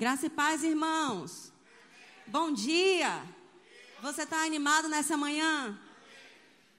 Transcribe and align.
Graça 0.00 0.24
e 0.24 0.30
paz, 0.30 0.64
irmãos. 0.64 1.52
Bom 2.26 2.54
dia. 2.54 3.22
Você 4.00 4.22
está 4.22 4.46
animado 4.46 4.88
nessa 4.88 5.14
manhã? 5.14 5.78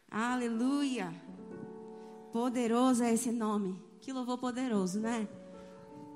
Aleluia. 0.10 1.14
Poderoso 2.34 3.04
é 3.04 3.14
esse 3.14 3.32
nome. 3.32 3.80
Que 4.02 4.12
louvor 4.12 4.40
poderoso, 4.40 5.00
né? 5.00 5.28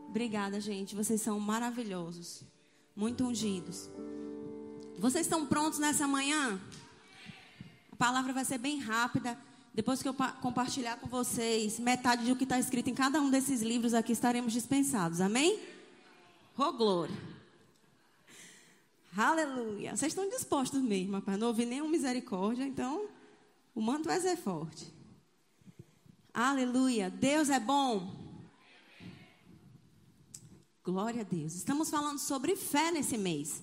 Obrigada, 0.09 0.59
gente. 0.59 0.95
Vocês 0.95 1.21
são 1.21 1.39
maravilhosos. 1.39 2.43
Muito 2.95 3.23
ungidos. 3.23 3.87
Vocês 4.97 5.27
estão 5.27 5.45
prontos 5.45 5.77
nessa 5.77 6.07
manhã? 6.07 6.59
A 7.91 7.95
palavra 7.97 8.33
vai 8.33 8.45
ser 8.45 8.57
bem 8.57 8.79
rápida. 8.79 9.37
Depois 9.75 10.01
que 10.01 10.09
eu 10.09 10.15
compartilhar 10.41 10.95
com 10.95 11.07
vocês 11.07 11.77
metade 11.77 12.25
do 12.25 12.35
que 12.35 12.45
está 12.45 12.57
escrito 12.57 12.89
em 12.89 12.95
cada 12.95 13.21
um 13.21 13.29
desses 13.29 13.61
livros 13.61 13.93
aqui, 13.93 14.11
estaremos 14.11 14.51
dispensados. 14.51 15.21
Amém? 15.21 15.74
Oh, 16.57 16.71
glória. 16.71 17.15
Aleluia. 19.15 19.95
Vocês 19.95 20.11
estão 20.13 20.29
dispostos 20.29 20.81
mesmo, 20.81 21.13
rapaz. 21.13 21.37
Não 21.37 21.47
ouvi 21.47 21.65
nenhuma 21.65 21.89
misericórdia, 21.89 22.63
então 22.63 23.09
o 23.73 23.81
manto 23.81 24.05
vai 24.05 24.19
ser 24.21 24.37
forte. 24.37 24.93
Aleluia. 26.33 27.09
Deus 27.09 27.49
é 27.49 27.59
bom. 27.59 28.13
Glória 30.83 31.21
a 31.21 31.23
Deus. 31.25 31.55
Estamos 31.55 31.89
falando 31.89 32.19
sobre 32.19 32.55
fé 32.55 32.91
nesse 32.91 33.17
mês. 33.17 33.61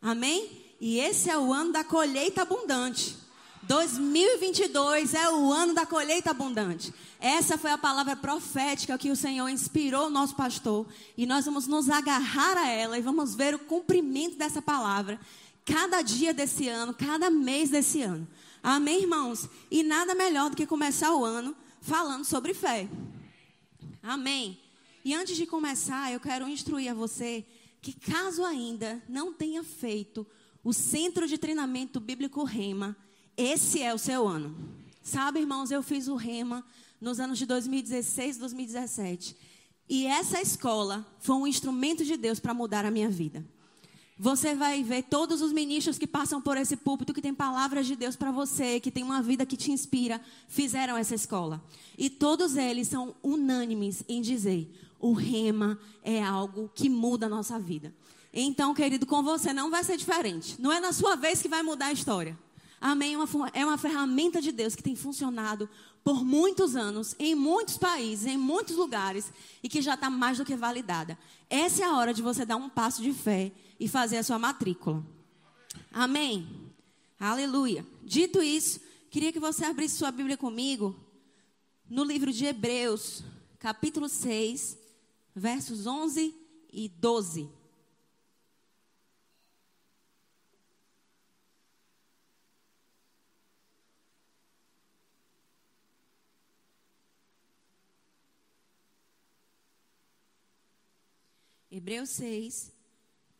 Amém? 0.00 0.76
E 0.80 1.00
esse 1.00 1.28
é 1.28 1.36
o 1.36 1.52
ano 1.52 1.72
da 1.72 1.82
colheita 1.82 2.42
abundante. 2.42 3.16
2022 3.62 5.14
é 5.14 5.30
o 5.30 5.52
ano 5.52 5.74
da 5.74 5.84
colheita 5.84 6.30
abundante. 6.30 6.92
Essa 7.20 7.58
foi 7.58 7.70
a 7.70 7.78
palavra 7.78 8.16
profética 8.16 8.98
que 8.98 9.10
o 9.10 9.16
Senhor 9.16 9.48
inspirou 9.48 10.06
o 10.06 10.10
nosso 10.10 10.34
pastor. 10.34 10.86
E 11.16 11.26
nós 11.26 11.44
vamos 11.44 11.66
nos 11.66 11.90
agarrar 11.90 12.56
a 12.56 12.68
ela 12.68 12.98
e 12.98 13.02
vamos 13.02 13.34
ver 13.34 13.54
o 13.54 13.58
cumprimento 13.58 14.36
dessa 14.36 14.62
palavra 14.62 15.20
cada 15.64 16.00
dia 16.00 16.32
desse 16.32 16.66
ano, 16.68 16.94
cada 16.94 17.28
mês 17.28 17.68
desse 17.68 18.00
ano. 18.00 18.26
Amém, 18.62 19.02
irmãos? 19.02 19.48
E 19.70 19.82
nada 19.82 20.14
melhor 20.14 20.50
do 20.50 20.56
que 20.56 20.66
começar 20.66 21.12
o 21.14 21.24
ano 21.24 21.54
falando 21.80 22.24
sobre 22.24 22.54
fé. 22.54 22.88
Amém. 24.02 24.58
E 25.04 25.14
antes 25.14 25.36
de 25.36 25.46
começar, 25.46 26.12
eu 26.12 26.20
quero 26.20 26.48
instruir 26.48 26.90
a 26.90 26.94
você 26.94 27.44
que, 27.80 27.92
caso 27.92 28.44
ainda 28.44 29.02
não 29.08 29.32
tenha 29.32 29.62
feito 29.62 30.26
o 30.64 30.72
Centro 30.72 31.26
de 31.26 31.38
Treinamento 31.38 32.00
Bíblico 32.00 32.44
Rema, 32.44 32.96
esse 33.38 33.80
é 33.80 33.94
o 33.94 33.98
seu 33.98 34.26
ano. 34.26 34.54
Sabe, 35.00 35.38
irmãos, 35.38 35.70
eu 35.70 35.80
fiz 35.80 36.08
o 36.08 36.16
Rema 36.16 36.64
nos 37.00 37.20
anos 37.20 37.38
de 37.38 37.46
2016 37.46 38.36
e 38.36 38.40
2017. 38.40 39.36
E 39.88 40.06
essa 40.06 40.42
escola 40.42 41.06
foi 41.20 41.36
um 41.36 41.46
instrumento 41.46 42.04
de 42.04 42.16
Deus 42.16 42.40
para 42.40 42.52
mudar 42.52 42.84
a 42.84 42.90
minha 42.90 43.08
vida. 43.08 43.46
Você 44.18 44.56
vai 44.56 44.82
ver 44.82 45.04
todos 45.04 45.40
os 45.40 45.52
ministros 45.52 45.96
que 45.96 46.06
passam 46.06 46.42
por 46.42 46.56
esse 46.56 46.76
púlpito, 46.76 47.14
que 47.14 47.22
tem 47.22 47.32
palavras 47.32 47.86
de 47.86 47.94
Deus 47.94 48.16
para 48.16 48.32
você, 48.32 48.80
que 48.80 48.90
tem 48.90 49.04
uma 49.04 49.22
vida 49.22 49.46
que 49.46 49.56
te 49.56 49.70
inspira, 49.70 50.20
fizeram 50.48 50.96
essa 50.96 51.14
escola. 51.14 51.62
E 51.96 52.10
todos 52.10 52.56
eles 52.56 52.88
são 52.88 53.14
unânimes 53.22 54.02
em 54.08 54.20
dizer: 54.20 54.68
o 54.98 55.12
rema 55.12 55.78
é 56.02 56.20
algo 56.20 56.68
que 56.74 56.88
muda 56.88 57.26
a 57.26 57.28
nossa 57.28 57.60
vida. 57.60 57.94
Então, 58.34 58.74
querido, 58.74 59.06
com 59.06 59.22
você 59.22 59.52
não 59.52 59.70
vai 59.70 59.84
ser 59.84 59.96
diferente. 59.96 60.60
Não 60.60 60.72
é 60.72 60.80
na 60.80 60.92
sua 60.92 61.14
vez 61.14 61.40
que 61.40 61.48
vai 61.48 61.62
mudar 61.62 61.86
a 61.86 61.92
história. 61.92 62.36
Amém? 62.80 63.14
É 63.14 63.18
uma, 63.18 63.48
é 63.52 63.64
uma 63.64 63.78
ferramenta 63.78 64.40
de 64.40 64.52
Deus 64.52 64.74
que 64.74 64.82
tem 64.82 64.94
funcionado 64.94 65.68
por 66.04 66.24
muitos 66.24 66.76
anos, 66.76 67.14
em 67.18 67.34
muitos 67.34 67.76
países, 67.76 68.26
em 68.26 68.38
muitos 68.38 68.76
lugares, 68.76 69.32
e 69.62 69.68
que 69.68 69.82
já 69.82 69.94
está 69.94 70.08
mais 70.08 70.38
do 70.38 70.44
que 70.44 70.56
validada. 70.56 71.18
Essa 71.50 71.82
é 71.82 71.86
a 71.86 71.96
hora 71.96 72.14
de 72.14 72.22
você 72.22 72.46
dar 72.46 72.56
um 72.56 72.68
passo 72.68 73.02
de 73.02 73.12
fé 73.12 73.52
e 73.78 73.88
fazer 73.88 74.18
a 74.18 74.22
sua 74.22 74.38
matrícula. 74.38 75.04
Amém? 75.92 76.48
Aleluia. 77.18 77.84
Dito 78.02 78.42
isso, 78.42 78.80
queria 79.10 79.32
que 79.32 79.40
você 79.40 79.64
abrisse 79.64 79.96
sua 79.96 80.10
Bíblia 80.10 80.36
comigo 80.36 80.94
no 81.90 82.04
livro 82.04 82.32
de 82.32 82.44
Hebreus, 82.44 83.24
capítulo 83.58 84.08
6, 84.08 84.78
versos 85.34 85.86
11 85.86 86.34
e 86.72 86.88
12. 86.88 87.57
Hebreus 101.78 102.10
6, 102.10 102.72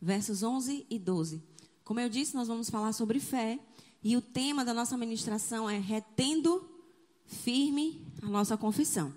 versos 0.00 0.44
11 0.44 0.86
e 0.88 0.96
12. 0.96 1.42
Como 1.82 1.98
eu 1.98 2.08
disse, 2.08 2.36
nós 2.36 2.46
vamos 2.46 2.70
falar 2.70 2.92
sobre 2.92 3.18
fé. 3.18 3.58
E 4.00 4.16
o 4.16 4.22
tema 4.22 4.64
da 4.64 4.72
nossa 4.72 4.96
ministração 4.96 5.68
é 5.68 5.76
retendo 5.76 6.64
firme 7.26 8.06
a 8.22 8.26
nossa 8.26 8.56
confissão. 8.56 9.12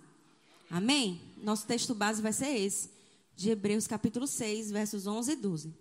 Amém? 0.72 1.22
Nosso 1.38 1.68
texto 1.68 1.94
base 1.94 2.20
vai 2.20 2.34
ser 2.34 2.48
esse, 2.48 2.90
de 3.36 3.52
Hebreus 3.52 3.86
capítulo 3.86 4.26
6, 4.26 4.72
versos 4.72 5.06
11 5.06 5.34
e 5.34 5.36
12. 5.36 5.74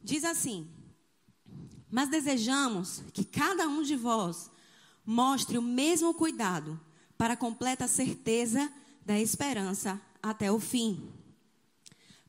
Diz 0.00 0.24
assim: 0.24 0.66
Mas 1.90 2.08
desejamos 2.08 3.02
que 3.12 3.22
cada 3.22 3.68
um 3.68 3.82
de 3.82 3.96
vós 3.96 4.50
mostre 5.04 5.58
o 5.58 5.62
mesmo 5.62 6.14
cuidado 6.14 6.80
para 7.18 7.34
a 7.34 7.36
completa 7.36 7.86
certeza 7.86 8.72
da 9.04 9.20
esperança 9.20 10.00
até 10.22 10.50
o 10.50 10.58
fim 10.58 11.12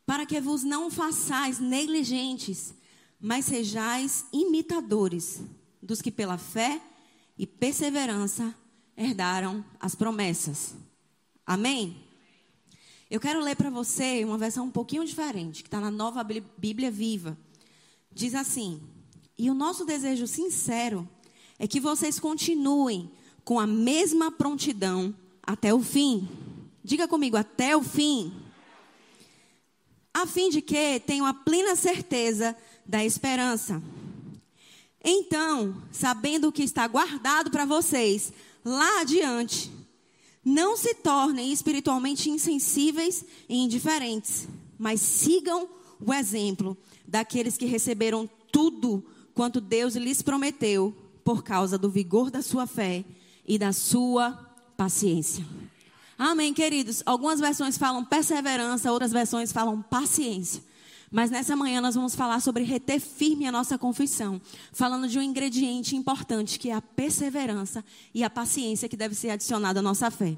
para 0.06 0.26
que 0.26 0.40
vos 0.42 0.64
não 0.64 0.92
façais 0.92 1.60
negligentes, 1.60 2.74
mas 3.20 3.46
sejais 3.46 4.26
imitadores 4.34 5.42
dos 5.82 6.02
que 6.02 6.12
pela 6.12 6.38
fé 6.38 6.82
e 7.38 7.48
perseverança 7.48 8.54
herdaram 8.98 9.64
as 9.80 9.96
promessas. 9.96 10.76
Amém? 11.46 11.98
Eu 13.10 13.20
quero 13.20 13.42
ler 13.42 13.56
para 13.56 13.70
você 13.70 14.24
uma 14.26 14.38
versão 14.38 14.66
um 14.66 14.72
pouquinho 14.72 15.06
diferente, 15.06 15.62
que 15.62 15.68
está 15.68 15.80
na 15.80 15.92
nova 15.92 16.24
Bíblia 16.24 16.92
Viva. 16.92 17.38
Diz 18.12 18.34
assim: 18.36 18.82
E 19.38 19.50
o 19.50 19.54
nosso 19.54 19.86
desejo 19.86 20.28
sincero 20.28 21.08
é 21.58 21.68
que 21.68 21.80
vocês 21.80 22.20
continuem 22.20 23.12
com 23.44 23.60
a 23.60 23.68
mesma 23.68 24.32
prontidão 24.32 25.16
até 25.42 25.74
o 25.74 25.82
fim. 25.82 26.28
Diga 26.84 27.08
comigo, 27.08 27.38
até 27.38 27.76
o 27.78 27.84
fim 27.84 28.34
a 30.14 30.28
fim 30.28 30.50
de 30.50 30.62
que 30.62 31.00
tenham 31.00 31.26
a 31.26 31.34
plena 31.34 31.76
certeza 31.76 32.56
da 32.86 33.04
esperança. 33.04 33.82
Então, 35.04 35.76
sabendo 35.92 36.48
o 36.48 36.52
que 36.52 36.64
está 36.64 36.88
guardado 36.88 37.52
para 37.52 37.66
vocês 37.66 38.32
lá 38.64 39.02
adiante, 39.02 39.72
não 40.46 40.78
se 40.78 40.94
tornem 40.94 41.52
espiritualmente 41.52 42.30
insensíveis 42.30 43.26
e 43.50 43.58
indiferentes, 43.58 44.48
mas 44.78 45.02
sigam 45.02 45.68
o 46.06 46.14
exemplo 46.14 46.78
daqueles 47.08 47.58
que 47.58 47.66
receberam 47.66 48.30
tudo 48.52 49.04
quanto 49.34 49.60
Deus 49.60 49.96
lhes 49.96 50.22
prometeu 50.22 50.96
por 51.24 51.44
causa 51.44 51.78
do 51.78 51.90
vigor 51.90 52.30
da 52.30 52.42
sua 52.42 52.68
fé 52.68 53.04
e 53.46 53.58
da 53.58 53.74
sua 53.74 54.32
paciência. 54.78 55.46
Amém, 56.18 56.54
queridos. 56.54 57.02
Algumas 57.06 57.40
versões 57.40 57.78
falam 57.78 58.06
perseverança, 58.06 58.92
outras 58.92 59.12
versões 59.12 59.52
falam 59.52 59.82
paciência. 59.82 60.64
Mas 61.12 61.30
nessa 61.30 61.56
manhã 61.56 61.80
nós 61.80 61.96
vamos 61.96 62.16
falar 62.16 62.40
sobre 62.40 62.64
reter 62.64 63.00
firme 63.00 63.46
a 63.46 63.52
nossa 63.52 63.78
confissão, 63.78 64.42
falando 64.72 65.08
de 65.08 65.20
um 65.20 65.22
ingrediente 65.22 65.96
importante 65.96 66.58
que 66.58 66.70
é 66.70 66.74
a 66.74 66.82
perseverança 66.82 67.86
e 68.14 68.24
a 68.24 68.30
paciência 68.30 68.90
que 68.90 68.98
deve 68.98 69.14
ser 69.14 69.30
adicionada 69.30 69.80
à 69.80 69.84
nossa 69.84 70.10
fé. 70.10 70.36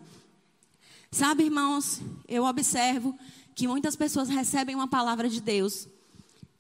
Sabe, 1.12 1.46
irmãos, 1.46 2.02
eu 2.28 2.44
observo 2.44 3.18
que 3.56 3.70
muitas 3.70 3.96
pessoas 3.96 4.28
recebem 4.28 4.76
uma 4.76 4.88
palavra 4.88 5.30
de 5.30 5.40
Deus 5.40 5.88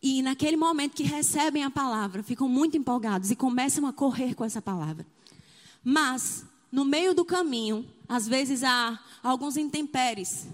e 0.01 0.21
naquele 0.21 0.55
momento 0.55 0.95
que 0.95 1.03
recebem 1.03 1.63
a 1.63 1.69
palavra, 1.69 2.23
ficam 2.23 2.47
muito 2.47 2.77
empolgados 2.77 3.31
e 3.31 3.35
começam 3.35 3.85
a 3.85 3.91
correr 3.91 4.33
com 4.33 4.45
essa 4.45 4.61
palavra. 4.61 5.05
Mas 5.83 6.45
no 6.75 6.83
meio 6.83 7.13
do 7.13 7.23
caminho, 7.23 7.87
às 8.05 8.27
vezes 8.27 8.61
há 8.61 8.99
alguns 9.23 9.55
intempéries, 9.55 10.45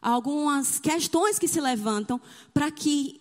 algumas 0.00 0.80
questões 0.80 1.38
que 1.38 1.46
se 1.46 1.60
levantam 1.60 2.18
para 2.54 2.70
que 2.70 3.20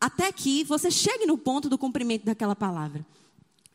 até 0.00 0.30
que 0.30 0.62
você 0.62 0.88
chegue 0.88 1.26
no 1.26 1.36
ponto 1.36 1.68
do 1.68 1.76
cumprimento 1.76 2.24
daquela 2.24 2.54
palavra. 2.54 3.04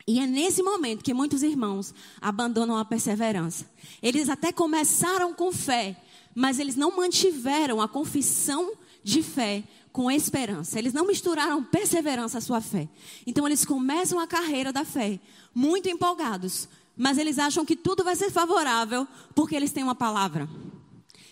E 0.07 0.17
é 0.17 0.25
nesse 0.25 0.63
momento 0.63 1.03
que 1.03 1.13
muitos 1.13 1.43
irmãos 1.43 1.93
abandonam 2.21 2.77
a 2.77 2.85
perseverança. 2.85 3.69
Eles 4.01 4.29
até 4.29 4.53
começaram 4.53 5.33
com 5.33 5.51
fé, 5.51 6.01
mas 6.33 6.57
eles 6.57 6.77
não 6.77 6.95
mantiveram 6.95 7.81
a 7.81 7.87
confissão 7.87 8.71
de 9.03 9.21
fé 9.21 9.61
com 9.91 10.09
esperança. 10.09 10.79
Eles 10.79 10.93
não 10.93 11.05
misturaram 11.05 11.61
perseverança 11.61 12.37
à 12.37 12.41
sua 12.41 12.61
fé. 12.61 12.87
Então 13.27 13.45
eles 13.45 13.65
começam 13.65 14.19
a 14.19 14.25
carreira 14.25 14.71
da 14.71 14.85
fé 14.85 15.19
muito 15.53 15.89
empolgados, 15.89 16.69
mas 16.99 17.17
eles 17.17 17.39
acham 17.39 17.65
que 17.65 17.77
tudo 17.77 18.03
vai 18.03 18.13
ser 18.13 18.29
favorável 18.29 19.07
porque 19.33 19.55
eles 19.55 19.71
têm 19.71 19.81
uma 19.81 19.95
palavra. 19.95 20.49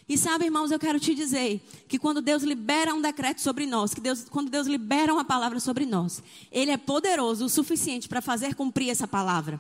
E 0.08 0.18
sabe, 0.18 0.46
irmãos, 0.46 0.72
eu 0.72 0.80
quero 0.80 0.98
te 0.98 1.14
dizer 1.14 1.62
que 1.90 2.00
quando 2.00 2.22
Deus 2.22 2.42
libera 2.42 2.96
um 2.96 3.02
decreto 3.02 3.42
sobre 3.42 3.66
nós, 3.66 3.94
que 3.94 4.00
Deus, 4.00 4.24
quando 4.30 4.50
Deus 4.50 4.66
libera 4.66 5.14
uma 5.14 5.26
palavra 5.26 5.60
sobre 5.60 5.86
nós, 5.86 6.24
Ele 6.50 6.72
é 6.72 6.78
poderoso 6.78 7.44
o 7.44 7.50
suficiente 7.50 8.08
para 8.08 8.22
fazer 8.22 8.56
cumprir 8.56 8.90
essa 8.90 9.06
palavra. 9.06 9.60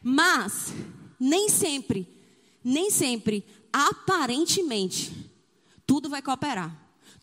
Mas, 0.00 0.72
nem 1.18 1.48
sempre, 1.48 2.06
nem 2.62 2.88
sempre, 2.88 3.44
aparentemente, 3.72 5.28
tudo 5.84 6.08
vai 6.08 6.22
cooperar. 6.22 6.72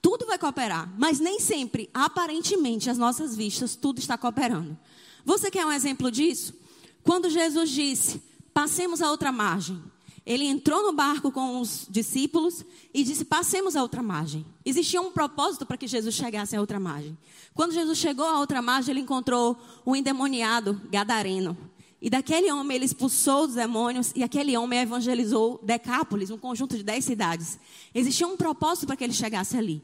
Tudo 0.02 0.26
vai 0.26 0.38
cooperar, 0.38 0.94
mas 0.98 1.22
nem 1.22 1.40
sempre, 1.40 1.90
aparentemente, 1.94 2.90
as 2.90 2.98
nossas 2.98 3.34
vistas, 3.34 3.78
tudo 3.78 4.00
está 4.00 4.18
cooperando. 4.18 4.78
Você 5.24 5.50
quer 5.50 5.66
um 5.66 5.72
exemplo 5.72 6.12
disso? 6.12 6.67
Quando 7.08 7.30
Jesus 7.30 7.70
disse: 7.70 8.22
passemos 8.54 9.02
a 9.02 9.10
outra 9.10 9.32
margem. 9.32 9.82
Ele 10.26 10.44
entrou 10.44 10.84
no 10.84 10.92
barco 10.92 11.32
com 11.32 11.62
os 11.62 11.88
discípulos 11.90 12.66
e 12.94 13.02
disse: 13.02 13.24
Passemos 13.24 13.78
a 13.78 13.82
outra 13.82 14.04
margem. 14.04 14.46
Existia 14.66 15.00
um 15.00 15.10
propósito 15.10 15.66
para 15.66 15.78
que 15.78 15.88
Jesus 15.88 16.14
chegasse 16.14 16.54
à 16.54 16.60
outra 16.60 16.82
margem. 16.82 17.18
Quando 17.54 17.72
Jesus 17.72 17.98
chegou 17.98 18.26
à 18.26 18.38
outra 18.38 18.62
margem, 18.62 18.92
ele 18.92 19.00
encontrou 19.00 19.58
o 19.86 19.96
endemoniado 19.96 20.82
gadareno. 20.92 21.56
E 22.02 22.10
daquele 22.10 22.52
homem 22.52 22.76
ele 22.76 22.86
expulsou 22.86 23.46
os 23.46 23.54
demônios 23.54 24.12
e 24.14 24.22
aquele 24.22 24.58
homem 24.58 24.80
evangelizou 24.80 25.62
Decápolis, 25.64 26.30
um 26.30 26.38
conjunto 26.38 26.76
de 26.76 26.84
dez 26.84 27.06
cidades. 27.06 27.58
Existia 27.96 28.28
um 28.28 28.36
propósito 28.36 28.86
para 28.86 28.98
que 28.98 29.04
ele 29.06 29.14
chegasse 29.14 29.56
ali. 29.56 29.82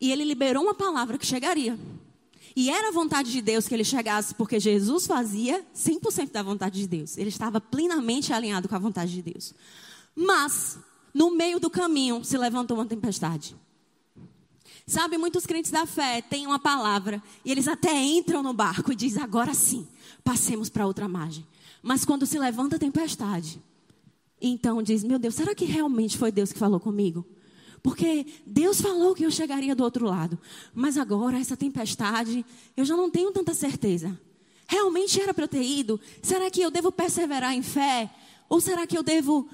E 0.00 0.12
ele 0.12 0.22
liberou 0.22 0.62
uma 0.62 0.74
palavra 0.74 1.18
que 1.18 1.26
chegaria. 1.26 1.76
E 2.56 2.70
era 2.70 2.88
a 2.88 2.90
vontade 2.90 3.30
de 3.30 3.42
Deus 3.42 3.68
que 3.68 3.74
ele 3.74 3.84
chegasse, 3.84 4.34
porque 4.34 4.58
Jesus 4.58 5.06
fazia 5.06 5.62
100% 5.76 6.30
da 6.30 6.42
vontade 6.42 6.80
de 6.80 6.88
Deus. 6.88 7.18
Ele 7.18 7.28
estava 7.28 7.60
plenamente 7.60 8.32
alinhado 8.32 8.66
com 8.66 8.74
a 8.74 8.78
vontade 8.78 9.12
de 9.12 9.20
Deus. 9.20 9.52
Mas, 10.14 10.78
no 11.12 11.30
meio 11.36 11.60
do 11.60 11.68
caminho, 11.68 12.24
se 12.24 12.38
levantou 12.38 12.78
uma 12.78 12.86
tempestade. 12.86 13.54
Sabe, 14.86 15.18
muitos 15.18 15.44
crentes 15.44 15.70
da 15.70 15.84
fé 15.84 16.22
têm 16.22 16.46
uma 16.46 16.58
palavra 16.58 17.22
e 17.44 17.50
eles 17.50 17.68
até 17.68 17.92
entram 18.02 18.42
no 18.42 18.54
barco 18.54 18.90
e 18.90 18.96
dizem: 18.96 19.22
agora 19.22 19.52
sim, 19.52 19.86
passemos 20.24 20.70
para 20.70 20.86
outra 20.86 21.06
margem. 21.06 21.46
Mas 21.82 22.06
quando 22.06 22.24
se 22.24 22.38
levanta 22.38 22.76
a 22.76 22.78
tempestade, 22.78 23.60
então 24.40 24.82
diz: 24.82 25.04
Meu 25.04 25.18
Deus, 25.18 25.34
será 25.34 25.54
que 25.54 25.66
realmente 25.66 26.16
foi 26.16 26.32
Deus 26.32 26.52
que 26.52 26.58
falou 26.58 26.80
comigo? 26.80 27.26
Porque 27.86 28.26
Deus 28.44 28.80
falou 28.80 29.14
que 29.14 29.24
eu 29.24 29.30
chegaria 29.30 29.72
do 29.72 29.84
outro 29.84 30.06
lado. 30.06 30.36
Mas 30.74 30.98
agora, 30.98 31.38
essa 31.38 31.56
tempestade, 31.56 32.44
eu 32.76 32.84
já 32.84 32.96
não 32.96 33.08
tenho 33.08 33.30
tanta 33.30 33.54
certeza. 33.54 34.20
Realmente 34.66 35.20
era 35.20 35.32
para 35.32 35.44
eu 35.44 35.48
ter 35.48 35.62
ido? 35.62 36.00
Será 36.20 36.50
que 36.50 36.60
eu 36.60 36.68
devo 36.68 36.90
perseverar 36.90 37.54
em 37.54 37.62
fé? 37.62 38.12
Ou 38.48 38.60
será 38.60 38.88
que 38.88 38.98
eu 38.98 39.04
devo 39.04 39.48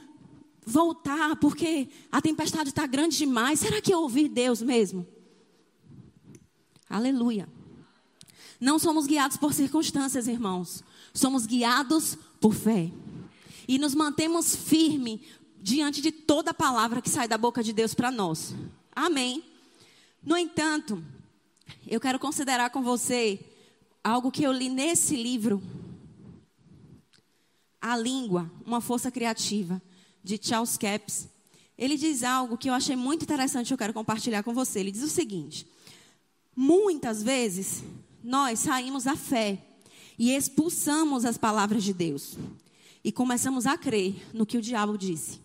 voltar 0.64 1.36
porque 1.36 1.90
a 2.10 2.22
tempestade 2.22 2.70
está 2.70 2.86
grande 2.86 3.18
demais? 3.18 3.60
Será 3.60 3.82
que 3.82 3.92
eu 3.92 4.00
ouvi 4.00 4.30
Deus 4.30 4.62
mesmo? 4.62 5.06
Aleluia. 6.88 7.46
Não 8.58 8.78
somos 8.78 9.06
guiados 9.06 9.36
por 9.36 9.52
circunstâncias, 9.52 10.26
irmãos. 10.26 10.82
Somos 11.12 11.44
guiados 11.44 12.16
por 12.40 12.54
fé. 12.54 12.90
E 13.68 13.78
nos 13.78 13.94
mantemos 13.94 14.56
firmes 14.56 15.20
diante 15.62 16.02
de 16.02 16.10
toda 16.10 16.52
palavra 16.52 17.00
que 17.00 17.08
sai 17.08 17.28
da 17.28 17.38
boca 17.38 17.62
de 17.62 17.72
Deus 17.72 17.94
para 17.94 18.10
nós. 18.10 18.52
Amém. 18.94 19.44
No 20.20 20.36
entanto, 20.36 21.02
eu 21.86 22.00
quero 22.00 22.18
considerar 22.18 22.70
com 22.70 22.82
você 22.82 23.38
algo 24.02 24.32
que 24.32 24.42
eu 24.42 24.50
li 24.50 24.68
nesse 24.68 25.14
livro. 25.14 25.62
A 27.80 27.96
língua, 27.96 28.50
uma 28.66 28.80
força 28.80 29.10
criativa, 29.10 29.80
de 30.22 30.38
Charles 30.40 30.76
Capps. 30.76 31.28
Ele 31.78 31.96
diz 31.96 32.22
algo 32.22 32.58
que 32.58 32.68
eu 32.68 32.74
achei 32.74 32.96
muito 32.96 33.22
interessante, 33.22 33.70
eu 33.70 33.78
quero 33.78 33.94
compartilhar 33.94 34.42
com 34.42 34.52
você. 34.52 34.80
Ele 34.80 34.92
diz 34.92 35.02
o 35.02 35.08
seguinte: 35.08 35.66
Muitas 36.54 37.22
vezes 37.22 37.82
nós 38.22 38.60
saímos 38.60 39.04
da 39.04 39.16
fé 39.16 39.64
e 40.18 40.32
expulsamos 40.32 41.24
as 41.24 41.38
palavras 41.38 41.82
de 41.82 41.92
Deus 41.92 42.36
e 43.02 43.10
começamos 43.10 43.66
a 43.66 43.76
crer 43.76 44.14
no 44.32 44.46
que 44.46 44.58
o 44.58 44.62
diabo 44.62 44.96
disse. 44.96 45.41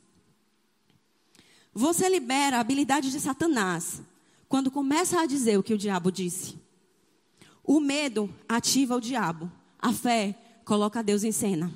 Você 1.77 2.09
libera 2.09 2.57
a 2.57 2.59
habilidade 2.59 3.11
de 3.11 3.19
Satanás 3.19 4.01
quando 4.49 4.71
começa 4.71 5.21
a 5.21 5.27
dizer 5.27 5.59
o 5.59 5.63
que 5.63 5.75
o 5.75 5.77
diabo 5.77 6.11
disse. 6.11 6.57
O 7.63 7.79
medo 7.79 8.33
ativa 8.49 8.95
o 8.95 8.99
diabo, 8.99 9.51
a 9.77 9.93
fé 9.93 10.33
coloca 10.65 11.03
Deus 11.03 11.23
em 11.23 11.31
cena. 11.31 11.71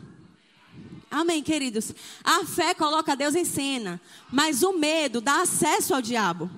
Amém, 1.11 1.43
queridos? 1.43 1.93
A 2.23 2.43
fé 2.45 2.73
coloca 2.73 3.15
Deus 3.15 3.35
em 3.35 3.45
cena, 3.45 4.01
mas 4.31 4.63
o 4.63 4.73
medo 4.73 5.21
dá 5.21 5.43
acesso 5.43 5.93
ao 5.93 6.01
diabo. 6.01 6.49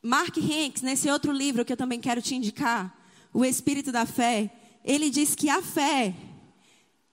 Mark 0.00 0.38
Hanks, 0.38 0.82
nesse 0.82 1.10
outro 1.10 1.32
livro 1.32 1.64
que 1.64 1.72
eu 1.72 1.76
também 1.76 1.98
quero 1.98 2.22
te 2.22 2.36
indicar, 2.36 2.96
O 3.34 3.44
Espírito 3.44 3.90
da 3.90 4.06
Fé, 4.06 4.48
ele 4.84 5.10
diz 5.10 5.34
que 5.34 5.50
a 5.50 5.60
fé, 5.60 6.14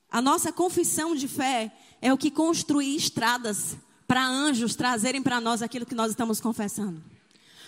a 0.07 0.21
nossa 0.21 0.51
confissão 0.51 1.15
de 1.15 1.27
fé, 1.27 1.75
é 1.99 2.13
o 2.13 2.17
que 2.17 2.29
construi 2.29 2.95
estradas 2.95 3.75
para 4.07 4.25
anjos 4.25 4.75
trazerem 4.75 5.21
para 5.21 5.41
nós 5.41 5.61
aquilo 5.61 5.85
que 5.85 5.95
nós 5.95 6.11
estamos 6.11 6.39
confessando. 6.39 7.01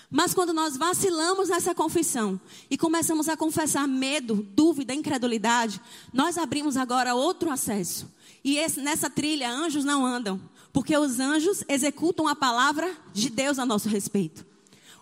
Mas 0.10 0.34
quando 0.34 0.54
nós 0.54 0.78
vacilamos 0.78 1.50
nessa 1.50 1.76
confissão 1.76 2.40
e 2.70 2.78
começamos 2.78 3.28
a 3.28 3.36
confessar 3.36 3.88
medo, 3.88 4.48
dúvida, 4.56 4.94
incredulidade, 4.94 5.82
nós 6.14 6.38
abrimos 6.38 6.78
agora 6.78 7.14
outro 7.14 7.50
acesso. 7.52 8.10
E 8.44 8.58
esse, 8.58 8.80
nessa 8.80 9.10
trilha, 9.10 9.52
anjos 9.52 9.84
não 9.84 10.06
andam, 10.06 10.40
porque 10.72 10.98
os 10.98 11.20
anjos 11.20 11.64
executam 11.68 12.28
a 12.28 12.36
palavra 12.36 12.96
de 13.14 13.30
Deus 13.30 13.60
a 13.60 13.66
nosso 13.66 13.90
respeito. 13.90 14.46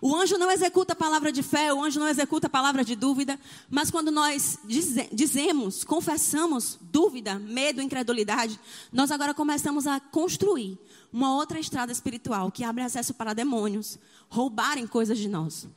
O 0.06 0.16
anjo 0.16 0.38
não 0.38 0.52
executa 0.52 0.94
a 0.94 0.96
palavra 0.96 1.31
de 1.31 1.42
fé, 1.42 1.74
o 1.74 1.84
anjo 1.84 2.00
não 2.00 2.07
executa 2.07 2.46
a 2.46 2.50
palavra 2.50 2.86
de 2.86 2.96
dúvida, 2.96 3.40
mas 3.68 3.90
quando 3.90 4.12
nós 4.12 4.60
dize, 4.63 5.10
dizemos, 5.12 5.84
confessamos 5.84 6.78
dúvida, 6.80 7.40
medo, 7.40 7.81
incredulidade, 7.81 8.60
nós 8.94 9.10
agora 9.10 9.34
começamos 9.34 9.88
a 9.88 10.00
construir 10.00 10.78
uma 11.12 11.34
outra 11.34 11.60
estrada 11.60 11.92
espiritual 11.92 12.52
que 12.52 12.63
abre 12.63 12.84
acesso 12.84 13.16
para 13.16 13.34
demônios 13.34 13.98
roubarem 14.30 14.86
coisas 14.86 15.18
de 15.18 15.28
nós. 15.28 15.68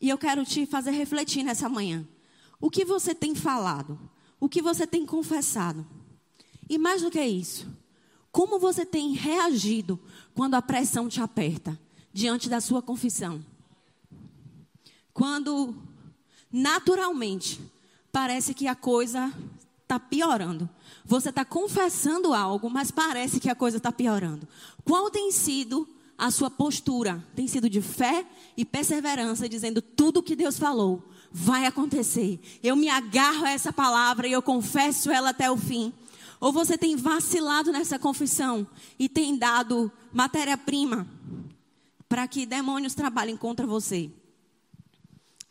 E 0.00 0.08
eu 0.08 0.18
quero 0.18 0.44
te 0.44 0.66
fazer 0.66 0.90
refletir 0.90 1.44
nessa 1.44 1.68
manhã. 1.68 2.04
O 2.60 2.68
que 2.68 2.84
você 2.84 3.14
tem 3.14 3.32
falado? 3.32 3.96
O 4.40 4.48
que 4.48 4.60
você 4.60 4.88
tem 4.88 5.06
confessado? 5.06 5.86
E 6.68 6.78
mais 6.78 7.00
do 7.00 7.12
que 7.12 7.24
isso, 7.24 7.68
como 8.32 8.58
você 8.58 8.84
tem 8.84 9.12
reagido 9.12 10.00
quando 10.34 10.54
a 10.54 10.62
pressão 10.62 11.08
te 11.08 11.20
aperta? 11.20 11.85
Diante 12.16 12.48
da 12.48 12.62
sua 12.62 12.80
confissão. 12.80 13.44
Quando 15.12 15.74
naturalmente 16.50 17.60
parece 18.10 18.54
que 18.54 18.66
a 18.66 18.74
coisa 18.74 19.30
está 19.82 20.00
piorando. 20.00 20.66
Você 21.04 21.28
está 21.28 21.44
confessando 21.44 22.32
algo, 22.32 22.70
mas 22.70 22.90
parece 22.90 23.38
que 23.38 23.50
a 23.50 23.54
coisa 23.54 23.76
está 23.76 23.92
piorando. 23.92 24.48
Qual 24.82 25.10
tem 25.10 25.30
sido 25.30 25.86
a 26.16 26.30
sua 26.30 26.48
postura? 26.50 27.22
Tem 27.36 27.46
sido 27.46 27.68
de 27.68 27.82
fé 27.82 28.24
e 28.56 28.64
perseverança, 28.64 29.46
dizendo 29.46 29.82
tudo 29.82 30.20
o 30.20 30.22
que 30.22 30.34
Deus 30.34 30.58
falou 30.58 31.06
vai 31.30 31.66
acontecer. 31.66 32.40
Eu 32.62 32.76
me 32.76 32.88
agarro 32.88 33.44
a 33.44 33.50
essa 33.50 33.74
palavra 33.74 34.26
e 34.26 34.32
eu 34.32 34.40
confesso 34.40 35.10
ela 35.10 35.30
até 35.30 35.50
o 35.50 35.56
fim. 35.58 35.92
Ou 36.40 36.50
você 36.50 36.78
tem 36.78 36.96
vacilado 36.96 37.70
nessa 37.70 37.98
confissão 37.98 38.66
e 38.98 39.06
tem 39.06 39.36
dado 39.36 39.92
matéria-prima 40.14 41.06
para 42.08 42.26
que 42.28 42.46
demônios 42.46 42.94
trabalhem 42.94 43.36
contra 43.36 43.66
você. 43.66 44.10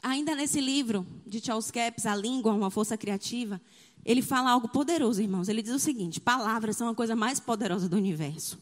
Ainda 0.01 0.35
nesse 0.35 0.62
livro 0.62 1.05
de 1.25 1.43
Charles 1.43 1.71
Capps, 1.71 2.05
A 2.05 2.15
Língua, 2.15 2.53
uma 2.53 2.69
força 2.69 2.95
criativa, 2.95 3.59
ele 4.05 4.21
fala 4.21 4.51
algo 4.51 4.67
poderoso, 4.67 5.21
irmãos. 5.21 5.50
Ele 5.50 5.63
diz 5.63 5.74
o 5.74 5.79
seguinte: 5.79 6.21
palavras 6.21 6.77
são 6.77 6.88
a 6.88 6.95
coisa 6.95 7.15
mais 7.15 7.39
poderosa 7.39 7.89
do 7.89 7.97
universo. 7.97 8.59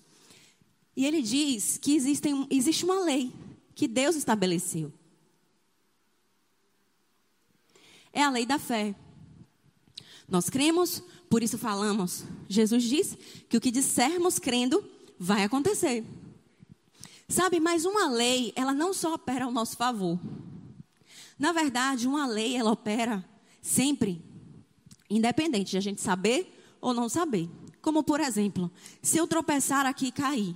E 0.96 1.06
ele 1.06 1.22
diz 1.22 1.78
que 1.78 1.96
existem, 1.96 2.48
existe 2.50 2.86
uma 2.86 3.04
lei 3.04 3.34
que 3.76 3.88
Deus 3.88 4.16
estabeleceu. 4.16 4.94
É 8.14 8.22
a 8.24 8.30
lei 8.30 8.46
da 8.46 8.60
fé. 8.60 8.96
Nós 10.30 10.50
cremos, 10.50 11.04
por 11.30 11.44
isso 11.44 11.58
falamos. 11.58 12.24
Jesus 12.48 12.84
disse 12.84 13.18
que 13.50 13.58
o 13.58 13.62
que 13.62 13.72
dissermos 13.72 14.40
crendo 14.40 14.84
vai 15.20 15.44
acontecer. 15.44 16.06
Sabe, 17.28 17.60
mas 17.60 17.86
uma 17.86 18.10
lei, 18.10 18.54
ela 18.56 18.74
não 18.74 18.94
só 18.94 19.14
opera 19.14 19.46
ao 19.46 19.52
nosso 19.52 19.78
favor. 19.78 20.20
Na 21.38 21.52
verdade, 21.52 22.08
uma 22.08 22.28
lei, 22.28 22.56
ela 22.56 22.72
opera 22.72 23.24
sempre, 23.62 24.24
independente 25.10 25.72
de 25.72 25.78
a 25.78 25.82
gente 25.82 26.02
saber 26.02 26.76
ou 26.80 26.94
não 26.94 27.10
saber. 27.10 27.50
Como, 27.82 28.04
por 28.04 28.20
exemplo, 28.20 28.72
se 29.02 29.18
eu 29.18 29.28
tropeçar 29.28 29.86
aqui 29.86 30.08
e 30.08 30.12
cair, 30.12 30.56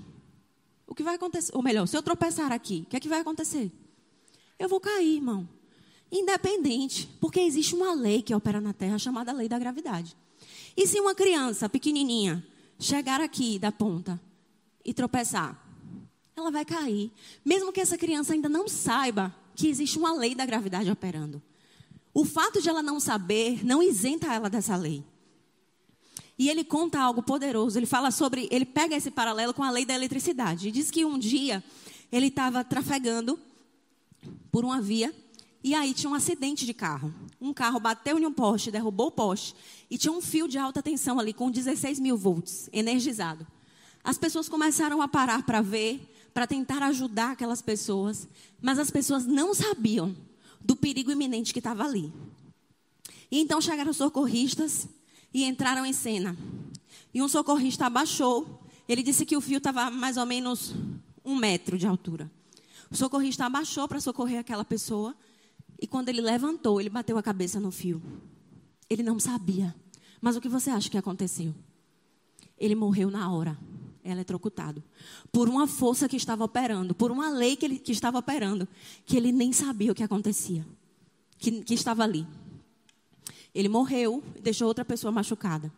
o 0.85 0.95
que 0.95 1.03
vai 1.03 1.15
acontecer? 1.15 1.51
Ou 1.53 1.61
melhor, 1.61 1.85
se 1.87 1.97
eu 1.97 2.03
tropeçar 2.03 2.51
aqui, 2.51 2.83
o 2.85 2.89
que 2.89 2.97
é 2.97 2.99
que 2.99 3.09
vai 3.09 3.19
acontecer? 3.19 3.71
Eu 4.57 4.69
vou 4.69 4.79
cair, 4.79 5.15
irmão. 5.15 5.47
Independente, 6.11 7.07
porque 7.19 7.39
existe 7.41 7.75
uma 7.75 7.93
lei 7.93 8.21
que 8.21 8.33
opera 8.33 8.61
na 8.61 8.71
Terra 8.71 8.97
chamada 8.97 9.33
lei 9.33 9.49
da 9.49 9.59
gravidade. 9.59 10.15
E 10.75 10.87
se 10.87 10.99
uma 10.99 11.13
criança 11.13 11.67
pequenininha 11.67 12.45
chegar 12.79 13.19
aqui 13.19 13.59
da 13.59 13.71
ponta 13.71 14.19
e 14.85 14.93
tropeçar, 14.93 15.66
ela 16.37 16.51
vai 16.51 16.63
cair. 16.63 17.11
Mesmo 17.43 17.73
que 17.73 17.81
essa 17.81 17.97
criança 17.97 18.33
ainda 18.33 18.47
não 18.47 18.67
saiba 18.67 19.35
que 19.55 19.67
existe 19.67 19.97
uma 19.97 20.13
lei 20.13 20.35
da 20.35 20.45
gravidade 20.45 20.89
operando. 20.91 21.41
O 22.13 22.23
fato 22.23 22.61
de 22.61 22.69
ela 22.69 22.83
não 22.83 22.99
saber 22.99 23.65
não 23.65 23.81
isenta 23.81 24.31
ela 24.31 24.49
dessa 24.49 24.75
lei. 24.75 25.03
E 26.37 26.49
ele 26.49 26.63
conta 26.63 26.99
algo 26.99 27.23
poderoso. 27.23 27.79
Ele 27.79 27.87
fala 27.87 28.11
sobre. 28.11 28.47
Ele 28.51 28.65
pega 28.65 28.95
esse 28.95 29.09
paralelo 29.09 29.53
com 29.53 29.63
a 29.63 29.71
lei 29.71 29.85
da 29.85 29.95
eletricidade. 29.95 30.67
E 30.67 30.71
diz 30.71 30.91
que 30.91 31.03
um 31.03 31.17
dia 31.17 31.63
ele 32.11 32.27
estava 32.27 32.63
trafegando 32.63 33.39
por 34.51 34.63
uma 34.63 34.79
via. 34.79 35.13
E 35.63 35.73
aí 35.73 35.93
tinha 35.93 36.09
um 36.09 36.13
acidente 36.13 36.65
de 36.65 36.73
carro. 36.73 37.13
Um 37.41 37.51
carro 37.51 37.79
bateu 37.79 38.19
em 38.19 38.25
um 38.27 38.31
poste, 38.31 38.69
derrubou 38.69 39.07
o 39.07 39.11
poste. 39.11 39.55
E 39.89 39.97
tinha 39.97 40.11
um 40.11 40.21
fio 40.21 40.47
de 40.47 40.59
alta 40.59 40.83
tensão 40.83 41.19
ali 41.19 41.33
com 41.33 41.49
16 41.49 41.99
mil 41.99 42.15
volts, 42.15 42.69
energizado. 42.71 43.45
As 44.03 44.17
pessoas 44.17 44.47
começaram 44.47 45.01
a 45.01 45.07
parar 45.07 45.43
para 45.43 45.61
ver, 45.61 45.99
para 46.37 46.45
tentar 46.45 46.83
ajudar 46.83 47.31
aquelas 47.31 47.63
pessoas. 47.63 48.27
Mas 48.61 48.77
as 48.77 48.91
pessoas 48.91 49.25
não 49.25 49.55
sabiam 49.55 50.15
do 50.61 50.75
perigo 50.75 51.11
iminente 51.11 51.51
que 51.51 51.57
estava 51.57 51.83
ali. 51.83 52.13
E 53.31 53.39
então 53.39 53.59
chegaram 53.59 53.89
os 53.89 53.97
socorristas 53.97 54.87
e 55.33 55.45
entraram 55.45 55.83
em 55.83 55.91
cena. 55.91 56.37
E 57.11 57.23
um 57.23 57.27
socorrista 57.27 57.87
abaixou. 57.87 58.61
Ele 58.87 59.01
disse 59.01 59.25
que 59.25 59.35
o 59.35 59.41
fio 59.41 59.57
estava 59.57 59.89
mais 59.89 60.15
ou 60.15 60.27
menos 60.27 60.75
um 61.25 61.35
metro 61.35 61.75
de 61.75 61.87
altura. 61.87 62.29
O 62.91 62.95
socorrista 62.95 63.43
abaixou 63.47 63.87
para 63.87 63.99
socorrer 63.99 64.37
aquela 64.37 64.63
pessoa. 64.63 65.15
E 65.81 65.87
quando 65.87 66.09
ele 66.09 66.21
levantou, 66.21 66.79
ele 66.79 66.91
bateu 66.91 67.17
a 67.17 67.23
cabeça 67.23 67.59
no 67.59 67.71
fio. 67.71 67.99
Ele 68.87 69.01
não 69.01 69.19
sabia. 69.19 69.75
Mas 70.21 70.35
o 70.35 70.41
que 70.41 70.47
você 70.47 70.69
acha 70.69 70.87
que 70.87 70.99
aconteceu? 70.99 71.51
Ele 72.59 72.75
morreu 72.75 73.09
na 73.09 73.27
hora, 73.33 73.57
eletrocutado. 74.11 74.83
Por 75.31 75.49
uma 75.49 75.67
força 75.67 76.07
que 76.07 76.15
estava 76.15 76.43
operando, 76.43 76.93
por 76.93 77.11
uma 77.11 77.29
lei 77.29 77.55
que, 77.55 77.65
ele, 77.65 77.79
que 77.79 77.91
estava 77.91 78.17
operando, 78.17 78.67
que 79.05 79.17
ele 79.17 79.31
nem 79.31 79.51
sabia 79.53 79.91
o 79.91 79.95
que 79.95 80.03
acontecia, 80.03 80.65
que, 81.37 81.63
que 81.63 81.73
estava 81.73 82.03
ali. 82.03 82.25
Ele 83.53 83.69
morreu 83.69 84.23
e 84.35 84.41
deixou 84.41 84.67
outra 84.67 84.85
pessoa 84.85 85.11
machucada. 85.11 85.71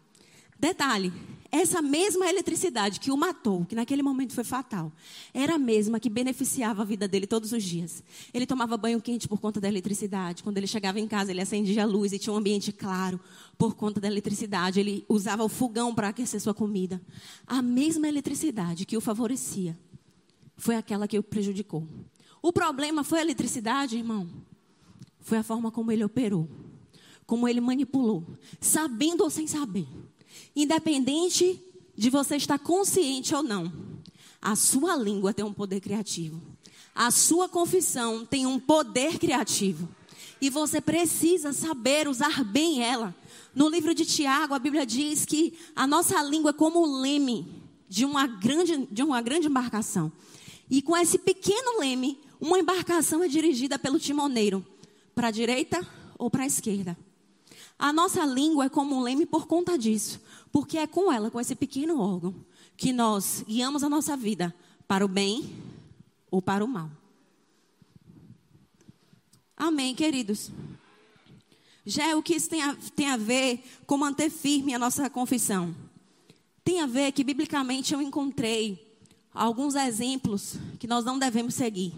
Detalhe: 0.60 1.14
essa 1.52 1.82
mesma 1.82 2.28
eletricidade 2.28 3.00
que 3.00 3.12
o 3.12 3.18
matou, 3.18 3.66
que 3.66 3.76
naquele 3.76 4.04
momento 4.04 4.34
foi 4.34 4.44
fatal, 4.44 4.92
era 5.34 5.56
a 5.56 5.58
mesma 5.58 6.00
que 6.00 6.10
beneficiava 6.10 6.84
a 6.84 6.86
vida 6.86 7.08
dele 7.08 7.26
todos 7.26 7.52
os 7.52 7.64
dias. 7.64 8.04
Ele 8.34 8.46
tomava 8.46 8.78
banho 8.78 9.02
quente 9.02 9.28
por 9.28 9.40
conta 9.40 9.60
da 9.60 9.68
eletricidade. 9.68 10.44
Quando 10.44 10.58
ele 10.58 10.68
chegava 10.68 11.00
em 11.00 11.08
casa, 11.08 11.32
ele 11.32 11.42
acendia 11.42 11.84
a 11.84 11.86
luz 11.86 12.14
e 12.14 12.20
tinha 12.20 12.34
um 12.34 12.38
ambiente 12.38 12.72
claro 12.72 13.20
por 13.58 13.74
conta 13.74 14.00
da 14.00 14.08
eletricidade. 14.08 14.80
Ele 14.80 15.04
usava 15.10 15.44
o 15.44 15.50
fogão 15.50 15.94
para 15.94 16.10
aquecer 16.10 16.40
sua 16.40 16.54
comida. 16.54 17.02
A 17.48 17.62
mesma 17.62 18.08
eletricidade 18.08 18.86
que 18.86 18.98
o 18.98 19.02
favorecia 19.02 19.78
foi 20.56 20.76
aquela 20.76 21.08
que 21.08 21.18
o 21.18 21.24
prejudicou. 21.24 21.88
O 22.42 22.54
problema 22.54 23.04
foi 23.04 23.20
a 23.20 23.22
eletricidade, 23.24 23.98
irmão. 23.98 24.30
Foi 25.20 25.38
a 25.38 25.44
forma 25.44 25.72
como 25.72 25.92
ele 25.92 26.04
operou 26.04 26.48
como 27.30 27.48
ele 27.48 27.62
manipulou, 27.62 28.26
sabendo 28.60 29.24
ou 29.24 29.30
sem 29.30 29.46
saber. 29.46 29.88
Independente 30.56 31.62
de 31.96 32.10
você 32.10 32.36
estar 32.36 32.60
consciente 32.60 33.36
ou 33.36 33.44
não, 33.44 33.72
a 34.42 34.56
sua 34.56 34.96
língua 34.96 35.34
tem 35.34 35.44
um 35.44 35.54
poder 35.54 35.82
criativo. 35.82 36.42
A 36.96 37.12
sua 37.12 37.48
confissão 37.48 38.26
tem 38.26 38.46
um 38.46 38.60
poder 38.60 39.20
criativo. 39.20 39.88
E 40.42 40.50
você 40.50 40.80
precisa 40.80 41.52
saber 41.52 42.08
usar 42.08 42.44
bem 42.44 42.82
ela. 42.84 43.14
No 43.54 43.68
livro 43.68 43.94
de 43.94 44.06
Tiago, 44.06 44.54
a 44.54 44.60
Bíblia 44.60 44.86
diz 44.86 45.26
que 45.26 45.54
a 45.76 45.86
nossa 45.86 46.22
língua 46.24 46.52
é 46.52 46.54
como 46.54 46.80
o 46.80 47.02
leme 47.02 47.46
de 47.90 48.06
uma 48.06 48.28
grande, 48.28 48.88
de 48.90 49.04
uma 49.04 49.22
grande 49.22 49.48
embarcação. 49.48 50.12
E 50.70 50.82
com 50.82 50.96
esse 50.96 51.18
pequeno 51.18 51.80
leme, 51.80 52.20
uma 52.40 52.60
embarcação 52.60 53.24
é 53.24 53.28
dirigida 53.28 53.78
pelo 53.78 54.00
timoneiro 54.00 54.66
para 55.14 55.28
a 55.28 55.32
direita 55.32 55.86
ou 56.18 56.30
para 56.30 56.44
a 56.44 56.48
esquerda. 56.48 56.98
A 57.80 57.94
nossa 57.94 58.26
língua 58.26 58.66
é 58.66 58.70
como 58.70 58.98
um 58.98 59.02
leme 59.02 59.26
por 59.26 59.48
conta 59.48 59.78
disso, 59.78 60.20
porque 60.52 60.78
é 60.78 60.86
com 60.86 61.10
ela, 61.10 61.32
com 61.32 61.40
esse 61.40 61.56
pequeno 61.56 62.02
órgão, 62.02 62.36
que 62.76 62.92
nós 62.92 63.42
guiamos 63.48 63.84
a 63.84 63.90
nossa 63.90 64.18
vida 64.18 64.54
para 64.86 65.06
o 65.06 65.08
bem 65.08 65.56
ou 66.30 66.42
para 66.42 66.64
o 66.64 66.68
mal. 66.68 66.92
Amém, 69.56 69.96
queridos. 69.96 70.52
Já 71.86 72.08
é 72.08 72.16
o 72.16 72.22
que 72.22 72.36
isso 72.36 72.50
tem 72.50 72.62
a, 72.62 72.76
tem 72.96 73.08
a 73.08 73.18
ver 73.18 73.64
com 73.88 73.98
manter 73.98 74.30
firme 74.30 74.74
a 74.74 74.80
nossa 74.80 75.10
confissão. 75.10 75.74
Tem 76.64 76.82
a 76.82 76.86
ver 76.86 77.14
que, 77.14 77.24
biblicamente, 77.24 77.94
eu 77.94 78.02
encontrei 78.02 78.98
alguns 79.34 79.76
exemplos 79.76 80.58
que 80.80 80.88
nós 80.88 81.06
não 81.06 81.18
devemos 81.18 81.56
seguir. 81.56 81.94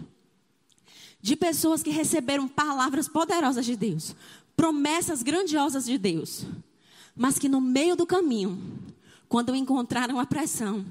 De 1.20 1.36
pessoas 1.36 1.82
que 1.82 1.90
receberam 1.90 2.48
palavras 2.48 3.06
poderosas 3.06 3.64
de 3.64 3.76
Deus, 3.76 4.14
promessas 4.56 5.22
grandiosas 5.22 5.84
de 5.84 5.98
Deus, 5.98 6.46
mas 7.14 7.38
que 7.38 7.48
no 7.48 7.60
meio 7.60 7.96
do 7.96 8.06
caminho, 8.06 8.60
quando 9.28 9.54
encontraram 9.54 10.18
a 10.18 10.26
pressão, 10.26 10.84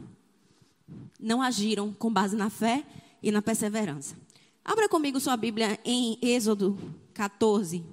não 1.19 1.41
agiram 1.41 1.93
com 1.93 2.11
base 2.11 2.35
na 2.35 2.49
fé 2.49 2.85
e 3.21 3.31
na 3.31 3.41
perseverança. 3.41 4.15
Abra 4.63 4.89
comigo 4.89 5.19
sua 5.19 5.37
Bíblia 5.37 5.79
em 5.85 6.17
Êxodo 6.21 6.77
14. 7.13 7.83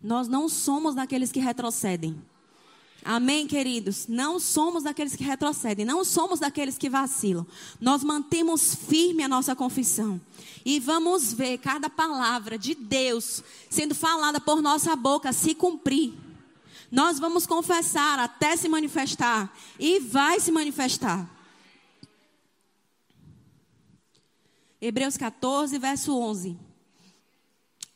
Nós 0.00 0.28
não 0.28 0.48
somos 0.48 0.94
daqueles 0.94 1.32
que 1.32 1.40
retrocedem. 1.40 2.16
Amém, 3.04 3.46
queridos? 3.46 4.06
Não 4.08 4.40
somos 4.40 4.82
daqueles 4.82 5.14
que 5.14 5.22
retrocedem, 5.22 5.84
não 5.84 6.04
somos 6.04 6.40
daqueles 6.40 6.76
que 6.76 6.90
vacilam. 6.90 7.46
Nós 7.80 8.02
mantemos 8.02 8.74
firme 8.74 9.22
a 9.22 9.28
nossa 9.28 9.54
confissão. 9.54 10.20
E 10.64 10.80
vamos 10.80 11.32
ver 11.32 11.58
cada 11.58 11.88
palavra 11.88 12.58
de 12.58 12.74
Deus 12.74 13.44
sendo 13.70 13.94
falada 13.94 14.40
por 14.40 14.60
nossa 14.60 14.96
boca 14.96 15.32
se 15.32 15.54
cumprir. 15.54 16.14
Nós 16.90 17.18
vamos 17.18 17.46
confessar 17.46 18.18
até 18.18 18.56
se 18.56 18.68
manifestar. 18.68 19.54
E 19.78 20.00
vai 20.00 20.40
se 20.40 20.50
manifestar. 20.50 21.30
Hebreus 24.80 25.16
14, 25.16 25.78
verso 25.78 26.16
11. 26.16 26.56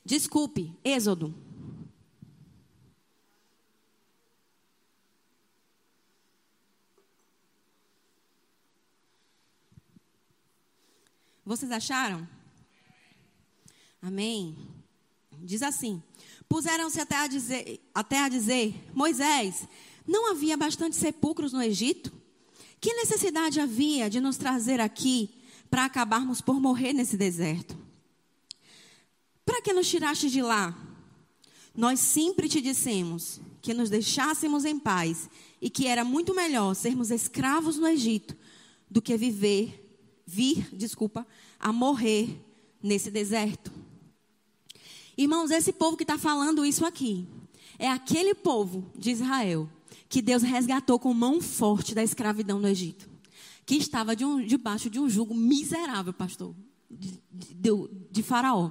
Desculpe, 0.05 0.73
Êxodo. 0.85 1.35
Vocês 11.51 11.73
acharam? 11.73 12.29
Amém. 14.01 14.57
Diz 15.43 15.63
assim: 15.63 16.01
Puseram-se 16.49 17.01
até 17.01 17.17
a 17.17 17.27
dizer, 17.27 17.81
até 17.93 18.21
a 18.21 18.29
dizer, 18.29 18.73
Moisés, 18.95 19.67
não 20.07 20.31
havia 20.31 20.57
bastante 20.57 20.95
sepulcros 20.95 21.53
no 21.53 21.61
Egito? 21.61 22.13
Que 22.81 22.95
necessidade 22.95 23.59
havia 23.59 24.09
de 24.09 24.21
nos 24.21 24.37
trazer 24.37 24.81
aqui 24.81 25.29
para 25.69 25.87
acabarmos 25.87 26.41
por 26.41 26.61
morrer 26.61 26.93
nesse 26.93 27.17
deserto? 27.17 27.77
Para 29.45 29.61
que 29.61 29.73
nos 29.73 29.89
tiraste 29.89 30.31
de 30.31 30.43
lá? 30.43 30.79
Nós 31.75 31.99
sempre 31.99 32.49
te 32.49 32.61
dissemos 32.61 33.41
que 33.61 33.75
nos 33.75 33.91
deixássemos 33.91 34.65
em 34.65 34.79
paz 34.79 35.29
e 35.61 35.69
que 35.69 35.89
era 35.89 36.05
muito 36.05 36.33
melhor 36.33 36.75
sermos 36.75 37.11
escravos 37.11 37.77
no 37.77 37.89
Egito 37.89 38.37
do 38.89 39.03
que 39.03 39.17
viver 39.17 39.80
vir, 40.31 40.69
desculpa, 40.73 41.27
a 41.59 41.73
morrer 41.73 42.41
nesse 42.81 43.11
deserto. 43.11 43.73
Irmãos, 45.19 45.51
esse 45.51 45.73
povo 45.73 45.97
que 45.97 46.05
está 46.05 46.17
falando 46.17 46.65
isso 46.65 46.87
aqui 46.87 47.27
é 47.79 47.89
aquele 47.89 48.33
povo 48.33 48.91
de 48.97 49.11
Israel 49.11 49.69
que 50.09 50.23
Deus 50.23 50.43
resgatou 50.43 50.99
com 50.99 51.13
mão 51.13 51.41
forte 51.41 51.95
da 51.95 52.03
escravidão 52.03 52.61
no 52.61 52.69
Egito, 52.69 53.09
que 53.67 53.75
estava 53.75 54.15
de 54.15 54.25
um, 54.25 54.45
debaixo 54.45 54.89
de 54.89 55.01
um 55.01 55.11
jugo 55.11 55.35
miserável, 55.35 56.13
pastor, 56.13 56.55
de, 56.89 57.21
de, 57.31 57.71
de 58.11 58.23
Faraó. 58.23 58.71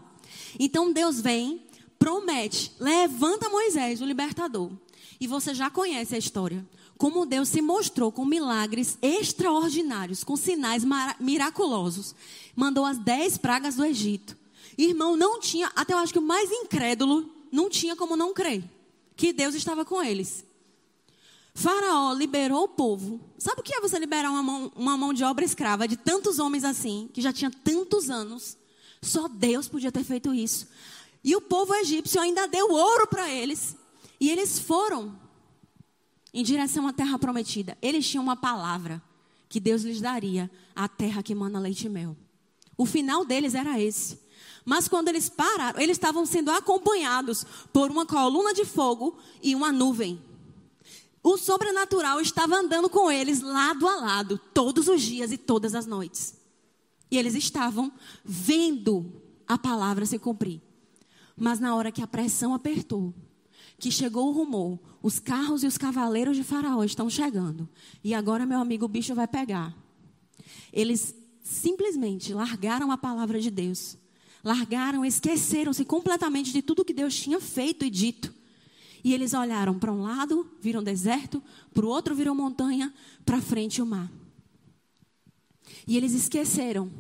Então 0.58 0.94
Deus 0.94 1.20
vem, 1.20 1.68
promete, 1.98 2.72
levanta 2.80 3.50
Moisés, 3.50 4.02
o 4.02 4.06
libertador. 4.06 4.72
E 5.20 5.28
você 5.28 5.54
já 5.54 5.70
conhece 5.70 6.16
a 6.16 6.18
história 6.18 6.66
como 7.00 7.26
Deus 7.26 7.48
se 7.48 7.62
mostrou 7.62 8.12
com 8.12 8.26
milagres 8.26 8.98
extraordinários, 9.02 10.22
com 10.22 10.36
sinais 10.36 10.84
miraculosos. 11.18 12.14
Mandou 12.54 12.86
as 12.86 12.98
dez 12.98 13.38
pragas 13.38 13.78
do 13.78 13.86
Egito. 13.86 14.38
Irmão, 14.78 15.16
não 15.16 15.40
tinha, 15.40 15.72
até 15.78 15.94
eu 15.94 15.98
acho 15.98 16.12
que 16.12 16.20
o 16.20 16.22
mais 16.22 16.52
incrédulo 16.52 17.28
não 17.50 17.70
tinha 17.70 17.96
como 17.96 18.18
não 18.18 18.34
crer 18.34 18.62
que 19.16 19.32
Deus 19.32 19.56
estava 19.56 19.86
com 19.86 20.04
eles. 20.04 20.44
Faraó 21.54 22.14
liberou 22.14 22.64
o 22.64 22.68
povo. 22.68 23.22
Sabe 23.38 23.62
o 23.62 23.64
que 23.64 23.74
é 23.74 23.80
você 23.80 23.98
liberar 23.98 24.30
uma 24.30 24.44
mão, 24.44 24.72
uma 24.76 24.98
mão 24.98 25.14
de 25.14 25.24
obra 25.24 25.46
escrava 25.46 25.88
de 25.88 25.96
tantos 25.96 26.38
homens 26.38 26.66
assim, 26.66 27.10
que 27.14 27.22
já 27.22 27.32
tinha 27.32 27.50
tantos 27.50 28.10
anos? 28.10 28.58
Só 29.02 29.30
Deus 29.30 29.70
podia 29.70 29.92
ter 29.92 30.04
feito 30.04 30.34
isso. 30.34 30.68
E 31.24 31.34
o 31.34 31.40
povo 31.40 31.74
egípcio 31.76 32.20
ainda 32.20 32.46
deu 32.46 32.70
ouro 32.72 33.08
para 33.08 33.30
eles. 33.30 33.78
E 34.20 34.30
eles 34.30 34.60
foram 34.60 35.18
em 36.34 36.44
direção 36.44 36.88
à 36.88 36.94
terra 36.94 37.18
prometida. 37.18 37.78
Eles 37.82 38.08
tinham 38.08 38.24
uma 38.24 38.36
palavra 38.36 39.02
que 39.48 39.60
Deus 39.60 39.84
lhes 39.84 40.00
daria, 40.00 40.50
a 40.76 40.88
terra 40.88 41.24
que 41.24 41.34
manda 41.34 41.60
leite 41.60 41.88
e 41.88 41.90
mel. 41.90 42.16
O 42.78 42.86
final 42.86 43.26
deles 43.26 43.56
era 43.56 43.80
esse. 43.80 44.20
Mas 44.64 44.88
quando 44.88 45.08
eles 45.08 45.28
pararam, 45.28 45.80
eles 45.80 45.98
estavam 45.98 46.26
sendo 46.26 46.52
acompanhados 46.52 47.46
por 47.74 47.90
uma 47.90 48.06
coluna 48.06 48.54
de 48.54 48.64
fogo 48.66 49.18
e 49.42 49.56
uma 49.56 49.72
nuvem. 49.72 50.22
O 51.24 51.38
sobrenatural 51.38 52.22
estava 52.22 52.56
andando 52.56 52.90
com 52.90 53.12
eles 53.12 53.42
lado 53.42 53.88
a 53.88 53.96
lado, 53.96 54.40
todos 54.54 54.88
os 54.88 55.02
dias 55.02 55.32
e 55.32 55.38
todas 55.38 55.76
as 55.76 55.86
noites. 55.86 56.36
E 57.12 57.18
eles 57.18 57.36
estavam 57.36 57.92
vendo 58.24 59.12
a 59.48 59.58
palavra 59.58 60.06
se 60.06 60.20
cumprir. 60.20 60.62
Mas 61.36 61.60
na 61.60 61.76
hora 61.76 61.92
que 61.92 62.02
a 62.02 62.08
pressão 62.08 62.54
apertou, 62.54 63.14
que 63.80 63.92
chegou 63.92 64.30
o 64.30 64.32
rumor, 64.32 64.80
os 65.02 65.20
carros 65.20 65.64
e 65.64 65.68
os 65.68 65.78
cavaleiros 65.78 66.36
de 66.36 66.44
Faraó 66.44 66.84
estão 66.84 67.10
chegando. 67.10 67.68
E 68.04 68.14
agora, 68.14 68.46
meu 68.46 68.60
amigo, 68.60 68.86
o 68.86 68.90
bicho 68.90 69.16
vai 69.16 69.28
pegar. 69.28 69.76
Eles 70.72 71.16
simplesmente 71.42 72.34
largaram 72.34 72.92
a 72.92 72.98
palavra 72.98 73.40
de 73.40 73.50
Deus. 73.50 73.98
Largaram, 74.44 75.04
esqueceram-se 75.06 75.84
completamente 75.86 76.52
de 76.52 76.62
tudo 76.62 76.86
que 76.86 76.94
Deus 76.94 77.16
tinha 77.16 77.40
feito 77.40 77.86
e 77.86 77.90
dito. 77.90 78.34
E 79.04 79.14
eles 79.14 79.34
olharam 79.34 79.80
para 79.80 79.92
um 79.92 80.02
lado, 80.02 80.46
viram 80.62 80.84
deserto, 80.84 81.42
para 81.74 81.86
o 81.86 81.90
outro 81.90 82.14
viram 82.14 82.36
montanha, 82.36 82.94
para 83.26 83.42
frente 83.42 83.82
o 83.82 83.86
mar. 83.86 84.12
E 85.88 85.96
eles 85.96 86.14
esqueceram 86.14 86.92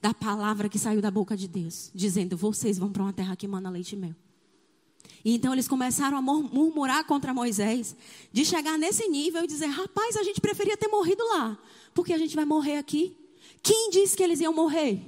da 0.00 0.14
palavra 0.14 0.68
que 0.68 0.78
saiu 0.78 1.02
da 1.02 1.10
boca 1.10 1.36
de 1.36 1.48
Deus, 1.48 1.90
dizendo: 1.94 2.36
Vocês 2.36 2.78
vão 2.78 2.92
para 2.92 3.02
uma 3.02 3.12
terra 3.12 3.36
que 3.36 3.48
manda 3.48 3.68
leite 3.68 3.94
e 3.94 3.96
mel. 3.96 4.14
E 5.24 5.34
então 5.34 5.52
eles 5.52 5.68
começaram 5.68 6.16
a 6.16 6.22
murmurar 6.22 7.04
contra 7.04 7.34
Moisés, 7.34 7.96
de 8.32 8.44
chegar 8.44 8.78
nesse 8.78 9.08
nível 9.08 9.44
e 9.44 9.46
dizer: 9.46 9.66
Rapaz, 9.66 10.16
a 10.16 10.22
gente 10.22 10.40
preferia 10.40 10.76
ter 10.76 10.88
morrido 10.88 11.22
lá, 11.28 11.58
porque 11.94 12.12
a 12.12 12.18
gente 12.18 12.36
vai 12.36 12.44
morrer 12.44 12.76
aqui. 12.76 13.16
Quem 13.62 13.90
disse 13.90 14.16
que 14.16 14.22
eles 14.22 14.40
iam 14.40 14.52
morrer? 14.52 15.00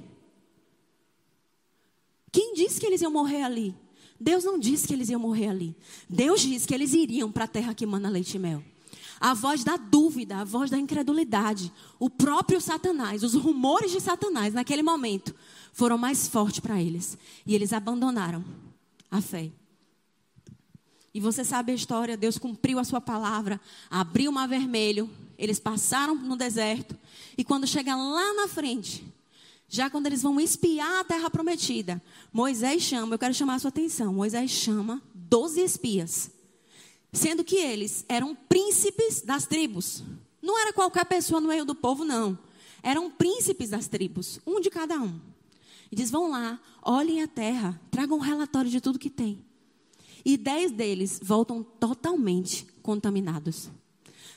Quem 2.31 2.53
disse 2.53 2.79
que 2.79 2.85
eles 2.85 3.01
iam 3.01 3.11
morrer 3.11 3.43
ali? 3.43 3.75
Deus 4.19 4.43
não 4.43 4.59
disse 4.59 4.87
que 4.87 4.93
eles 4.93 5.09
iam 5.09 5.19
morrer 5.19 5.47
ali. 5.47 5.75
Deus 6.09 6.41
disse 6.41 6.67
que 6.67 6.73
eles 6.73 6.93
iriam 6.93 7.31
para 7.31 7.45
a 7.45 7.47
terra 7.47 7.73
que 7.73 7.85
manda 7.85 8.07
leite 8.07 8.35
e 8.35 8.39
mel. 8.39 8.63
A 9.19 9.33
voz 9.33 9.63
da 9.63 9.77
dúvida, 9.77 10.37
a 10.37 10.43
voz 10.43 10.69
da 10.69 10.77
incredulidade, 10.77 11.71
o 11.99 12.09
próprio 12.09 12.59
Satanás, 12.59 13.23
os 13.23 13.33
rumores 13.35 13.91
de 13.91 13.99
Satanás 13.99 14.53
naquele 14.53 14.81
momento 14.81 15.35
foram 15.73 15.97
mais 15.97 16.27
fortes 16.27 16.59
para 16.59 16.81
eles. 16.81 17.17
E 17.45 17.53
eles 17.53 17.73
abandonaram 17.73 18.43
a 19.09 19.21
fé. 19.21 19.51
E 21.13 21.19
você 21.19 21.43
sabe 21.43 21.71
a 21.71 21.75
história, 21.75 22.15
Deus 22.15 22.37
cumpriu 22.37 22.79
a 22.79 22.83
sua 22.83 23.01
palavra, 23.01 23.59
abriu 23.89 24.31
o 24.31 24.33
mar 24.33 24.47
vermelho, 24.47 25.09
eles 25.37 25.59
passaram 25.59 26.15
no 26.15 26.37
deserto, 26.37 26.97
e 27.37 27.43
quando 27.43 27.67
chega 27.67 27.95
lá 27.95 28.33
na 28.33 28.47
frente, 28.47 29.05
já 29.67 29.89
quando 29.89 30.07
eles 30.07 30.21
vão 30.21 30.39
espiar 30.39 30.99
a 30.99 31.03
terra 31.03 31.29
prometida, 31.29 32.01
Moisés 32.31 32.81
chama, 32.81 33.15
eu 33.15 33.19
quero 33.19 33.33
chamar 33.33 33.55
a 33.55 33.59
sua 33.59 33.69
atenção, 33.69 34.13
Moisés 34.13 34.51
chama 34.51 35.01
12 35.13 35.61
espias 35.61 36.31
sendo 37.11 37.43
que 37.43 37.57
eles 37.57 38.05
eram 38.07 38.35
príncipes 38.35 39.21
das 39.21 39.45
tribos. 39.45 40.03
Não 40.41 40.59
era 40.59 40.73
qualquer 40.73 41.05
pessoa 41.05 41.41
no 41.41 41.49
meio 41.49 41.65
do 41.65 41.75
povo, 41.75 42.03
não. 42.05 42.37
Eram 42.81 43.11
príncipes 43.11 43.69
das 43.69 43.87
tribos, 43.87 44.39
um 44.45 44.59
de 44.59 44.69
cada 44.69 44.99
um. 44.99 45.19
E 45.91 45.95
diz: 45.95 46.09
vão 46.09 46.31
lá, 46.31 46.59
olhem 46.81 47.21
a 47.21 47.27
terra, 47.27 47.79
tragam 47.91 48.17
um 48.17 48.21
relatório 48.21 48.71
de 48.71 48.81
tudo 48.81 48.97
que 48.97 49.09
tem. 49.09 49.43
E 50.23 50.37
dez 50.37 50.71
deles 50.71 51.19
voltam 51.21 51.63
totalmente 51.63 52.65
contaminados. 52.81 53.69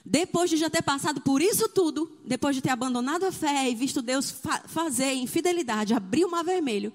Depois 0.04 0.50
de 0.50 0.58
já 0.58 0.68
ter 0.68 0.82
passado 0.82 1.22
por 1.22 1.40
isso 1.40 1.66
tudo, 1.68 2.11
depois 2.26 2.54
de 2.54 2.61
ter 2.61 2.68
abandonado 2.68 3.24
a 3.24 3.32
fé 3.32 3.70
e 3.70 3.74
visto 3.74 4.02
Deus 4.02 4.30
fa 4.30 4.62
fazer 4.66 5.12
em 5.12 5.26
fidelidade, 5.26 5.94
abrir 5.94 6.26
o 6.26 6.30
mar 6.30 6.44
vermelho, 6.44 6.92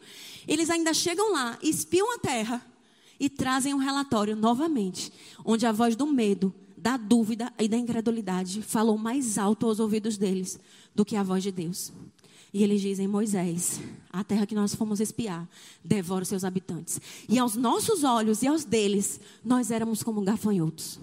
eles 0.48 0.70
ainda 0.70 0.94
chegam 0.94 1.32
lá, 1.32 1.58
espiam 1.64 2.16
a 2.16 2.20
terra 2.20 2.64
e 3.20 3.28
trazem 3.28 3.74
um 3.74 3.78
relatório 3.78 4.36
novamente, 4.36 5.12
onde 5.44 5.66
a 5.66 5.72
voz 5.72 5.96
do 5.96 6.06
medo, 6.06 6.54
da 6.78 6.98
dúvida 6.98 7.52
e 7.60 7.68
da 7.68 7.78
incredulidade 7.78 8.62
falou 8.62 8.98
mais 8.98 9.40
alto 9.40 9.66
aos 9.66 9.80
ouvidos 9.80 10.16
deles 10.16 10.60
do 10.94 11.04
que 11.04 11.16
a 11.16 11.24
voz 11.24 11.42
de 11.42 11.52
Deus. 11.52 11.92
E 12.54 12.64
eles 12.64 12.82
dizem: 12.82 13.08
Moisés, 13.08 13.80
a 14.12 14.24
terra 14.24 14.46
que 14.46 14.56
nós 14.56 14.74
fomos 14.74 15.00
espiar, 15.00 15.48
devora 15.84 16.26
seus 16.26 16.44
habitantes. 16.44 17.00
E 17.28 17.38
aos 17.38 17.56
nossos 17.56 18.04
olhos 18.04 18.42
e 18.42 18.48
aos 18.48 18.64
deles, 18.64 19.20
nós 19.44 19.72
éramos 19.72 20.02
como 20.02 20.22
gafanhotos. 20.22 21.00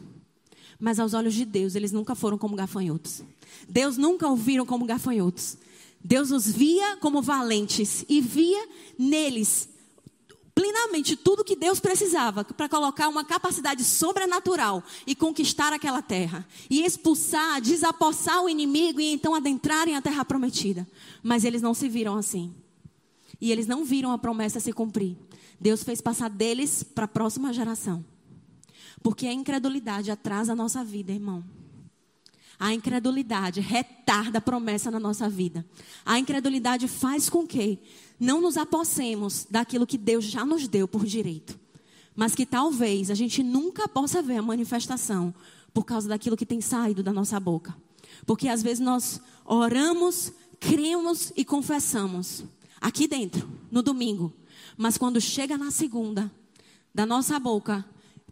Mas 0.79 0.99
aos 0.99 1.15
olhos 1.15 1.35
de 1.35 1.45
Deus, 1.45 1.75
eles 1.75 1.93
nunca 1.93 2.15
foram 2.15 2.37
como 2.37 2.57
gafanhotos. 2.57 3.23
Deus 3.69 3.97
nunca 3.97 4.29
ouviram 4.29 4.67
como 4.67 4.85
gafanhotos. 4.85 5.57
Deus 6.05 6.31
os 6.31 6.47
via 6.47 6.97
como 6.99 7.23
valentes 7.23 8.05
e 8.09 8.21
via 8.21 8.69
neles 8.99 9.69
plenamente 10.57 11.15
tudo 11.15 11.45
que 11.45 11.55
Deus 11.55 11.79
precisava 11.79 12.43
para 12.43 12.67
colocar 12.67 13.09
uma 13.09 13.23
capacidade 13.23 13.85
sobrenatural 13.85 14.83
e 15.07 15.15
conquistar 15.15 15.71
aquela 15.71 16.01
terra, 16.01 16.49
e 16.71 16.83
expulsar, 16.83 17.61
desapossar 17.61 18.43
o 18.43 18.49
inimigo 18.49 18.99
e 18.99 19.13
então 19.13 19.35
adentrarem 19.35 19.95
a 19.95 20.01
terra 20.01 20.25
prometida. 20.25 20.89
Mas 21.23 21.45
eles 21.45 21.61
não 21.61 21.75
se 21.75 21.91
viram 21.91 22.17
assim. 22.17 22.55
E 23.39 23.53
eles 23.53 23.67
não 23.67 23.85
viram 23.85 24.11
a 24.13 24.19
promessa 24.19 24.59
se 24.59 24.73
cumprir. 24.73 25.15
Deus 25.61 25.85
fez 25.85 26.01
passar 26.01 26.31
deles 26.31 26.83
para 26.83 27.05
a 27.05 27.09
próxima 27.09 27.53
geração. 27.53 28.03
Porque 29.03 29.27
a 29.27 29.33
incredulidade 29.35 30.11
atrasa 30.11 30.53
a 30.53 30.57
nossa 30.57 30.83
vida, 30.83 31.13
irmão. 31.13 31.45
A 32.59 32.73
incredulidade 32.73 33.61
retarda 33.61 34.39
a 34.39 34.41
promessa 34.41 34.91
na 34.91 34.99
nossa 34.99 35.29
vida. 35.29 35.65
A 36.05 36.19
incredulidade 36.19 36.89
faz 36.89 37.29
com 37.29 37.47
que 37.47 37.79
não 38.19 38.41
nos 38.41 38.57
apossemos 38.57 39.47
daquilo 39.51 39.87
que 39.87 39.99
Deus 39.99 40.25
já 40.25 40.45
nos 40.45 40.67
deu 40.67 40.89
por 40.89 41.05
direito. 41.05 41.59
Mas 42.15 42.35
que 42.35 42.47
talvez 42.47 43.11
a 43.11 43.15
gente 43.15 43.43
nunca 43.43 43.87
possa 43.87 44.23
ver 44.23 44.39
a 44.39 44.43
manifestação 44.43 45.35
por 45.75 45.85
causa 45.85 46.09
daquilo 46.09 46.37
que 46.37 46.47
tem 46.47 46.61
saído 46.61 47.03
da 47.03 47.13
nossa 47.13 47.39
boca. 47.39 47.77
Porque 48.25 48.49
às 48.49 48.63
vezes 48.63 48.81
nós 48.81 49.21
oramos, 49.45 50.33
cremos 50.59 51.33
e 51.37 51.45
confessamos 51.45 52.45
aqui 52.81 53.07
dentro, 53.07 53.47
no 53.71 53.83
domingo. 53.83 54.33
Mas 54.79 54.97
quando 54.97 55.21
chega 55.21 55.59
na 55.59 55.71
segunda, 55.71 56.33
da 56.95 57.05
nossa 57.05 57.39
boca, 57.39 57.85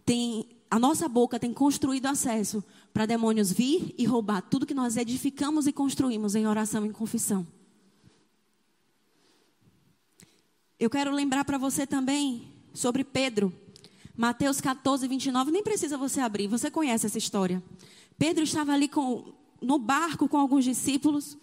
tem 0.03 0.47
a 0.69 0.79
nossa 0.79 1.07
boca 1.07 1.39
tem 1.39 1.53
construído 1.53 2.07
acesso 2.07 2.63
para 2.95 3.05
demônios 3.05 3.51
vir 3.51 3.93
e 3.97 4.05
roubar 4.05 4.41
tudo 4.41 4.65
que 4.65 4.73
nós 4.73 4.95
edificamos 4.95 5.67
e 5.67 5.73
construímos 5.73 6.33
em 6.33 6.47
oração 6.47 6.85
e 6.85 6.89
confissão. 6.91 7.45
Eu 10.79 10.89
quero 10.89 11.11
lembrar 11.11 11.43
para 11.43 11.57
você 11.57 11.85
também 11.85 12.47
sobre 12.73 13.03
Pedro. 13.03 13.51
Mateus 14.15 14.61
14, 14.61 15.09
29, 15.09 15.51
nem 15.51 15.61
precisa 15.61 15.97
você 15.97 16.21
abrir, 16.21 16.47
você 16.47 16.71
conhece 16.71 17.05
essa 17.05 17.17
história. 17.17 17.61
Pedro 18.17 18.45
estava 18.45 18.71
ali 18.71 18.87
com, 18.87 19.33
no 19.61 19.77
barco 19.77 20.29
com 20.29 20.37
alguns 20.37 20.63
discípulos. 20.63 21.37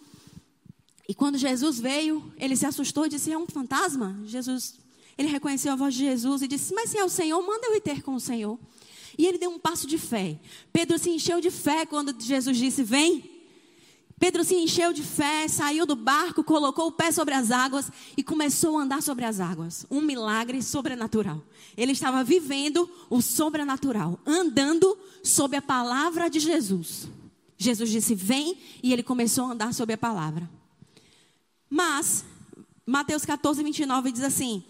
E 1.07 1.13
quando 1.13 1.37
Jesus 1.37 1.79
veio, 1.79 2.33
ele 2.37 2.55
se 2.55 2.65
assustou 2.65 3.05
e 3.05 3.09
disse: 3.09 3.31
É 3.31 3.37
um 3.37 3.45
fantasma? 3.45 4.19
Jesus, 4.25 4.79
ele 5.15 5.27
reconheceu 5.27 5.73
a 5.73 5.75
voz 5.75 5.93
de 5.93 5.99
Jesus 5.99 6.41
e 6.41 6.47
disse: 6.47 6.73
Mas 6.73 6.89
se 6.89 6.97
é 6.97 7.05
o 7.05 7.09
Senhor, 7.09 7.39
manda 7.45 7.67
eu 7.67 7.75
ir 7.75 7.81
ter 7.81 8.01
com 8.01 8.15
o 8.15 8.19
Senhor. 8.19 8.57
E 9.17 9.25
ele 9.25 9.37
deu 9.37 9.49
um 9.49 9.59
passo 9.59 9.87
de 9.87 9.97
fé. 9.97 10.39
Pedro 10.71 10.97
se 10.97 11.09
encheu 11.09 11.39
de 11.39 11.51
fé 11.51 11.85
quando 11.85 12.15
Jesus 12.19 12.57
disse: 12.57 12.83
Vem. 12.83 13.31
Pedro 14.19 14.43
se 14.43 14.55
encheu 14.55 14.93
de 14.93 15.03
fé, 15.03 15.47
saiu 15.49 15.85
do 15.85 15.95
barco, 15.95 16.43
colocou 16.43 16.87
o 16.87 16.91
pé 16.91 17.11
sobre 17.11 17.33
as 17.33 17.51
águas 17.51 17.91
e 18.15 18.23
começou 18.23 18.77
a 18.77 18.83
andar 18.83 19.01
sobre 19.01 19.25
as 19.25 19.39
águas. 19.41 19.85
Um 19.91 19.99
milagre 19.99 20.61
sobrenatural. 20.61 21.43
Ele 21.75 21.91
estava 21.91 22.23
vivendo 22.23 22.89
o 23.09 23.21
sobrenatural, 23.21 24.17
andando 24.25 24.97
sob 25.23 25.57
a 25.57 25.61
palavra 25.61 26.29
de 26.29 26.39
Jesus. 26.39 27.09
Jesus 27.57 27.89
disse: 27.89 28.15
Vem, 28.15 28.57
e 28.81 28.93
ele 28.93 29.03
começou 29.03 29.45
a 29.45 29.51
andar 29.51 29.73
sob 29.73 29.91
a 29.91 29.97
palavra. 29.97 30.49
Mas, 31.69 32.23
Mateus 32.85 33.25
14, 33.25 33.63
29 33.63 34.11
diz 34.11 34.23
assim: 34.23 34.63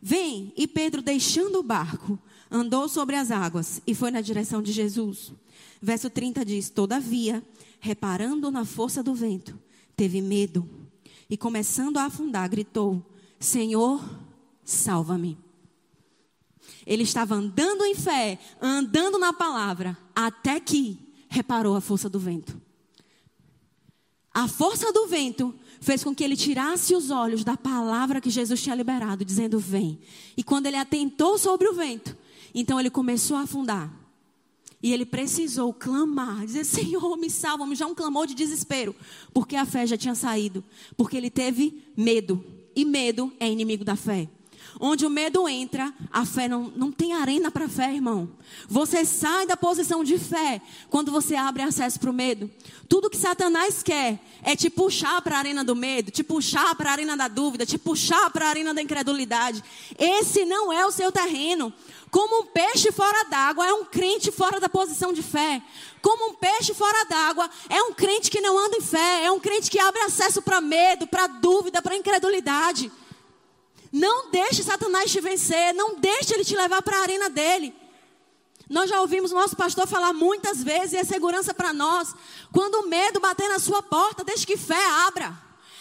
Vem, 0.00 0.52
e 0.56 0.66
Pedro, 0.66 1.02
deixando 1.02 1.58
o 1.58 1.62
barco, 1.62 2.18
andou 2.50 2.88
sobre 2.88 3.16
as 3.16 3.30
águas 3.30 3.80
e 3.86 3.94
foi 3.94 4.10
na 4.10 4.20
direção 4.20 4.62
de 4.62 4.72
Jesus. 4.72 5.32
Verso 5.80 6.10
30 6.10 6.44
diz: 6.44 6.70
Todavia, 6.70 7.42
reparando 7.80 8.50
na 8.50 8.64
força 8.64 9.02
do 9.02 9.14
vento, 9.14 9.58
teve 9.96 10.20
medo 10.20 10.68
e, 11.28 11.36
começando 11.36 11.98
a 11.98 12.04
afundar, 12.04 12.48
gritou: 12.48 13.04
Senhor, 13.38 14.02
salva-me. 14.64 15.38
Ele 16.86 17.02
estava 17.02 17.34
andando 17.34 17.84
em 17.84 17.94
fé, 17.94 18.38
andando 18.60 19.18
na 19.18 19.32
palavra, 19.32 19.96
até 20.14 20.58
que 20.58 20.98
reparou 21.28 21.76
a 21.76 21.80
força 21.80 22.08
do 22.08 22.18
vento. 22.18 22.60
A 24.32 24.46
força 24.46 24.92
do 24.92 25.06
vento 25.06 25.54
fez 25.80 26.02
com 26.02 26.14
que 26.14 26.24
ele 26.24 26.36
tirasse 26.36 26.94
os 26.94 27.10
olhos 27.10 27.44
da 27.44 27.56
palavra 27.56 28.20
que 28.20 28.30
Jesus 28.30 28.62
tinha 28.62 28.74
liberado, 28.74 29.24
dizendo: 29.24 29.58
Vem. 29.58 29.98
E 30.36 30.42
quando 30.42 30.66
ele 30.66 30.76
atentou 30.76 31.38
sobre 31.38 31.68
o 31.68 31.74
vento, 31.74 32.16
então 32.54 32.78
ele 32.78 32.90
começou 32.90 33.36
a 33.36 33.42
afundar. 33.42 33.92
E 34.82 34.92
ele 34.92 35.04
precisou 35.04 35.72
clamar, 35.72 36.46
dizer: 36.46 36.64
Senhor, 36.64 37.16
me 37.16 37.28
salva-me. 37.28 37.74
Já 37.74 37.86
um 37.86 37.94
clamor 37.94 38.26
de 38.26 38.34
desespero, 38.34 38.94
porque 39.32 39.56
a 39.56 39.66
fé 39.66 39.86
já 39.86 39.96
tinha 39.96 40.14
saído. 40.14 40.64
Porque 40.96 41.16
ele 41.16 41.30
teve 41.30 41.82
medo. 41.96 42.44
E 42.76 42.84
medo 42.84 43.32
é 43.40 43.50
inimigo 43.50 43.84
da 43.84 43.96
fé. 43.96 44.28
Onde 44.80 45.04
o 45.06 45.10
medo 45.10 45.48
entra, 45.48 45.92
a 46.10 46.24
fé 46.24 46.48
não, 46.48 46.72
não 46.76 46.92
tem 46.92 47.12
arena 47.12 47.50
para 47.50 47.68
fé, 47.68 47.92
irmão. 47.92 48.28
Você 48.68 49.04
sai 49.04 49.46
da 49.46 49.56
posição 49.56 50.04
de 50.04 50.18
fé 50.18 50.60
quando 50.88 51.10
você 51.10 51.34
abre 51.34 51.62
acesso 51.62 51.98
para 51.98 52.10
o 52.10 52.12
medo. 52.12 52.50
Tudo 52.88 53.10
que 53.10 53.16
Satanás 53.16 53.82
quer 53.82 54.20
é 54.42 54.54
te 54.54 54.70
puxar 54.70 55.20
para 55.22 55.36
a 55.36 55.38
arena 55.38 55.64
do 55.64 55.74
medo, 55.74 56.10
te 56.10 56.22
puxar 56.22 56.74
para 56.74 56.90
a 56.90 56.92
arena 56.92 57.16
da 57.16 57.28
dúvida, 57.28 57.66
te 57.66 57.76
puxar 57.76 58.30
para 58.30 58.46
a 58.46 58.48
arena 58.48 58.72
da 58.72 58.80
incredulidade. 58.80 59.62
Esse 59.98 60.44
não 60.44 60.72
é 60.72 60.86
o 60.86 60.92
seu 60.92 61.10
terreno. 61.10 61.72
Como 62.10 62.42
um 62.42 62.46
peixe 62.46 62.90
fora 62.90 63.24
d'água 63.24 63.66
é 63.66 63.72
um 63.72 63.84
crente 63.84 64.30
fora 64.32 64.58
da 64.60 64.68
posição 64.68 65.12
de 65.12 65.22
fé. 65.22 65.62
Como 66.00 66.30
um 66.30 66.34
peixe 66.34 66.72
fora 66.72 67.04
d'água 67.04 67.50
é 67.68 67.82
um 67.82 67.92
crente 67.92 68.30
que 68.30 68.40
não 68.40 68.58
anda 68.58 68.76
em 68.76 68.80
fé, 68.80 69.24
é 69.24 69.30
um 69.30 69.40
crente 69.40 69.70
que 69.70 69.78
abre 69.78 70.00
acesso 70.02 70.40
para 70.40 70.60
medo, 70.60 71.06
para 71.06 71.26
dúvida, 71.26 71.82
para 71.82 71.96
incredulidade. 71.96 72.90
Não 73.92 74.30
deixe 74.30 74.62
Satanás 74.62 75.10
te 75.10 75.20
vencer, 75.20 75.74
não 75.74 75.98
deixe 75.98 76.34
ele 76.34 76.44
te 76.44 76.54
levar 76.54 76.82
para 76.82 76.98
a 76.98 77.02
arena 77.02 77.30
dele. 77.30 77.74
Nós 78.68 78.90
já 78.90 79.00
ouvimos 79.00 79.32
nosso 79.32 79.56
pastor 79.56 79.86
falar 79.86 80.12
muitas 80.12 80.62
vezes, 80.62 80.92
e 80.92 80.96
é 80.96 81.04
segurança 81.04 81.54
para 81.54 81.72
nós. 81.72 82.14
Quando 82.52 82.74
o 82.76 82.88
medo 82.88 83.18
bater 83.18 83.48
na 83.48 83.58
sua 83.58 83.82
porta, 83.82 84.22
deixe 84.22 84.46
que 84.46 84.56
fé 84.56 84.84
abra. 85.06 85.36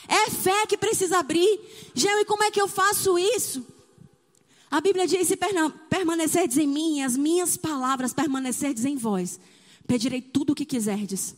É 0.07 0.29
fé 0.29 0.65
que 0.65 0.77
precisa 0.77 1.19
abrir. 1.19 1.59
Geu, 1.93 2.19
e 2.19 2.25
como 2.25 2.43
é 2.43 2.51
que 2.51 2.61
eu 2.61 2.67
faço 2.67 3.19
isso? 3.19 3.65
A 4.71 4.79
Bíblia 4.79 5.05
diz: 5.05 5.27
se 5.27 5.37
permanecerdes 5.89 6.57
em 6.57 6.67
mim, 6.67 7.01
as 7.01 7.17
minhas 7.17 7.57
palavras 7.57 8.13
permanecerdes 8.13 8.85
em 8.85 8.95
vós, 8.95 9.37
pedirei 9.85 10.21
tudo 10.21 10.53
o 10.53 10.55
que 10.55 10.65
quiserdes 10.65 11.35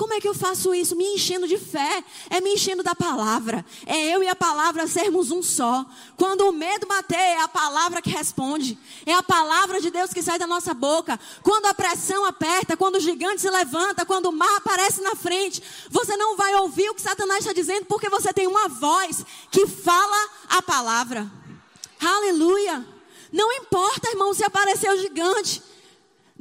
como 0.00 0.14
é 0.14 0.18
que 0.18 0.26
eu 0.26 0.32
faço 0.32 0.72
isso? 0.72 0.96
Me 0.96 1.04
enchendo 1.04 1.46
de 1.46 1.58
fé, 1.58 2.02
é 2.30 2.40
me 2.40 2.54
enchendo 2.54 2.82
da 2.82 2.94
palavra. 2.94 3.62
É 3.84 4.14
eu 4.14 4.22
e 4.22 4.28
a 4.28 4.34
palavra 4.34 4.86
sermos 4.86 5.30
um 5.30 5.42
só. 5.42 5.84
Quando 6.16 6.48
o 6.48 6.52
medo 6.52 6.86
bater, 6.86 7.18
é 7.18 7.42
a 7.42 7.46
palavra 7.46 8.00
que 8.00 8.08
responde. 8.08 8.78
É 9.04 9.12
a 9.12 9.22
palavra 9.22 9.78
de 9.78 9.90
Deus 9.90 10.10
que 10.10 10.22
sai 10.22 10.38
da 10.38 10.46
nossa 10.46 10.72
boca. 10.72 11.20
Quando 11.42 11.66
a 11.66 11.74
pressão 11.74 12.24
aperta, 12.24 12.78
quando 12.78 12.94
o 12.94 13.00
gigante 13.00 13.42
se 13.42 13.50
levanta, 13.50 14.06
quando 14.06 14.30
o 14.30 14.32
mar 14.32 14.56
aparece 14.56 15.02
na 15.02 15.14
frente, 15.14 15.62
você 15.90 16.16
não 16.16 16.34
vai 16.34 16.54
ouvir 16.54 16.88
o 16.88 16.94
que 16.94 17.02
Satanás 17.02 17.40
está 17.40 17.52
dizendo, 17.52 17.84
porque 17.84 18.08
você 18.08 18.32
tem 18.32 18.46
uma 18.46 18.68
voz 18.68 19.22
que 19.50 19.66
fala 19.66 20.30
a 20.48 20.62
palavra. 20.62 21.30
Aleluia. 22.00 22.86
Não 23.30 23.52
importa, 23.52 24.08
irmão, 24.08 24.32
se 24.32 24.44
aparecer 24.44 24.90
o 24.90 24.96
gigante. 24.96 25.62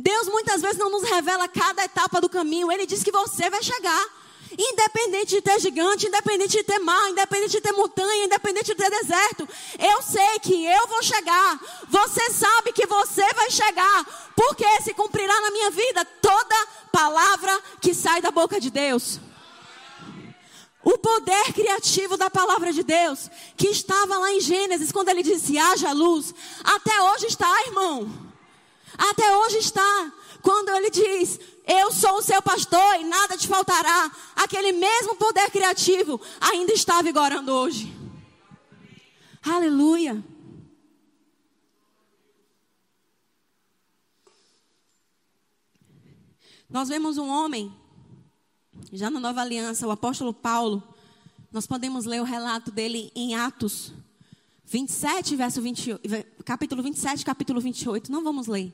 Deus 0.01 0.29
muitas 0.29 0.61
vezes 0.61 0.77
não 0.77 0.89
nos 0.89 1.03
revela 1.03 1.45
cada 1.49 1.83
etapa 1.83 2.21
do 2.21 2.29
caminho. 2.29 2.71
Ele 2.71 2.85
diz 2.85 3.03
que 3.03 3.11
você 3.11 3.49
vai 3.49 3.61
chegar. 3.61 4.05
Independente 4.57 5.35
de 5.35 5.41
ter 5.41 5.59
gigante, 5.59 6.07
independente 6.07 6.57
de 6.57 6.63
ter 6.63 6.79
mar, 6.79 7.09
independente 7.09 7.51
de 7.51 7.61
ter 7.61 7.73
montanha, 7.73 8.23
independente 8.23 8.67
de 8.67 8.75
ter 8.75 8.89
deserto. 8.89 9.47
Eu 9.77 10.01
sei 10.01 10.39
que 10.39 10.65
eu 10.65 10.87
vou 10.87 11.03
chegar. 11.03 11.59
Você 11.89 12.31
sabe 12.31 12.71
que 12.71 12.87
você 12.87 13.27
vai 13.33 13.51
chegar. 13.51 14.31
Porque 14.37 14.65
se 14.83 14.93
cumprirá 14.93 15.41
na 15.41 15.51
minha 15.51 15.69
vida 15.69 16.05
toda 16.21 16.67
palavra 16.93 17.61
que 17.81 17.93
sai 17.93 18.21
da 18.21 18.31
boca 18.31 18.57
de 18.57 18.71
Deus. 18.71 19.19
O 20.81 20.97
poder 20.97 21.51
criativo 21.53 22.15
da 22.15 22.29
palavra 22.29 22.71
de 22.71 22.83
Deus, 22.83 23.29
que 23.57 23.67
estava 23.67 24.17
lá 24.17 24.31
em 24.31 24.39
Gênesis, 24.39 24.93
quando 24.93 25.09
ele 25.09 25.23
disse: 25.23 25.57
haja 25.57 25.91
luz, 25.91 26.33
até 26.63 27.01
hoje 27.01 27.27
está, 27.27 27.53
irmão. 27.65 28.28
Até 28.99 29.33
hoje 29.37 29.59
está. 29.59 30.13
Quando 30.41 30.69
ele 30.69 30.89
diz: 30.89 31.39
Eu 31.65 31.89
sou 31.91 32.17
o 32.17 32.21
seu 32.21 32.41
pastor 32.41 32.99
e 32.99 33.05
nada 33.05 33.37
te 33.37 33.47
faltará. 33.47 34.11
Aquele 34.35 34.73
mesmo 34.73 35.15
poder 35.15 35.49
criativo 35.49 36.19
ainda 36.41 36.73
está 36.73 37.01
vigorando 37.01 37.51
hoje. 37.53 37.95
Aleluia. 39.41 40.21
Nós 46.69 46.89
vemos 46.89 47.17
um 47.17 47.27
homem, 47.27 47.73
já 48.93 49.09
na 49.09 49.19
nova 49.19 49.41
aliança, 49.41 49.87
o 49.87 49.91
apóstolo 49.91 50.33
Paulo. 50.33 50.83
Nós 51.51 51.65
podemos 51.65 52.05
ler 52.05 52.21
o 52.21 52.25
relato 52.25 52.69
dele 52.69 53.11
em 53.15 53.33
Atos 53.33 53.91
27, 54.65 55.35
verso 55.35 55.61
28, 55.63 56.01
capítulo 56.45 56.83
27, 56.83 57.25
capítulo 57.25 57.59
28. 57.59 58.11
Não 58.11 58.23
vamos 58.23 58.45
ler. 58.45 58.71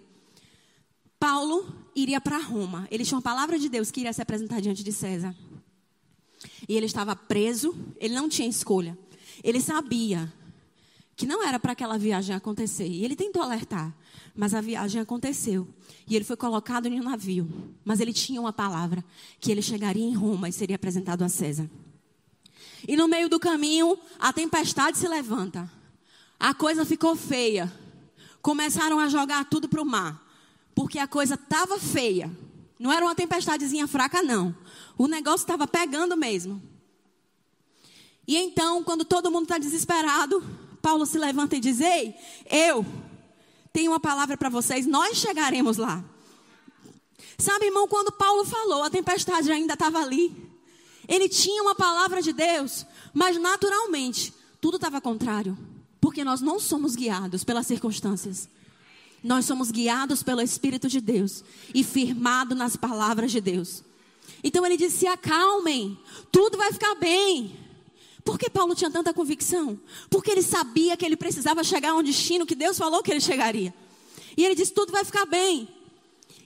Paulo 1.25 1.65
iria 1.95 2.21
para 2.21 2.37
Roma. 2.37 2.87
Ele 2.91 3.03
tinha 3.03 3.15
uma 3.15 3.21
palavra 3.23 3.57
de 3.57 3.67
Deus 3.67 3.89
que 3.89 3.99
iria 3.99 4.13
se 4.13 4.21
apresentar 4.21 4.61
diante 4.61 4.83
de 4.83 4.91
César. 4.91 5.35
E 6.69 6.77
ele 6.77 6.85
estava 6.85 7.15
preso, 7.15 7.75
ele 7.97 8.13
não 8.13 8.29
tinha 8.29 8.47
escolha. 8.47 8.95
Ele 9.43 9.59
sabia 9.59 10.31
que 11.15 11.25
não 11.25 11.43
era 11.43 11.59
para 11.59 11.71
aquela 11.71 11.97
viagem 11.97 12.35
acontecer. 12.35 12.87
E 12.87 13.03
ele 13.03 13.15
tentou 13.15 13.41
alertar, 13.41 13.91
mas 14.35 14.53
a 14.53 14.61
viagem 14.61 15.01
aconteceu. 15.01 15.67
E 16.07 16.15
ele 16.15 16.23
foi 16.23 16.37
colocado 16.37 16.85
em 16.85 16.99
um 16.99 17.03
navio. 17.03 17.49
Mas 17.83 17.99
ele 17.99 18.13
tinha 18.13 18.39
uma 18.39 18.53
palavra: 18.53 19.03
que 19.39 19.51
ele 19.51 19.63
chegaria 19.63 20.05
em 20.05 20.13
Roma 20.13 20.47
e 20.47 20.53
seria 20.53 20.75
apresentado 20.75 21.23
a 21.23 21.27
César. 21.27 21.67
E 22.87 22.95
no 22.95 23.07
meio 23.07 23.27
do 23.27 23.39
caminho, 23.39 23.97
a 24.19 24.31
tempestade 24.31 24.99
se 24.99 25.07
levanta. 25.07 25.67
A 26.39 26.53
coisa 26.53 26.85
ficou 26.85 27.15
feia. 27.15 27.73
Começaram 28.43 28.99
a 28.99 29.09
jogar 29.09 29.43
tudo 29.45 29.67
para 29.67 29.81
o 29.81 29.85
mar 29.85 30.23
porque 30.75 30.99
a 30.99 31.07
coisa 31.07 31.35
estava 31.35 31.79
feia. 31.79 32.29
Não 32.77 32.91
era 32.91 33.05
uma 33.05 33.15
tempestadezinha 33.15 33.87
fraca, 33.87 34.21
não. 34.21 34.53
O 34.97 35.07
negócio 35.07 35.45
estava 35.45 35.65
pegando 35.65 36.17
mesmo. 36.17 36.61
E 38.27 38.35
então, 38.35 38.83
quando 38.83 39.05
todo 39.05 39.31
mundo 39.31 39.43
está 39.43 39.57
desesperado, 39.57 40.43
Paulo 40.81 41.05
se 41.05 41.17
levanta 41.17 41.55
e 41.55 41.59
diz: 41.59 41.79
Ei, 41.79 42.13
eu 42.49 42.85
tenho 43.71 43.91
uma 43.91 43.99
palavra 43.99 44.35
para 44.35 44.49
vocês, 44.49 44.85
nós 44.85 45.17
chegaremos 45.17 45.77
lá. 45.77 46.03
Sabe, 47.37 47.65
irmão, 47.65 47.87
quando 47.87 48.11
Paulo 48.11 48.45
falou, 48.45 48.83
a 48.83 48.89
tempestade 48.89 49.51
ainda 49.51 49.73
estava 49.73 49.99
ali. 49.99 50.35
Ele 51.07 51.29
tinha 51.29 51.61
uma 51.61 51.75
palavra 51.75 52.21
de 52.21 52.33
Deus, 52.33 52.85
mas 53.13 53.37
naturalmente, 53.37 54.33
tudo 54.59 54.75
estava 54.75 54.99
contrário. 54.99 55.57
Porque 56.01 56.23
nós 56.23 56.41
não 56.41 56.59
somos 56.59 56.95
guiados 56.95 57.43
pelas 57.43 57.67
circunstâncias. 57.67 58.47
Nós 59.25 59.45
somos 59.45 59.71
guiados 59.71 60.21
pelo 60.21 60.39
Espírito 60.39 60.87
de 60.87 61.01
Deus 61.01 61.43
e 61.73 61.83
firmados 61.83 62.55
nas 62.55 62.75
palavras 62.75 63.31
de 63.31 63.41
Deus. 63.41 63.83
Então 64.43 64.63
ele 64.63 64.77
disse: 64.77 64.99
se 64.99 65.07
acalmem, 65.07 65.97
tudo 66.31 66.59
vai 66.59 66.71
ficar 66.71 66.93
bem. 66.93 67.57
Por 68.23 68.37
que 68.37 68.51
Paulo 68.51 68.75
tinha 68.75 68.91
tanta 68.91 69.11
convicção? 69.15 69.79
Porque 70.11 70.29
ele 70.29 70.43
sabia 70.43 70.95
que 70.95 71.03
ele 71.03 71.17
precisava 71.17 71.63
chegar 71.63 71.89
a 71.89 71.95
um 71.95 72.03
destino 72.03 72.45
que 72.45 72.53
Deus 72.53 72.77
falou 72.77 73.01
que 73.01 73.09
ele 73.09 73.19
chegaria. 73.19 73.73
E 74.37 74.45
ele 74.45 74.53
disse: 74.53 74.71
tudo 74.71 74.91
vai 74.91 75.03
ficar 75.03 75.25
bem. 75.25 75.67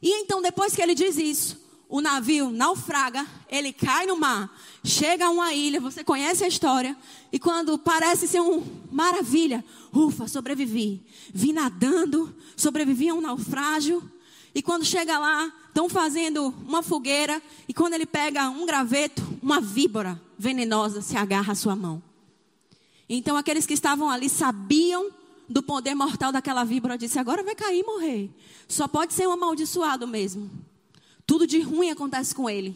E 0.02 0.14
então, 0.22 0.42
depois 0.42 0.74
que 0.74 0.82
ele 0.82 0.96
diz 0.96 1.18
isso, 1.18 1.58
o 1.90 2.02
navio 2.02 2.52
naufraga, 2.52 3.26
ele 3.50 3.74
cai 3.74 4.06
no 4.06 4.16
mar, 4.16 4.56
chega 4.84 5.26
a 5.26 5.30
uma 5.32 5.52
ilha, 5.56 5.82
você 5.82 6.04
conhece 6.04 6.44
a 6.44 6.48
história, 6.48 6.96
e 7.32 7.40
quando 7.40 7.80
parece 7.80 8.28
ser 8.28 8.40
uma 8.42 8.64
maravilha, 8.92 9.66
ufa, 9.92 10.28
sobrevivi. 10.28 11.02
Vim 11.34 11.52
nadando, 11.52 12.34
sobrevivi 12.56 13.10
a 13.10 13.16
um 13.16 13.22
naufrágio, 13.22 14.08
e 14.54 14.62
quando 14.62 14.86
chega 14.86 15.18
lá, 15.18 15.52
estão 15.68 15.90
fazendo 15.90 16.54
uma 16.68 16.84
fogueira, 16.84 17.42
e 17.68 17.74
quando 17.74 17.94
ele 17.94 18.06
pega 18.06 18.52
um 18.52 18.68
graveto, 18.68 19.24
uma 19.42 19.60
víbora 19.60 20.22
venenosa 20.38 21.02
se 21.02 21.18
agarra 21.18 21.54
à 21.54 21.56
sua 21.56 21.76
mão. 21.76 22.04
Então 23.10 23.36
aqueles 23.36 23.66
que 23.66 23.74
estavam 23.74 24.12
ali 24.12 24.30
sabiam 24.30 25.10
do 25.48 25.64
poder 25.64 25.96
mortal 25.96 26.32
daquela 26.32 26.64
víbora, 26.64 26.96
disse: 26.96 27.18
agora 27.18 27.42
vai 27.42 27.56
cair 27.56 27.80
e 27.80 27.84
morrer. 27.84 28.30
Só 28.68 28.88
pode 28.88 29.16
ser 29.16 29.28
um 29.28 29.32
amaldiçoado 29.32 30.08
mesmo. 30.08 30.69
Tudo 31.30 31.46
de 31.46 31.62
ruim 31.62 31.92
acontece 31.92 32.34
com 32.34 32.50
ele. 32.50 32.76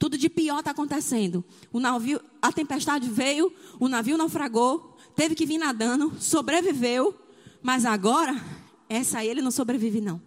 Tudo 0.00 0.18
de 0.18 0.28
pior 0.28 0.58
está 0.58 0.72
acontecendo. 0.72 1.44
O 1.72 1.78
navio, 1.78 2.20
a 2.42 2.50
tempestade 2.50 3.08
veio, 3.08 3.52
o 3.78 3.86
navio 3.86 4.18
naufragou, 4.18 4.98
teve 5.14 5.36
que 5.36 5.46
vir 5.46 5.58
nadando, 5.58 6.12
sobreviveu, 6.18 7.14
mas 7.62 7.84
agora 7.84 8.34
essa 8.88 9.24
ele 9.24 9.40
não 9.40 9.52
sobrevive 9.52 10.00
não. 10.00 10.20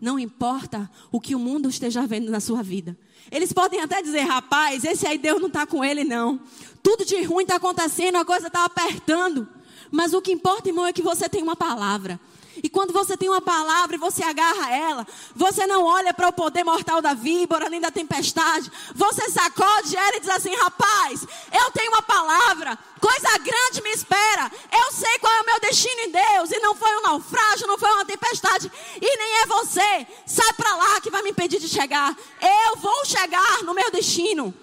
Não 0.00 0.18
importa 0.18 0.90
o 1.12 1.20
que 1.20 1.36
o 1.36 1.38
mundo 1.38 1.68
esteja 1.68 2.04
vendo 2.04 2.32
na 2.32 2.40
sua 2.40 2.64
vida. 2.64 2.98
Eles 3.30 3.52
podem 3.52 3.80
até 3.80 4.02
dizer, 4.02 4.22
rapaz, 4.22 4.84
esse 4.84 5.06
aí 5.06 5.18
Deus 5.18 5.40
não 5.40 5.46
está 5.46 5.64
com 5.64 5.84
ele 5.84 6.02
não. 6.02 6.40
Tudo 6.82 7.04
de 7.04 7.22
ruim 7.22 7.44
está 7.44 7.54
acontecendo, 7.54 8.16
a 8.16 8.24
coisa 8.24 8.48
está 8.48 8.64
apertando. 8.64 9.46
Mas 9.88 10.12
o 10.12 10.20
que 10.20 10.32
importa, 10.32 10.68
irmão, 10.68 10.84
é 10.84 10.92
que 10.92 11.00
você 11.00 11.28
tem 11.28 11.44
uma 11.44 11.54
palavra. 11.54 12.18
E 12.62 12.68
quando 12.68 12.92
você 12.92 13.16
tem 13.16 13.28
uma 13.28 13.40
palavra 13.40 13.96
e 13.96 13.98
você 13.98 14.22
agarra 14.22 14.72
ela, 14.72 15.06
você 15.34 15.66
não 15.66 15.84
olha 15.84 16.14
para 16.14 16.28
o 16.28 16.32
poder 16.32 16.62
mortal 16.62 17.02
da 17.02 17.12
víbora 17.12 17.68
nem 17.68 17.80
da 17.80 17.90
tempestade. 17.90 18.70
Você 18.94 19.28
sacode 19.30 19.96
ela 19.96 20.16
e 20.16 20.20
diz 20.20 20.28
assim: 20.28 20.54
rapaz, 20.54 21.26
eu 21.52 21.70
tenho 21.72 21.90
uma 21.90 22.02
palavra, 22.02 22.78
coisa 23.00 23.36
grande 23.38 23.82
me 23.82 23.90
espera. 23.90 24.50
Eu 24.70 24.92
sei 24.92 25.18
qual 25.18 25.32
é 25.32 25.40
o 25.40 25.46
meu 25.46 25.60
destino 25.60 26.02
em 26.02 26.12
Deus. 26.12 26.52
E 26.52 26.60
não 26.60 26.76
foi 26.76 26.96
um 26.98 27.02
naufrágio, 27.02 27.66
não 27.66 27.76
foi 27.76 27.90
uma 27.90 28.04
tempestade. 28.04 28.70
E 29.00 29.16
nem 29.16 29.42
é 29.42 29.46
você. 29.46 30.06
Sai 30.24 30.52
para 30.52 30.76
lá 30.76 31.00
que 31.00 31.10
vai 31.10 31.22
me 31.22 31.30
impedir 31.30 31.58
de 31.58 31.68
chegar. 31.68 32.16
Eu 32.40 32.76
vou 32.76 33.04
chegar 33.04 33.64
no 33.64 33.74
meu 33.74 33.90
destino. 33.90 34.54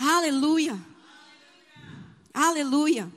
Aleluia. 0.00 0.76
Aleluia. 2.34 3.08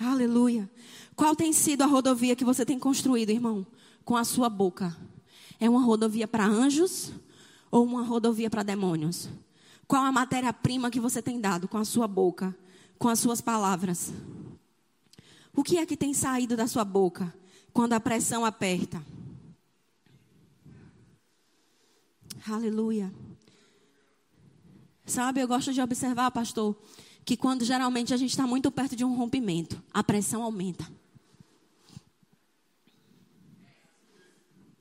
Aleluia. 0.00 0.73
Qual 1.16 1.36
tem 1.36 1.52
sido 1.52 1.82
a 1.82 1.86
rodovia 1.86 2.34
que 2.34 2.44
você 2.44 2.64
tem 2.64 2.78
construído, 2.78 3.30
irmão? 3.30 3.66
Com 4.04 4.16
a 4.16 4.24
sua 4.24 4.48
boca. 4.48 4.96
É 5.60 5.70
uma 5.70 5.82
rodovia 5.82 6.26
para 6.26 6.44
anjos 6.44 7.12
ou 7.70 7.84
uma 7.84 8.02
rodovia 8.02 8.50
para 8.50 8.62
demônios? 8.62 9.28
Qual 9.86 10.02
a 10.02 10.12
matéria-prima 10.12 10.90
que 10.90 11.00
você 11.00 11.20
tem 11.22 11.40
dado 11.40 11.68
com 11.68 11.78
a 11.78 11.84
sua 11.84 12.08
boca, 12.08 12.56
com 12.98 13.08
as 13.08 13.18
suas 13.18 13.40
palavras? 13.40 14.12
O 15.54 15.62
que 15.62 15.78
é 15.78 15.86
que 15.86 15.96
tem 15.96 16.12
saído 16.12 16.56
da 16.56 16.66
sua 16.66 16.84
boca 16.84 17.32
quando 17.72 17.92
a 17.92 18.00
pressão 18.00 18.44
aperta? 18.44 19.04
Aleluia. 22.48 23.12
Sabe, 25.06 25.40
eu 25.40 25.48
gosto 25.48 25.72
de 25.72 25.80
observar, 25.80 26.30
pastor, 26.30 26.76
que 27.24 27.36
quando 27.36 27.64
geralmente 27.64 28.12
a 28.12 28.16
gente 28.16 28.30
está 28.30 28.46
muito 28.46 28.70
perto 28.70 28.96
de 28.96 29.04
um 29.04 29.14
rompimento, 29.14 29.82
a 29.92 30.02
pressão 30.02 30.42
aumenta. 30.42 30.86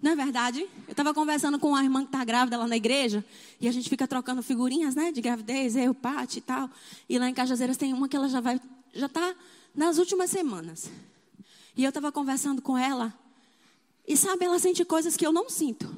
Não 0.03 0.11
é 0.11 0.15
verdade? 0.17 0.59
Eu 0.85 0.91
estava 0.91 1.13
conversando 1.13 1.57
com 1.57 1.69
uma 1.69 1.81
irmã 1.81 2.01
que 2.01 2.07
está 2.07 2.25
grávida 2.25 2.57
lá 2.57 2.67
na 2.67 2.75
igreja, 2.75 3.23
e 3.61 3.69
a 3.69 3.71
gente 3.71 3.87
fica 3.87 4.05
trocando 4.05 4.43
figurinhas, 4.43 4.95
né, 4.95 5.13
de 5.13 5.21
gravidez, 5.21 5.77
eu, 5.77 5.93
Pati 5.93 6.39
e 6.39 6.41
tal. 6.41 6.69
E 7.07 7.17
lá 7.17 7.29
em 7.29 7.33
Cajazeiras 7.33 7.77
tem 7.77 7.93
uma 7.93 8.09
que 8.09 8.17
ela 8.17 8.27
já 8.27 8.41
vai, 8.41 8.59
já 8.93 9.05
está 9.05 9.33
nas 9.73 9.97
últimas 9.97 10.29
semanas. 10.29 10.91
E 11.77 11.85
eu 11.85 11.87
estava 11.87 12.11
conversando 12.11 12.61
com 12.61 12.77
ela, 12.77 13.17
e 14.05 14.17
sabe, 14.17 14.43
ela 14.43 14.59
sente 14.59 14.83
coisas 14.83 15.15
que 15.15 15.25
eu 15.25 15.31
não 15.31 15.49
sinto. 15.49 15.89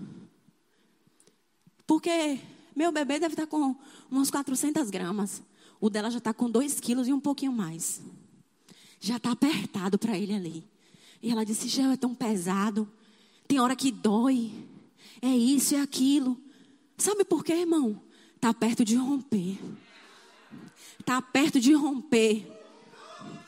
Porque 1.88 2.40
meu 2.76 2.92
bebê 2.92 3.18
deve 3.18 3.34
estar 3.34 3.48
tá 3.48 3.50
com 3.50 3.76
umas 4.12 4.30
400 4.30 4.92
gramas. 4.92 5.42
O 5.82 5.90
dela 5.90 6.12
já 6.12 6.20
está 6.20 6.32
com 6.32 6.48
2 6.48 6.80
quilos 6.80 7.08
e 7.08 7.14
um 7.14 7.20
pouquinho 7.20 7.52
mais. 7.52 8.02
Já 9.00 9.18
está 9.18 9.32
apertado 9.32 9.98
para 9.98 10.16
ele 10.16 10.36
ali. 10.36 10.64
E 11.24 11.32
ela 11.32 11.44
disse: 11.44 11.68
Gel 11.68 11.90
é 11.90 11.98
tão 11.98 12.14
pesado. 12.14 12.88
Tem 13.48 13.60
hora 13.60 13.76
que 13.76 13.92
dói. 13.92 14.52
É 15.22 15.30
isso, 15.30 15.76
é 15.76 15.82
aquilo. 15.82 16.38
Sabe 16.98 17.24
por 17.24 17.44
quê, 17.44 17.54
irmão? 17.54 18.02
Está 18.36 18.54
perto 18.54 18.86
de 18.86 18.96
romper. 18.96 19.60
Está 21.00 21.22
perto 21.22 21.60
de 21.60 21.74
romper. 21.74 22.48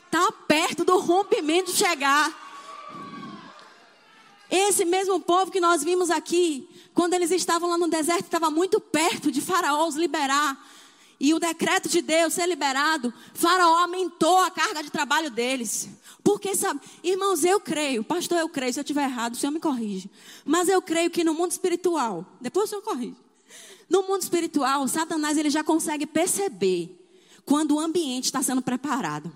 Está 0.06 0.32
perto 0.32 0.84
do 0.84 0.98
rompimento 0.98 1.70
chegar. 1.70 2.46
Esse 4.50 4.84
mesmo 4.84 5.20
povo 5.20 5.50
que 5.50 5.60
nós 5.60 5.84
vimos 5.84 6.10
aqui, 6.10 6.68
quando 6.94 7.14
eles 7.14 7.30
estavam 7.30 7.68
lá 7.68 7.76
no 7.76 7.88
deserto, 7.88 8.24
estava 8.24 8.50
muito 8.50 8.80
perto 8.80 9.30
de 9.30 9.40
Faraó 9.40 9.86
os 9.86 9.94
liberar. 9.94 10.58
E 11.20 11.34
o 11.34 11.40
decreto 11.40 11.88
de 11.88 12.00
Deus 12.00 12.34
ser 12.34 12.46
liberado, 12.46 13.12
Faraó 13.34 13.78
aumentou 13.78 14.38
a 14.38 14.50
carga 14.50 14.82
de 14.82 14.90
trabalho 14.90 15.30
deles. 15.30 15.88
Porque, 16.22 16.54
sabe, 16.54 16.80
irmãos, 17.02 17.44
eu 17.44 17.58
creio, 17.58 18.04
pastor, 18.04 18.38
eu 18.38 18.48
creio, 18.48 18.72
se 18.72 18.78
eu 18.78 18.82
estiver 18.82 19.04
errado, 19.04 19.34
o 19.34 19.36
senhor 19.36 19.50
me 19.50 19.58
corrige. 19.58 20.08
Mas 20.44 20.68
eu 20.68 20.80
creio 20.80 21.10
que 21.10 21.24
no 21.24 21.34
mundo 21.34 21.50
espiritual, 21.50 22.24
depois 22.40 22.66
o 22.66 22.68
senhor 22.68 22.82
corrige. 22.82 23.16
No 23.88 24.02
mundo 24.02 24.22
espiritual, 24.22 24.86
Satanás 24.86 25.36
ele 25.36 25.50
já 25.50 25.64
consegue 25.64 26.06
perceber 26.06 26.94
quando 27.44 27.74
o 27.74 27.80
ambiente 27.80 28.26
está 28.26 28.42
sendo 28.42 28.62
preparado. 28.62 29.32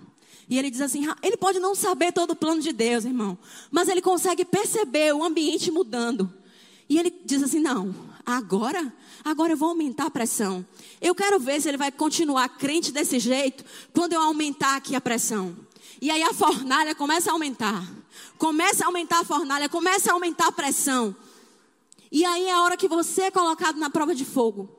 E 0.47 0.57
ele 0.57 0.69
diz 0.69 0.81
assim: 0.81 1.07
ele 1.21 1.35
pode 1.35 1.59
não 1.59 1.73
saber 1.73 2.11
todo 2.11 2.31
o 2.31 2.35
plano 2.35 2.61
de 2.61 2.71
Deus, 2.71 3.05
irmão, 3.05 3.37
mas 3.71 3.87
ele 3.87 4.01
consegue 4.01 4.45
perceber 4.45 5.13
o 5.13 5.23
ambiente 5.23 5.71
mudando. 5.71 6.31
E 6.87 6.99
ele 6.99 7.09
diz 7.25 7.41
assim: 7.41 7.59
não, 7.59 7.93
agora, 8.25 8.93
agora 9.23 9.53
eu 9.53 9.57
vou 9.57 9.69
aumentar 9.69 10.07
a 10.07 10.11
pressão. 10.11 10.65
Eu 11.01 11.13
quero 11.13 11.39
ver 11.39 11.61
se 11.61 11.69
ele 11.69 11.77
vai 11.77 11.91
continuar 11.91 12.47
crente 12.49 12.91
desse 12.91 13.19
jeito 13.19 13.63
quando 13.93 14.13
eu 14.13 14.21
aumentar 14.21 14.75
aqui 14.75 14.95
a 14.95 15.01
pressão. 15.01 15.55
E 16.01 16.11
aí 16.11 16.21
a 16.23 16.33
fornalha 16.33 16.93
começa 16.93 17.29
a 17.29 17.33
aumentar. 17.33 17.87
Começa 18.37 18.83
a 18.83 18.87
aumentar 18.87 19.21
a 19.21 19.23
fornalha, 19.23 19.69
começa 19.69 20.11
a 20.11 20.13
aumentar 20.13 20.47
a 20.47 20.51
pressão. 20.51 21.15
E 22.11 22.23
aí 22.25 22.45
é 22.45 22.53
a 22.53 22.61
hora 22.61 22.77
que 22.77 22.87
você 22.87 23.23
é 23.23 23.31
colocado 23.31 23.77
na 23.77 23.89
prova 23.89 24.13
de 24.13 24.25
fogo. 24.25 24.69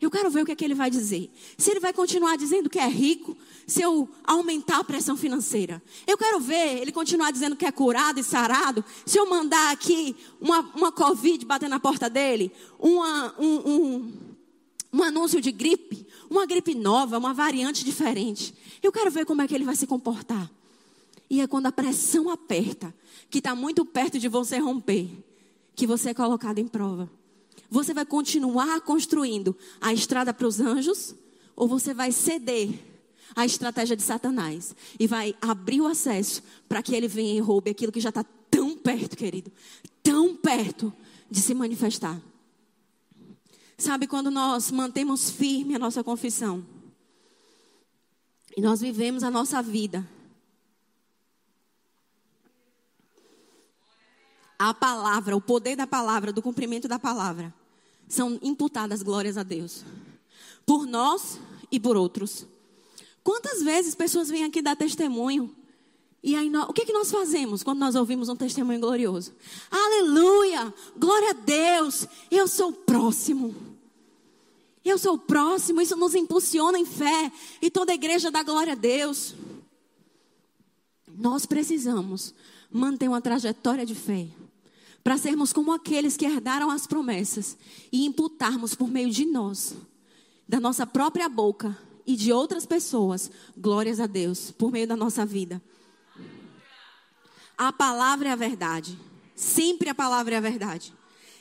Eu 0.00 0.10
quero 0.10 0.30
ver 0.30 0.42
o 0.42 0.44
que, 0.44 0.52
é 0.52 0.56
que 0.56 0.64
ele 0.64 0.74
vai 0.74 0.90
dizer. 0.90 1.30
Se 1.56 1.70
ele 1.70 1.80
vai 1.80 1.92
continuar 1.92 2.36
dizendo 2.36 2.68
que 2.68 2.78
é 2.78 2.86
rico, 2.86 3.36
se 3.66 3.80
eu 3.80 4.08
aumentar 4.22 4.78
a 4.78 4.84
pressão 4.84 5.16
financeira. 5.16 5.82
Eu 6.06 6.18
quero 6.18 6.40
ver 6.40 6.80
ele 6.80 6.92
continuar 6.92 7.30
dizendo 7.30 7.56
que 7.56 7.64
é 7.64 7.72
curado 7.72 8.20
e 8.20 8.24
sarado. 8.24 8.84
Se 9.06 9.18
eu 9.18 9.28
mandar 9.28 9.72
aqui 9.72 10.14
uma, 10.40 10.60
uma 10.74 10.92
Covid 10.92 11.44
bater 11.46 11.68
na 11.68 11.80
porta 11.80 12.10
dele, 12.10 12.52
uma, 12.78 13.34
um, 13.38 13.70
um, 13.70 14.12
um 14.92 15.02
anúncio 15.02 15.40
de 15.40 15.50
gripe, 15.50 16.06
uma 16.28 16.46
gripe 16.46 16.74
nova, 16.74 17.18
uma 17.18 17.32
variante 17.32 17.84
diferente. 17.84 18.54
Eu 18.82 18.92
quero 18.92 19.10
ver 19.10 19.24
como 19.24 19.42
é 19.42 19.48
que 19.48 19.54
ele 19.54 19.64
vai 19.64 19.76
se 19.76 19.86
comportar. 19.86 20.50
E 21.30 21.40
é 21.40 21.46
quando 21.46 21.66
a 21.66 21.72
pressão 21.72 22.28
aperta, 22.28 22.94
que 23.30 23.38
está 23.38 23.54
muito 23.54 23.84
perto 23.84 24.18
de 24.18 24.28
você 24.28 24.58
romper, 24.58 25.08
que 25.74 25.86
você 25.86 26.10
é 26.10 26.14
colocado 26.14 26.58
em 26.58 26.68
prova. 26.68 27.10
Você 27.74 27.92
vai 27.92 28.06
continuar 28.06 28.80
construindo 28.82 29.56
a 29.80 29.92
estrada 29.92 30.32
para 30.32 30.46
os 30.46 30.60
anjos, 30.60 31.12
ou 31.56 31.66
você 31.66 31.92
vai 31.92 32.12
ceder 32.12 32.72
a 33.34 33.44
estratégia 33.44 33.96
de 33.96 34.02
Satanás 34.04 34.76
e 34.96 35.08
vai 35.08 35.34
abrir 35.42 35.80
o 35.80 35.86
acesso 35.88 36.40
para 36.68 36.80
que 36.80 36.94
ele 36.94 37.08
venha 37.08 37.34
e 37.34 37.40
roube 37.40 37.72
aquilo 37.72 37.90
que 37.90 37.98
já 37.98 38.10
está 38.10 38.24
tão 38.48 38.78
perto, 38.78 39.16
querido, 39.16 39.50
tão 40.04 40.36
perto 40.36 40.92
de 41.28 41.40
se 41.40 41.52
manifestar. 41.52 42.20
Sabe 43.76 44.06
quando 44.06 44.30
nós 44.30 44.70
mantemos 44.70 45.28
firme 45.28 45.74
a 45.74 45.78
nossa 45.80 46.04
confissão 46.04 46.64
e 48.56 48.60
nós 48.60 48.80
vivemos 48.80 49.24
a 49.24 49.32
nossa 49.32 49.60
vida, 49.60 50.08
a 54.56 54.72
palavra, 54.72 55.36
o 55.36 55.40
poder 55.40 55.74
da 55.74 55.88
palavra, 55.88 56.32
do 56.32 56.40
cumprimento 56.40 56.86
da 56.86 57.00
palavra, 57.00 57.52
são 58.14 58.38
imputadas 58.42 59.02
glórias 59.02 59.36
a 59.36 59.42
Deus 59.42 59.84
por 60.64 60.86
nós 60.86 61.38
e 61.70 61.78
por 61.78 61.96
outros. 61.96 62.46
Quantas 63.22 63.62
vezes 63.62 63.94
pessoas 63.94 64.28
vêm 64.28 64.44
aqui 64.44 64.62
dar 64.62 64.76
testemunho? 64.76 65.54
E 66.22 66.34
aí, 66.34 66.48
nós, 66.48 66.68
o 66.68 66.72
que, 66.72 66.86
que 66.86 66.92
nós 66.92 67.10
fazemos 67.10 67.62
quando 67.62 67.78
nós 67.78 67.94
ouvimos 67.94 68.28
um 68.28 68.36
testemunho 68.36 68.80
glorioso? 68.80 69.32
Aleluia! 69.70 70.72
Glória 70.96 71.30
a 71.30 71.34
Deus! 71.34 72.06
Eu 72.30 72.48
sou 72.48 72.70
o 72.70 72.72
próximo. 72.72 73.54
Eu 74.82 74.96
sou 74.98 75.14
o 75.14 75.18
próximo. 75.18 75.80
Isso 75.82 75.96
nos 75.96 76.14
impulsiona 76.14 76.78
em 76.78 76.86
fé. 76.86 77.30
E 77.60 77.70
toda 77.70 77.92
a 77.92 77.94
igreja 77.94 78.30
dá 78.30 78.42
glória 78.42 78.72
a 78.72 78.76
Deus. 78.76 79.34
Nós 81.16 81.44
precisamos 81.44 82.34
manter 82.70 83.08
uma 83.08 83.20
trajetória 83.20 83.84
de 83.84 83.94
fé. 83.94 84.26
Para 85.04 85.18
sermos 85.18 85.52
como 85.52 85.72
aqueles 85.72 86.16
que 86.16 86.24
herdaram 86.24 86.70
as 86.70 86.86
promessas. 86.86 87.56
E 87.92 88.04
imputarmos 88.04 88.74
por 88.74 88.90
meio 88.90 89.10
de 89.10 89.26
nós, 89.26 89.76
da 90.48 90.58
nossa 90.58 90.86
própria 90.86 91.28
boca, 91.28 91.78
e 92.06 92.16
de 92.16 92.32
outras 92.32 92.66
pessoas, 92.66 93.30
glórias 93.56 93.98
a 93.98 94.06
Deus, 94.06 94.50
por 94.50 94.70
meio 94.70 94.86
da 94.86 94.96
nossa 94.96 95.24
vida. 95.24 95.62
A 97.56 97.72
palavra 97.72 98.28
é 98.28 98.32
a 98.32 98.36
verdade. 98.36 98.98
Sempre 99.34 99.88
a 99.88 99.94
palavra 99.94 100.34
é 100.34 100.38
a 100.38 100.40
verdade. 100.40 100.92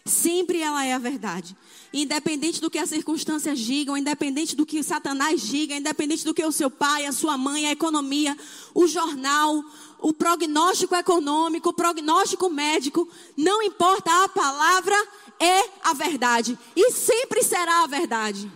Sempre 0.06 0.60
ela 0.60 0.86
é 0.86 0.94
a 0.94 1.00
verdade. 1.00 1.56
Independente 1.94 2.60
do 2.60 2.70
que 2.70 2.78
as 2.78 2.90
circunstâncias 2.90 3.58
digam, 3.60 3.98
independente 3.98 4.56
do 4.56 4.66
que 4.66 4.84
Satanás 4.84 5.42
diga, 5.42 5.76
independente 5.76 6.26
do 6.26 6.34
que 6.34 6.44
o 6.44 6.52
seu 6.52 6.70
pai, 6.70 7.06
a 7.06 7.12
sua 7.12 7.38
mãe, 7.38 7.68
a 7.68 7.72
economia, 7.72 8.38
o 8.74 8.86
jornal, 8.86 9.64
o 10.04 10.12
prognóstico 10.12 10.94
econômico, 10.96 11.70
o 11.70 11.74
prognóstico 11.74 12.50
médico, 12.50 13.08
não 13.38 13.64
importa, 13.64 14.12
a 14.26 14.28
palavra 14.28 14.96
é 15.40 15.70
a 15.82 15.94
verdade. 15.94 16.60
E 16.76 16.92
sempre 16.92 17.42
será 17.42 17.84
a 17.84 17.88
verdade. 17.88 18.52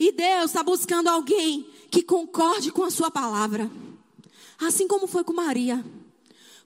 E 0.00 0.10
Deus 0.10 0.46
está 0.46 0.64
buscando 0.64 1.06
alguém 1.06 1.70
que 1.88 2.02
concorde 2.02 2.72
com 2.72 2.82
a 2.82 2.90
sua 2.90 3.12
palavra. 3.12 3.70
Assim 4.58 4.88
como 4.88 5.06
foi 5.06 5.22
com 5.22 5.32
Maria. 5.32 5.84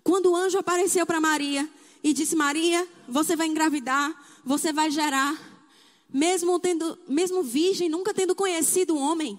Quando 0.03 0.31
o 0.31 0.37
anjo 0.37 0.59
apareceu 0.59 1.05
para 1.05 1.21
Maria 1.21 1.69
e 2.03 2.15
disse: 2.15 2.35
Maria, 2.35 2.89
você 3.07 3.37
vai 3.37 3.49
engravidar, 3.49 4.15
você 4.47 4.73
vai 4.73 4.91
gerar, 4.91 5.39
mesmo 6.09 6.59
tendo, 6.59 6.99
mesmo 7.07 7.43
virgem, 7.43 7.91
nunca 7.91 8.15
tendo 8.15 8.35
conhecido 8.35 8.95
um 8.95 8.99
homem. 8.99 9.39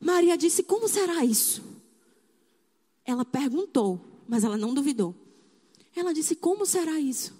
Maria 0.00 0.38
disse: 0.38 0.62
Como 0.62 0.88
será 0.88 1.22
isso? 1.22 1.67
Ela 3.08 3.24
perguntou, 3.24 3.98
mas 4.28 4.44
ela 4.44 4.58
não 4.58 4.74
duvidou. 4.74 5.14
Ela 5.96 6.12
disse: 6.12 6.36
Como 6.36 6.66
será 6.66 7.00
isso? 7.00 7.34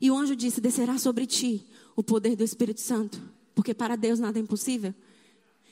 E 0.00 0.08
o 0.12 0.16
anjo 0.16 0.36
disse: 0.36 0.60
Descerá 0.60 0.96
sobre 0.96 1.26
ti 1.26 1.66
o 1.96 2.04
poder 2.04 2.36
do 2.36 2.44
Espírito 2.44 2.80
Santo, 2.80 3.20
porque 3.52 3.74
para 3.74 3.96
Deus 3.96 4.20
nada 4.20 4.38
é 4.38 4.42
impossível. 4.42 4.94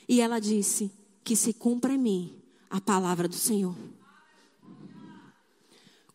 E 0.05 0.19
ela 0.19 0.37
disse: 0.37 0.91
Que 1.23 1.33
se 1.33 1.53
cumpra 1.53 1.93
em 1.93 1.97
mim 1.97 2.35
a 2.69 2.81
palavra 2.81 3.25
do 3.25 3.35
Senhor. 3.35 3.73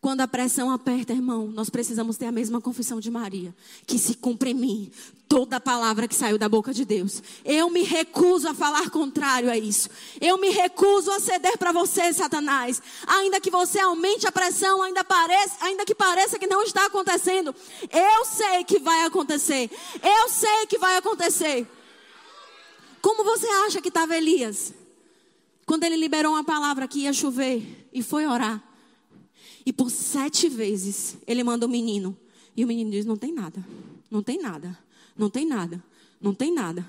Quando 0.05 0.21
a 0.21 0.27
pressão 0.27 0.69
aperta, 0.69 1.13
irmão, 1.13 1.47
nós 1.47 1.67
precisamos 1.67 2.15
ter 2.15 2.27
a 2.27 2.31
mesma 2.31 2.61
confissão 2.61 2.99
de 2.99 3.09
Maria. 3.09 3.55
Que 3.87 3.97
se 3.97 4.13
cumpra 4.13 4.49
em 4.51 4.53
mim 4.53 4.91
toda 5.27 5.55
a 5.55 5.59
palavra 5.59 6.07
que 6.07 6.13
saiu 6.13 6.37
da 6.37 6.47
boca 6.47 6.71
de 6.71 6.85
Deus. 6.85 7.23
Eu 7.43 7.71
me 7.71 7.81
recuso 7.81 8.47
a 8.47 8.53
falar 8.53 8.91
contrário 8.91 9.49
a 9.49 9.57
isso. 9.57 9.89
Eu 10.21 10.37
me 10.37 10.49
recuso 10.49 11.09
a 11.09 11.19
ceder 11.19 11.57
para 11.57 11.71
você, 11.71 12.13
Satanás. 12.13 12.79
Ainda 13.07 13.41
que 13.41 13.49
você 13.49 13.79
aumente 13.79 14.27
a 14.27 14.31
pressão, 14.31 14.83
ainda, 14.83 15.03
pareça, 15.03 15.55
ainda 15.61 15.83
que 15.83 15.95
pareça 15.95 16.37
que 16.37 16.45
não 16.45 16.61
está 16.61 16.85
acontecendo. 16.85 17.55
Eu 17.91 18.25
sei 18.25 18.63
que 18.63 18.77
vai 18.77 19.05
acontecer. 19.05 19.71
Eu 20.03 20.29
sei 20.29 20.67
que 20.67 20.77
vai 20.77 20.97
acontecer. 20.97 21.67
Como 23.01 23.23
você 23.23 23.47
acha 23.65 23.81
que 23.81 23.87
estava 23.87 24.15
Elias? 24.15 24.71
Quando 25.65 25.83
ele 25.83 25.97
liberou 25.97 26.33
uma 26.33 26.43
palavra 26.43 26.87
que 26.87 26.99
ia 26.99 27.11
chover 27.11 27.87
e 27.91 28.03
foi 28.03 28.27
orar. 28.27 28.74
E 29.65 29.73
por 29.73 29.89
sete 29.89 30.47
vezes 30.47 31.17
ele 31.25 31.43
manda 31.43 31.65
o 31.65 31.69
menino. 31.69 32.15
E 32.55 32.63
o 32.63 32.67
menino 32.67 32.91
diz: 32.91 33.05
Não 33.05 33.17
tem 33.17 33.33
nada, 33.33 33.65
não 34.09 34.21
tem 34.21 34.39
nada, 34.39 34.77
não 35.17 35.29
tem 35.29 35.45
nada, 35.45 35.83
não 36.21 36.33
tem 36.33 36.53
nada. 36.53 36.87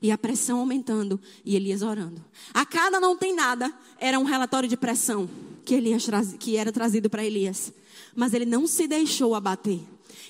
E 0.00 0.10
a 0.10 0.18
pressão 0.18 0.58
aumentando 0.58 1.20
e 1.44 1.54
Elias 1.56 1.82
orando. 1.82 2.24
A 2.52 2.64
cada 2.64 2.98
não 2.98 3.16
tem 3.16 3.34
nada 3.34 3.72
era 3.98 4.18
um 4.18 4.24
relatório 4.24 4.68
de 4.68 4.76
pressão 4.76 5.28
que, 5.64 5.74
Elias, 5.74 6.06
que 6.38 6.56
era 6.56 6.72
trazido 6.72 7.08
para 7.08 7.24
Elias. 7.24 7.72
Mas 8.14 8.32
ele 8.34 8.44
não 8.44 8.66
se 8.66 8.86
deixou 8.86 9.34
abater. 9.34 9.80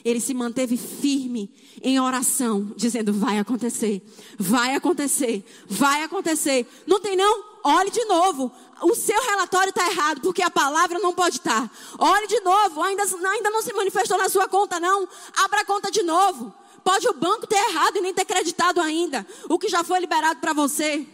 Ele 0.04 0.20
se 0.20 0.34
manteve 0.34 0.76
firme 0.76 1.50
em 1.82 1.98
oração, 1.98 2.72
dizendo: 2.76 3.12
Vai 3.12 3.38
acontecer, 3.38 4.02
vai 4.38 4.74
acontecer, 4.74 5.44
vai 5.66 6.02
acontecer. 6.02 6.66
Não 6.86 7.00
tem 7.00 7.16
não? 7.16 7.53
Olhe 7.64 7.90
de 7.90 8.04
novo. 8.04 8.52
O 8.82 8.94
seu 8.94 9.18
relatório 9.22 9.70
está 9.70 9.90
errado, 9.90 10.20
porque 10.20 10.42
a 10.42 10.50
palavra 10.50 10.98
não 10.98 11.14
pode 11.14 11.36
estar. 11.36 11.70
Olhe 11.98 12.26
de 12.26 12.38
novo. 12.40 12.82
Ainda, 12.82 13.02
ainda 13.02 13.50
não 13.50 13.62
se 13.62 13.72
manifestou 13.72 14.18
na 14.18 14.28
sua 14.28 14.46
conta, 14.46 14.78
não. 14.78 15.08
Abra 15.34 15.62
a 15.62 15.64
conta 15.64 15.90
de 15.90 16.02
novo. 16.02 16.52
Pode 16.84 17.08
o 17.08 17.14
banco 17.14 17.46
ter 17.46 17.56
errado 17.56 17.96
e 17.96 18.00
nem 18.02 18.12
ter 18.12 18.26
creditado 18.26 18.78
ainda 18.78 19.26
o 19.48 19.58
que 19.58 19.68
já 19.68 19.82
foi 19.82 19.98
liberado 20.00 20.38
para 20.40 20.52
você. 20.52 21.08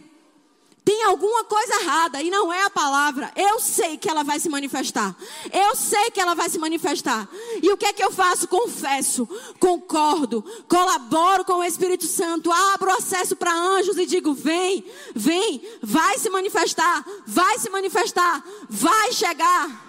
Tem 0.83 1.03
alguma 1.03 1.43
coisa 1.43 1.81
errada 1.81 2.23
e 2.23 2.31
não 2.31 2.51
é 2.51 2.63
a 2.63 2.69
palavra. 2.69 3.31
Eu 3.35 3.59
sei 3.59 3.97
que 3.97 4.09
ela 4.09 4.23
vai 4.23 4.39
se 4.39 4.49
manifestar. 4.49 5.15
Eu 5.53 5.75
sei 5.75 6.09
que 6.09 6.19
ela 6.19 6.33
vai 6.33 6.49
se 6.49 6.57
manifestar. 6.57 7.29
E 7.61 7.71
o 7.71 7.77
que 7.77 7.85
é 7.85 7.93
que 7.93 8.03
eu 8.03 8.11
faço? 8.11 8.47
Confesso, 8.47 9.27
concordo, 9.59 10.43
colaboro 10.67 11.45
com 11.45 11.53
o 11.53 11.63
Espírito 11.63 12.05
Santo, 12.07 12.51
abro 12.51 12.89
acesso 12.91 13.35
para 13.35 13.53
anjos 13.53 13.95
e 13.97 14.07
digo: 14.07 14.33
vem, 14.33 14.83
vem, 15.13 15.61
vai 15.83 16.17
se 16.17 16.31
manifestar, 16.31 17.05
vai 17.27 17.59
se 17.59 17.69
manifestar, 17.69 18.43
vai 18.67 19.11
chegar. 19.13 19.87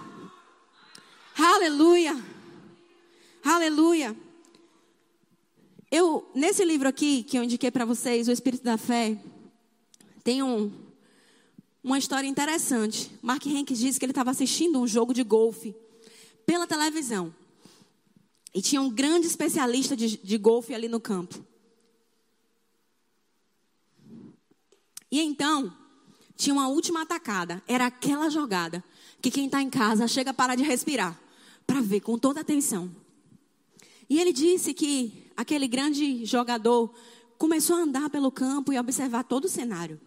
Aleluia. 1.38 2.22
Aleluia. 3.42 4.14
Eu, 5.90 6.30
nesse 6.34 6.64
livro 6.64 6.86
aqui 6.86 7.22
que 7.22 7.38
eu 7.38 7.42
indiquei 7.42 7.70
para 7.70 7.86
vocês, 7.86 8.28
O 8.28 8.32
Espírito 8.32 8.62
da 8.62 8.76
Fé, 8.76 9.18
tem 10.24 10.42
um, 10.42 10.70
uma 11.82 11.98
história 11.98 12.26
interessante. 12.28 13.10
Mark 13.20 13.44
Henke 13.46 13.74
disse 13.74 13.98
que 13.98 14.04
ele 14.04 14.12
estava 14.12 14.30
assistindo 14.30 14.80
um 14.80 14.86
jogo 14.86 15.12
de 15.12 15.22
golfe 15.22 15.74
pela 16.46 16.66
televisão. 16.66 17.34
E 18.54 18.60
tinha 18.60 18.80
um 18.80 18.90
grande 18.90 19.26
especialista 19.26 19.96
de, 19.96 20.16
de 20.18 20.38
golfe 20.38 20.74
ali 20.74 20.86
no 20.86 21.00
campo. 21.00 21.44
E 25.10 25.20
então, 25.20 25.74
tinha 26.36 26.54
uma 26.54 26.68
última 26.68 27.02
atacada. 27.02 27.62
Era 27.66 27.86
aquela 27.86 28.30
jogada 28.30 28.82
que 29.20 29.30
quem 29.30 29.46
está 29.46 29.60
em 29.60 29.70
casa 29.70 30.06
chega 30.06 30.30
a 30.30 30.34
parar 30.34 30.54
de 30.54 30.62
respirar 30.62 31.18
para 31.66 31.80
ver 31.80 32.00
com 32.00 32.18
toda 32.18 32.40
atenção. 32.40 32.90
E 34.08 34.20
ele 34.20 34.32
disse 34.32 34.74
que 34.74 35.30
aquele 35.36 35.66
grande 35.66 36.24
jogador 36.24 36.94
começou 37.38 37.76
a 37.76 37.80
andar 37.80 38.10
pelo 38.10 38.30
campo 38.30 38.72
e 38.72 38.78
observar 38.78 39.24
todo 39.24 39.46
o 39.46 39.48
cenário. 39.48 40.00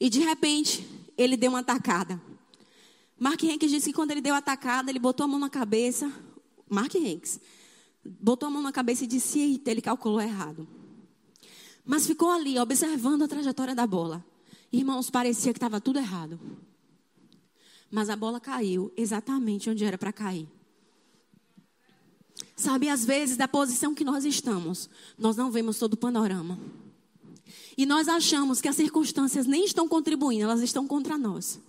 E 0.00 0.08
de 0.08 0.20
repente, 0.20 0.88
ele 1.16 1.36
deu 1.36 1.50
uma 1.50 1.58
atacada. 1.60 2.20
Mark 3.18 3.44
Hanks 3.44 3.70
disse 3.70 3.90
que 3.90 3.92
quando 3.92 4.12
ele 4.12 4.22
deu 4.22 4.34
a 4.34 4.38
atacada, 4.38 4.90
ele 4.90 4.98
botou 4.98 5.24
a 5.24 5.28
mão 5.28 5.38
na 5.38 5.50
cabeça. 5.50 6.10
Mark 6.68 6.94
Hanks 6.96 7.38
botou 8.02 8.46
a 8.46 8.50
mão 8.50 8.62
na 8.62 8.72
cabeça 8.72 9.04
e 9.04 9.06
disse: 9.06 9.38
Eita, 9.38 9.70
ele 9.70 9.82
calculou 9.82 10.22
errado. 10.22 10.66
Mas 11.84 12.06
ficou 12.06 12.30
ali, 12.30 12.58
observando 12.58 13.22
a 13.22 13.28
trajetória 13.28 13.74
da 13.74 13.86
bola. 13.86 14.24
Irmãos, 14.72 15.10
parecia 15.10 15.52
que 15.52 15.58
estava 15.58 15.80
tudo 15.80 15.98
errado. 15.98 16.40
Mas 17.90 18.08
a 18.08 18.16
bola 18.16 18.40
caiu 18.40 18.92
exatamente 18.96 19.68
onde 19.68 19.84
era 19.84 19.98
para 19.98 20.12
cair. 20.12 20.48
Sabe, 22.56 22.88
às 22.88 23.04
vezes, 23.04 23.36
da 23.36 23.48
posição 23.48 23.94
que 23.94 24.04
nós 24.04 24.24
estamos, 24.24 24.88
nós 25.18 25.36
não 25.36 25.50
vemos 25.50 25.78
todo 25.78 25.94
o 25.94 25.96
panorama. 25.96 26.58
E 27.76 27.86
nós 27.86 28.08
achamos 28.08 28.60
que 28.60 28.68
as 28.68 28.76
circunstâncias 28.76 29.46
nem 29.46 29.64
estão 29.64 29.88
contribuindo, 29.88 30.44
elas 30.44 30.60
estão 30.60 30.86
contra 30.86 31.16
nós. 31.16 31.60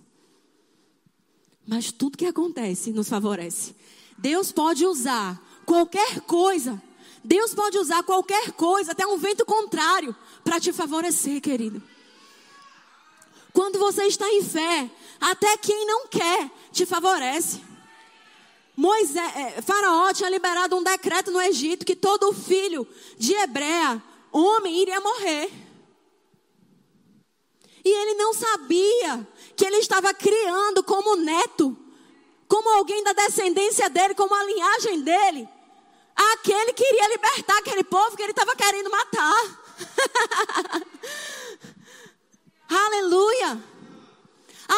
Mas 1.66 1.92
tudo 1.92 2.18
que 2.18 2.26
acontece 2.26 2.92
nos 2.92 3.08
favorece. 3.08 3.74
Deus 4.18 4.52
pode 4.52 4.84
usar 4.84 5.40
qualquer 5.64 6.20
coisa. 6.22 6.80
Deus 7.24 7.54
pode 7.54 7.78
usar 7.78 8.02
qualquer 8.02 8.52
coisa, 8.52 8.92
até 8.92 9.06
um 9.06 9.16
vento 9.16 9.44
contrário, 9.46 10.14
para 10.42 10.58
te 10.58 10.72
favorecer, 10.72 11.40
querido. 11.40 11.82
Quando 13.52 13.78
você 13.78 14.04
está 14.04 14.28
em 14.28 14.42
fé, 14.42 14.90
até 15.20 15.56
quem 15.56 15.86
não 15.86 16.08
quer 16.08 16.50
te 16.72 16.84
favorece. 16.84 17.60
Moisés, 18.76 19.36
é, 19.36 19.62
Faraó 19.62 20.12
tinha 20.12 20.30
liberado 20.30 20.76
um 20.76 20.82
decreto 20.82 21.30
no 21.30 21.40
Egito 21.40 21.84
que 21.84 21.94
todo 21.94 22.32
filho 22.32 22.88
de 23.18 23.34
Hebreia, 23.34 24.02
homem, 24.32 24.80
iria 24.80 25.00
morrer. 25.00 25.50
E 27.84 27.90
ele 27.90 28.14
não 28.14 28.32
sabia 28.32 29.26
que 29.56 29.64
ele 29.64 29.78
estava 29.78 30.14
criando 30.14 30.84
como 30.84 31.16
neto, 31.16 31.76
como 32.46 32.68
alguém 32.70 33.02
da 33.02 33.12
descendência 33.12 33.90
dele, 33.90 34.14
como 34.14 34.34
a 34.34 34.44
linhagem 34.44 35.02
dele, 35.02 35.48
aquele 36.14 36.72
que 36.72 36.84
iria 36.84 37.08
libertar 37.08 37.58
aquele 37.58 37.82
povo 37.82 38.16
que 38.16 38.22
ele 38.22 38.30
estava 38.30 38.54
querendo 38.54 38.90
matar. 38.90 39.62
Aleluia! 42.68 43.62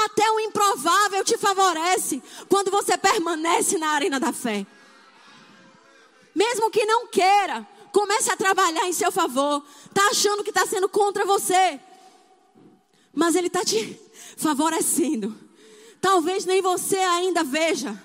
Até 0.05 0.29
o 0.31 0.41
improvável 0.41 1.23
te 1.25 1.37
favorece 1.37 2.23
quando 2.49 2.71
você 2.71 2.97
permanece 2.97 3.79
na 3.79 3.91
arena 3.91 4.19
da 4.19 4.33
fé. 4.33 4.67
Mesmo 6.35 6.71
que 6.71 6.85
não 6.85 7.07
queira, 7.07 7.67
comece 7.93 8.33
a 8.33 8.37
trabalhar 8.37 8.89
em 8.89 8.93
seu 8.93 9.13
favor. 9.13 9.63
Está 9.87 10.09
achando 10.09 10.43
que 10.43 10.51
está 10.51 10.67
sendo 10.67 10.89
contra 10.89 11.25
você 11.25 11.81
mas 13.15 13.35
Ele 13.35 13.47
está 13.47 13.65
te 13.65 13.99
favorecendo. 14.37 15.35
Talvez 16.01 16.45
nem 16.45 16.61
você 16.61 16.99
ainda 16.99 17.43
veja, 17.43 18.01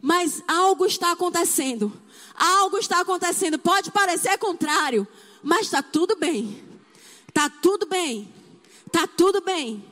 mas 0.00 0.42
algo 0.46 0.86
está 0.86 1.12
acontecendo. 1.12 1.92
Algo 2.34 2.78
está 2.78 3.00
acontecendo. 3.00 3.58
Pode 3.58 3.90
parecer 3.90 4.38
contrário, 4.38 5.06
mas 5.42 5.66
está 5.66 5.82
tudo 5.82 6.16
bem. 6.16 6.64
Está 7.28 7.50
tudo 7.50 7.86
bem. 7.86 8.32
Está 8.86 9.06
tudo 9.06 9.40
bem. 9.40 9.84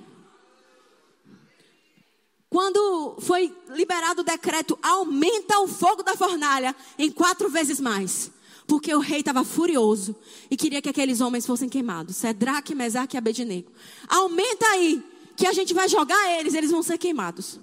Quando 2.49 3.17
foi 3.21 3.55
liberado 3.71 4.23
o 4.23 4.25
decreto, 4.25 4.79
aumenta 4.83 5.59
o 5.61 5.69
fogo 5.69 6.03
da 6.03 6.17
fornalha 6.17 6.75
em 6.99 7.11
quatro 7.11 7.51
vezes 7.51 7.81
mais. 7.81 8.31
Porque 8.67 8.93
o 8.95 8.99
rei 8.99 9.21
estava 9.21 9.45
furioso 9.45 10.15
e 10.51 10.57
queria 10.57 10.83
que 10.83 10.89
aqueles 10.89 11.21
homens 11.21 11.47
fossem 11.47 11.69
queimados. 11.69 12.17
Sedraque, 12.17 12.75
Mesaque 12.75 13.17
e 13.17 13.19
Abednego. 13.19 13.71
Aumenta 14.09 14.67
aí, 14.69 15.03
que 15.37 15.47
a 15.47 15.53
gente 15.53 15.75
vai 15.75 15.89
jogar 15.89 16.39
eles, 16.39 16.55
eles 16.55 16.71
vão 16.71 16.83
ser 16.83 16.99
queimados. 16.99 17.61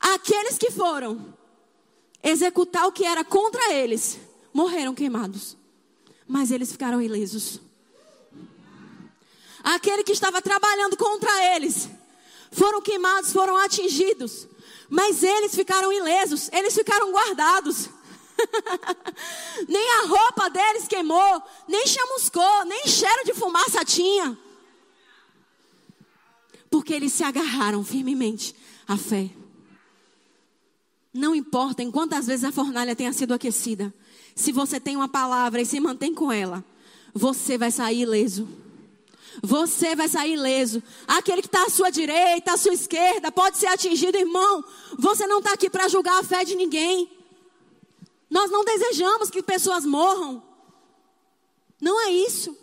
Aqueles 0.00 0.58
que 0.58 0.70
foram 0.70 1.34
executar 2.22 2.86
o 2.86 2.92
que 2.92 3.04
era 3.04 3.24
contra 3.24 3.72
eles, 3.72 4.18
morreram 4.52 4.94
queimados. 4.94 5.56
Mas 6.26 6.50
eles 6.50 6.72
ficaram 6.72 7.00
ilesos. 7.00 7.60
Aquele 9.62 10.02
que 10.02 10.12
estava 10.12 10.40
trabalhando 10.40 10.96
contra 10.96 11.54
eles, 11.54 11.88
foram 12.50 12.80
queimados, 12.80 13.32
foram 13.32 13.56
atingidos. 13.56 14.48
Mas 14.88 15.22
eles 15.22 15.54
ficaram 15.54 15.92
ilesos, 15.92 16.50
eles 16.52 16.74
ficaram 16.74 17.12
guardados. 17.12 17.88
nem 19.68 19.90
a 20.00 20.06
roupa 20.06 20.48
deles 20.50 20.88
queimou, 20.88 21.42
nem 21.68 21.86
chamuscou, 21.86 22.64
nem 22.64 22.86
cheiro 22.86 23.24
de 23.24 23.34
fumaça 23.34 23.84
tinha. 23.84 24.38
Porque 26.70 26.92
eles 26.92 27.12
se 27.12 27.22
agarraram 27.22 27.84
firmemente 27.84 28.54
a 28.88 28.96
fé. 28.96 29.30
Não 31.12 31.34
importa 31.34 31.82
em 31.82 31.90
quantas 31.90 32.26
vezes 32.26 32.44
a 32.44 32.52
fornalha 32.52 32.96
tenha 32.96 33.12
sido 33.12 33.34
aquecida, 33.34 33.92
se 34.34 34.50
você 34.50 34.80
tem 34.80 34.96
uma 34.96 35.08
palavra 35.08 35.60
e 35.60 35.66
se 35.66 35.78
mantém 35.78 36.14
com 36.14 36.32
ela, 36.32 36.64
você 37.12 37.58
vai 37.58 37.70
sair 37.70 38.00
ileso. 38.00 38.48
Você 39.42 39.94
vai 39.94 40.08
sair 40.08 40.34
ileso. 40.34 40.82
Aquele 41.06 41.42
que 41.42 41.48
está 41.48 41.64
à 41.64 41.70
sua 41.70 41.90
direita, 41.90 42.52
à 42.52 42.56
sua 42.56 42.74
esquerda, 42.74 43.30
pode 43.30 43.56
ser 43.58 43.66
atingido, 43.66 44.18
irmão. 44.18 44.64
Você 44.98 45.26
não 45.26 45.38
está 45.38 45.52
aqui 45.52 45.70
para 45.70 45.88
julgar 45.88 46.18
a 46.18 46.22
fé 46.22 46.44
de 46.44 46.54
ninguém. 46.54 47.10
Nós 48.32 48.50
não 48.50 48.64
desejamos 48.64 49.28
que 49.28 49.42
pessoas 49.42 49.84
morram. 49.84 50.42
Não 51.78 52.00
é 52.00 52.10
isso. 52.10 52.56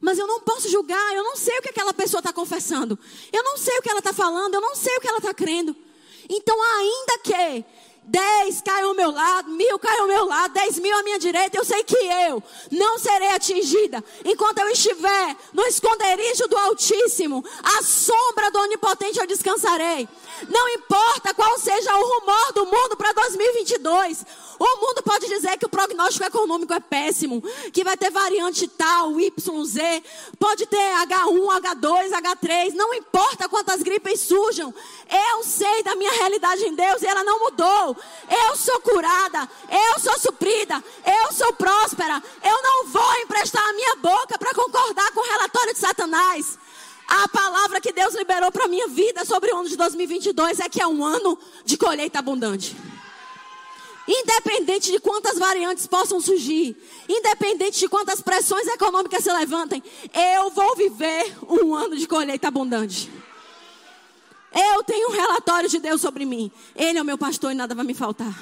Mas 0.00 0.16
eu 0.16 0.28
não 0.28 0.40
posso 0.42 0.68
julgar, 0.70 1.16
eu 1.16 1.24
não 1.24 1.34
sei 1.34 1.58
o 1.58 1.62
que 1.62 1.70
aquela 1.70 1.92
pessoa 1.92 2.20
está 2.20 2.32
confessando. 2.32 2.96
Eu 3.32 3.42
não 3.42 3.56
sei 3.56 3.76
o 3.78 3.82
que 3.82 3.90
ela 3.90 3.98
está 3.98 4.12
falando, 4.12 4.54
eu 4.54 4.60
não 4.60 4.76
sei 4.76 4.96
o 4.96 5.00
que 5.00 5.08
ela 5.08 5.18
está 5.18 5.34
crendo. 5.34 5.74
Então, 6.28 6.56
ainda 6.62 7.18
que 7.18 7.64
dez 8.04 8.60
caiam 8.60 8.88
ao 8.88 8.94
meu 8.94 9.10
lado, 9.10 9.50
mil 9.50 9.78
caiam 9.78 10.02
ao 10.02 10.08
meu 10.08 10.26
lado, 10.26 10.52
dez 10.52 10.78
mil 10.78 10.96
à 10.96 11.02
minha 11.02 11.18
direita, 11.18 11.56
eu 11.56 11.64
sei 11.64 11.84
que 11.84 11.96
eu 11.96 12.42
não 12.70 12.98
serei 12.98 13.28
atingida. 13.28 14.02
Enquanto 14.24 14.58
eu 14.58 14.68
estiver 14.68 15.36
no 15.52 15.62
esconderijo 15.64 16.48
do 16.48 16.56
Altíssimo, 16.56 17.44
a 17.62 17.82
sombra 17.82 18.50
do 18.50 18.58
Onipotente 18.60 19.18
eu 19.18 19.26
descansarei. 19.26 20.08
Não 20.48 20.68
importa 20.70 21.34
qual 21.34 21.58
seja 21.58 21.96
o 21.96 22.20
rumor 22.20 22.52
do 22.52 22.66
mundo 22.66 22.96
para 22.96 23.12
2022. 23.12 24.24
O 24.58 24.80
mundo 24.80 25.02
pode 25.02 25.26
dizer 25.26 25.58
que 25.58 25.66
o 25.66 25.68
prognóstico 25.68 26.24
econômico 26.24 26.72
é 26.72 26.78
péssimo, 26.78 27.42
que 27.72 27.82
vai 27.82 27.96
ter 27.96 28.10
variante 28.10 28.68
tal, 28.68 29.20
YZ, 29.20 29.76
pode 30.38 30.66
ter 30.66 30.76
H1, 30.76 31.60
H2, 31.60 32.10
H3, 32.10 32.72
não 32.74 32.94
importa 32.94 33.48
quantas 33.48 33.82
gripes 33.82 34.20
surjam. 34.20 34.72
Eu 35.10 35.42
sei 35.42 35.82
da 35.82 35.96
minha 35.96 36.12
realidade 36.12 36.64
em 36.64 36.74
Deus 36.76 37.02
e 37.02 37.06
ela 37.06 37.24
não 37.24 37.40
mudou. 37.40 37.91
Eu 38.28 38.56
sou 38.56 38.80
curada, 38.80 39.48
eu 39.70 40.00
sou 40.00 40.18
suprida, 40.18 40.82
eu 41.04 41.32
sou 41.32 41.52
próspera. 41.52 42.22
Eu 42.42 42.62
não 42.62 42.86
vou 42.88 43.14
emprestar 43.22 43.62
a 43.66 43.72
minha 43.72 43.96
boca 43.96 44.38
para 44.38 44.54
concordar 44.54 45.10
com 45.12 45.20
o 45.20 45.32
relatório 45.32 45.74
de 45.74 45.80
Satanás. 45.80 46.58
A 47.06 47.28
palavra 47.28 47.80
que 47.80 47.92
Deus 47.92 48.14
liberou 48.14 48.50
para 48.50 48.68
minha 48.68 48.88
vida 48.88 49.24
sobre 49.24 49.52
o 49.52 49.58
ano 49.58 49.68
de 49.68 49.76
2022 49.76 50.60
é 50.60 50.68
que 50.68 50.80
é 50.80 50.86
um 50.86 51.04
ano 51.04 51.38
de 51.64 51.76
colheita 51.76 52.18
abundante. 52.18 52.76
Independente 54.08 54.90
de 54.90 54.98
quantas 54.98 55.38
variantes 55.38 55.86
possam 55.86 56.20
surgir, 56.20 56.76
independente 57.08 57.78
de 57.78 57.88
quantas 57.88 58.20
pressões 58.20 58.66
econômicas 58.66 59.22
se 59.22 59.32
levantem, 59.32 59.82
eu 60.34 60.50
vou 60.50 60.74
viver 60.74 61.36
um 61.48 61.74
ano 61.74 61.96
de 61.96 62.06
colheita 62.06 62.48
abundante. 62.48 63.10
Eu 64.54 64.82
tenho 64.84 65.08
um 65.08 65.12
relatório 65.12 65.68
de 65.68 65.78
Deus 65.78 66.00
sobre 66.00 66.24
mim. 66.24 66.50
Ele 66.74 66.98
é 66.98 67.02
o 67.02 67.04
meu 67.04 67.16
pastor 67.16 67.52
e 67.52 67.54
nada 67.54 67.74
vai 67.74 67.84
me 67.84 67.94
faltar. 67.94 68.34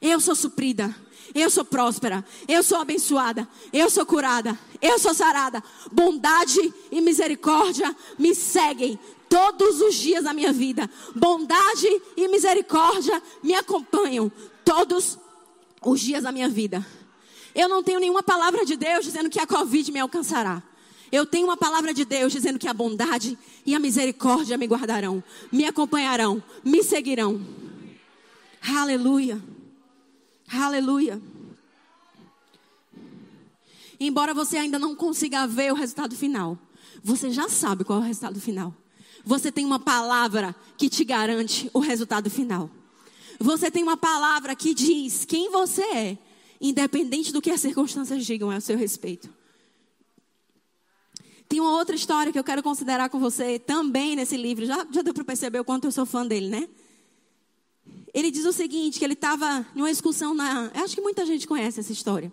Eu 0.00 0.20
sou 0.20 0.34
suprida. 0.34 0.94
Eu 1.34 1.50
sou 1.50 1.64
próspera. 1.64 2.24
Eu 2.46 2.62
sou 2.62 2.78
abençoada. 2.78 3.48
Eu 3.72 3.88
sou 3.88 4.04
curada. 4.04 4.58
Eu 4.80 4.98
sou 4.98 5.14
sarada. 5.14 5.62
Bondade 5.90 6.72
e 6.90 7.00
misericórdia 7.00 7.94
me 8.18 8.34
seguem 8.34 8.98
todos 9.28 9.80
os 9.80 9.94
dias 9.94 10.24
da 10.24 10.32
minha 10.32 10.52
vida. 10.52 10.88
Bondade 11.14 11.88
e 12.16 12.28
misericórdia 12.28 13.20
me 13.42 13.54
acompanham 13.54 14.30
todos 14.64 15.18
os 15.82 16.00
dias 16.00 16.22
da 16.22 16.30
minha 16.30 16.48
vida. 16.48 16.86
Eu 17.54 17.68
não 17.68 17.82
tenho 17.82 18.00
nenhuma 18.00 18.22
palavra 18.22 18.64
de 18.64 18.76
Deus 18.76 19.04
dizendo 19.04 19.30
que 19.30 19.40
a 19.40 19.46
Covid 19.46 19.90
me 19.90 20.00
alcançará. 20.00 20.62
Eu 21.14 21.24
tenho 21.24 21.46
uma 21.46 21.56
palavra 21.56 21.94
de 21.94 22.04
Deus 22.04 22.32
dizendo 22.32 22.58
que 22.58 22.66
a 22.66 22.74
bondade 22.74 23.38
e 23.64 23.72
a 23.72 23.78
misericórdia 23.78 24.58
me 24.58 24.66
guardarão, 24.66 25.22
me 25.52 25.64
acompanharão, 25.64 26.42
me 26.64 26.82
seguirão. 26.82 27.40
Aleluia. 28.60 29.40
Aleluia. 30.52 31.22
Embora 34.00 34.34
você 34.34 34.56
ainda 34.56 34.76
não 34.76 34.96
consiga 34.96 35.46
ver 35.46 35.72
o 35.72 35.76
resultado 35.76 36.16
final, 36.16 36.58
você 37.00 37.30
já 37.30 37.48
sabe 37.48 37.84
qual 37.84 38.00
é 38.00 38.02
o 38.02 38.06
resultado 38.06 38.40
final. 38.40 38.74
Você 39.24 39.52
tem 39.52 39.64
uma 39.64 39.78
palavra 39.78 40.52
que 40.76 40.88
te 40.88 41.04
garante 41.04 41.70
o 41.72 41.78
resultado 41.78 42.28
final. 42.28 42.68
Você 43.38 43.70
tem 43.70 43.84
uma 43.84 43.96
palavra 43.96 44.56
que 44.56 44.74
diz 44.74 45.24
quem 45.24 45.48
você 45.48 45.84
é, 45.94 46.18
independente 46.60 47.32
do 47.32 47.40
que 47.40 47.52
as 47.52 47.60
circunstâncias 47.60 48.26
digam 48.26 48.50
a 48.50 48.58
seu 48.60 48.76
respeito. 48.76 49.43
Tem 51.48 51.60
uma 51.60 51.72
outra 51.72 51.94
história 51.94 52.32
que 52.32 52.38
eu 52.38 52.44
quero 52.44 52.62
considerar 52.62 53.08
com 53.08 53.18
você 53.18 53.58
também 53.58 54.16
nesse 54.16 54.36
livro. 54.36 54.66
Já, 54.66 54.86
já 54.90 55.02
deu 55.02 55.14
para 55.14 55.24
perceber 55.24 55.60
o 55.60 55.64
quanto 55.64 55.86
eu 55.86 55.92
sou 55.92 56.06
fã 56.06 56.26
dele, 56.26 56.48
né? 56.48 56.68
Ele 58.12 58.30
diz 58.30 58.44
o 58.44 58.52
seguinte, 58.52 58.98
que 58.98 59.04
ele 59.04 59.14
estava 59.14 59.66
em 59.74 59.80
uma 59.80 59.90
excursão 59.90 60.34
na... 60.34 60.70
Acho 60.74 60.94
que 60.94 61.00
muita 61.00 61.26
gente 61.26 61.46
conhece 61.46 61.80
essa 61.80 61.92
história. 61.92 62.32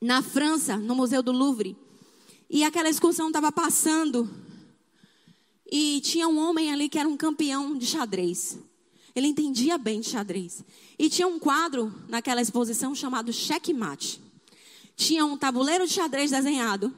Na 0.00 0.22
França, 0.22 0.76
no 0.76 0.94
Museu 0.94 1.22
do 1.22 1.30
Louvre. 1.30 1.76
E 2.48 2.64
aquela 2.64 2.88
excursão 2.88 3.28
estava 3.28 3.52
passando 3.52 4.28
e 5.70 6.00
tinha 6.00 6.26
um 6.26 6.38
homem 6.38 6.72
ali 6.72 6.88
que 6.88 6.98
era 6.98 7.08
um 7.08 7.16
campeão 7.16 7.78
de 7.78 7.86
xadrez. 7.86 8.58
Ele 9.14 9.28
entendia 9.28 9.78
bem 9.78 10.00
de 10.00 10.08
xadrez. 10.08 10.64
E 10.98 11.08
tinha 11.08 11.28
um 11.28 11.38
quadro 11.38 11.94
naquela 12.08 12.42
exposição 12.42 12.94
chamado 12.94 13.32
Checkmate. 13.32 14.20
Tinha 14.96 15.24
um 15.24 15.36
tabuleiro 15.36 15.86
de 15.86 15.92
xadrez 15.92 16.30
desenhado. 16.30 16.92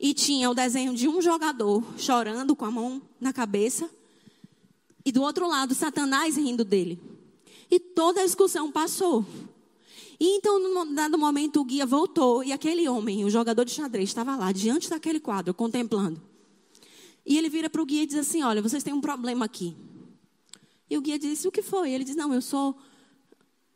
E 0.00 0.14
tinha 0.14 0.48
o 0.48 0.54
desenho 0.54 0.94
de 0.94 1.06
um 1.06 1.20
jogador 1.20 1.84
chorando 1.98 2.56
com 2.56 2.64
a 2.64 2.70
mão 2.70 3.02
na 3.20 3.34
cabeça. 3.34 3.90
E 5.04 5.12
do 5.12 5.20
outro 5.20 5.46
lado, 5.46 5.74
Satanás 5.74 6.38
rindo 6.38 6.64
dele. 6.64 6.98
E 7.70 7.78
toda 7.78 8.22
a 8.22 8.24
discussão 8.24 8.72
passou. 8.72 9.26
E 10.18 10.36
então, 10.36 10.58
num 10.58 10.94
dado 10.94 11.18
momento, 11.18 11.60
o 11.60 11.64
guia 11.64 11.84
voltou. 11.84 12.42
E 12.42 12.50
aquele 12.50 12.88
homem, 12.88 13.26
o 13.26 13.30
jogador 13.30 13.64
de 13.64 13.72
xadrez, 13.72 14.08
estava 14.08 14.36
lá, 14.36 14.52
diante 14.52 14.88
daquele 14.88 15.20
quadro, 15.20 15.52
contemplando. 15.52 16.20
E 17.26 17.36
ele 17.36 17.50
vira 17.50 17.68
para 17.68 17.82
o 17.82 17.86
guia 17.86 18.02
e 18.02 18.06
diz 18.06 18.16
assim: 18.16 18.42
Olha, 18.42 18.62
vocês 18.62 18.82
têm 18.82 18.94
um 18.94 19.00
problema 19.02 19.44
aqui. 19.44 19.76
E 20.88 20.96
o 20.96 21.02
guia 21.02 21.18
disse: 21.18 21.46
O 21.46 21.52
que 21.52 21.60
foi? 21.60 21.90
Ele 21.90 22.04
diz: 22.04 22.16
Não, 22.16 22.32
eu 22.32 22.40
sou 22.40 22.74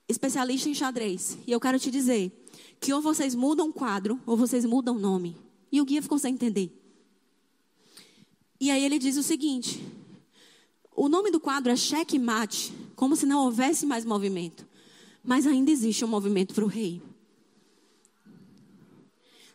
especialista 0.09 0.71
em 0.71 0.75
xadrez. 0.75 1.37
E 1.47 1.53
eu 1.53 1.61
quero 1.61 1.79
te 1.79 1.91
dizer 1.91 2.33
que 2.81 2.93
ou 2.95 3.03
vocês 3.03 3.35
mudam 3.35 3.69
o 3.69 3.73
quadro 3.73 4.19
ou 4.27 4.37
vocês 4.37 4.65
mudam 4.65 4.97
o 4.97 4.99
nome. 4.99 5.44
E 5.75 5.81
o 5.81 5.85
guia 5.85 6.01
ficou 6.01 6.21
sem 6.21 6.35
entender. 6.35 6.71
E 8.61 8.71
aí 8.71 8.85
ele 8.85 8.97
diz 8.97 9.17
o 9.17 9.25
seguinte: 9.25 9.85
O 10.95 11.09
nome 11.09 11.33
do 11.33 11.41
quadro 11.41 11.73
é 11.73 11.75
Cheque 11.75 12.17
Mate, 12.17 12.73
como 12.95 13.17
se 13.17 13.27
não 13.27 13.45
houvesse 13.45 13.85
mais 13.85 14.05
movimento. 14.05 14.65
Mas 15.25 15.49
ainda 15.49 15.73
existe 15.73 16.05
um 16.05 16.09
movimento 16.09 16.55
para 16.55 16.65
o 16.65 16.69
rei. 16.69 17.03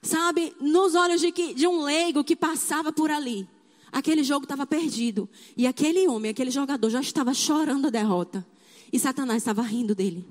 Sabe, 0.02 0.54
nos 0.60 0.94
olhos 0.94 1.22
de, 1.22 1.32
que, 1.32 1.54
de 1.54 1.66
um 1.66 1.84
leigo 1.84 2.22
que 2.22 2.36
passava 2.36 2.92
por 2.92 3.10
ali. 3.10 3.48
Aquele 3.90 4.22
jogo 4.22 4.44
estava 4.44 4.68
perdido. 4.68 5.30
E 5.56 5.66
aquele 5.66 6.06
homem, 6.10 6.32
aquele 6.32 6.52
jogador 6.52 6.90
já 6.90 7.00
estava 7.00 7.34
chorando 7.34 7.88
a 7.88 7.90
derrota. 7.90 8.46
E 8.92 9.00
Satanás 9.00 9.38
estava 9.38 9.62
rindo 9.62 9.96
dele. 9.96 10.28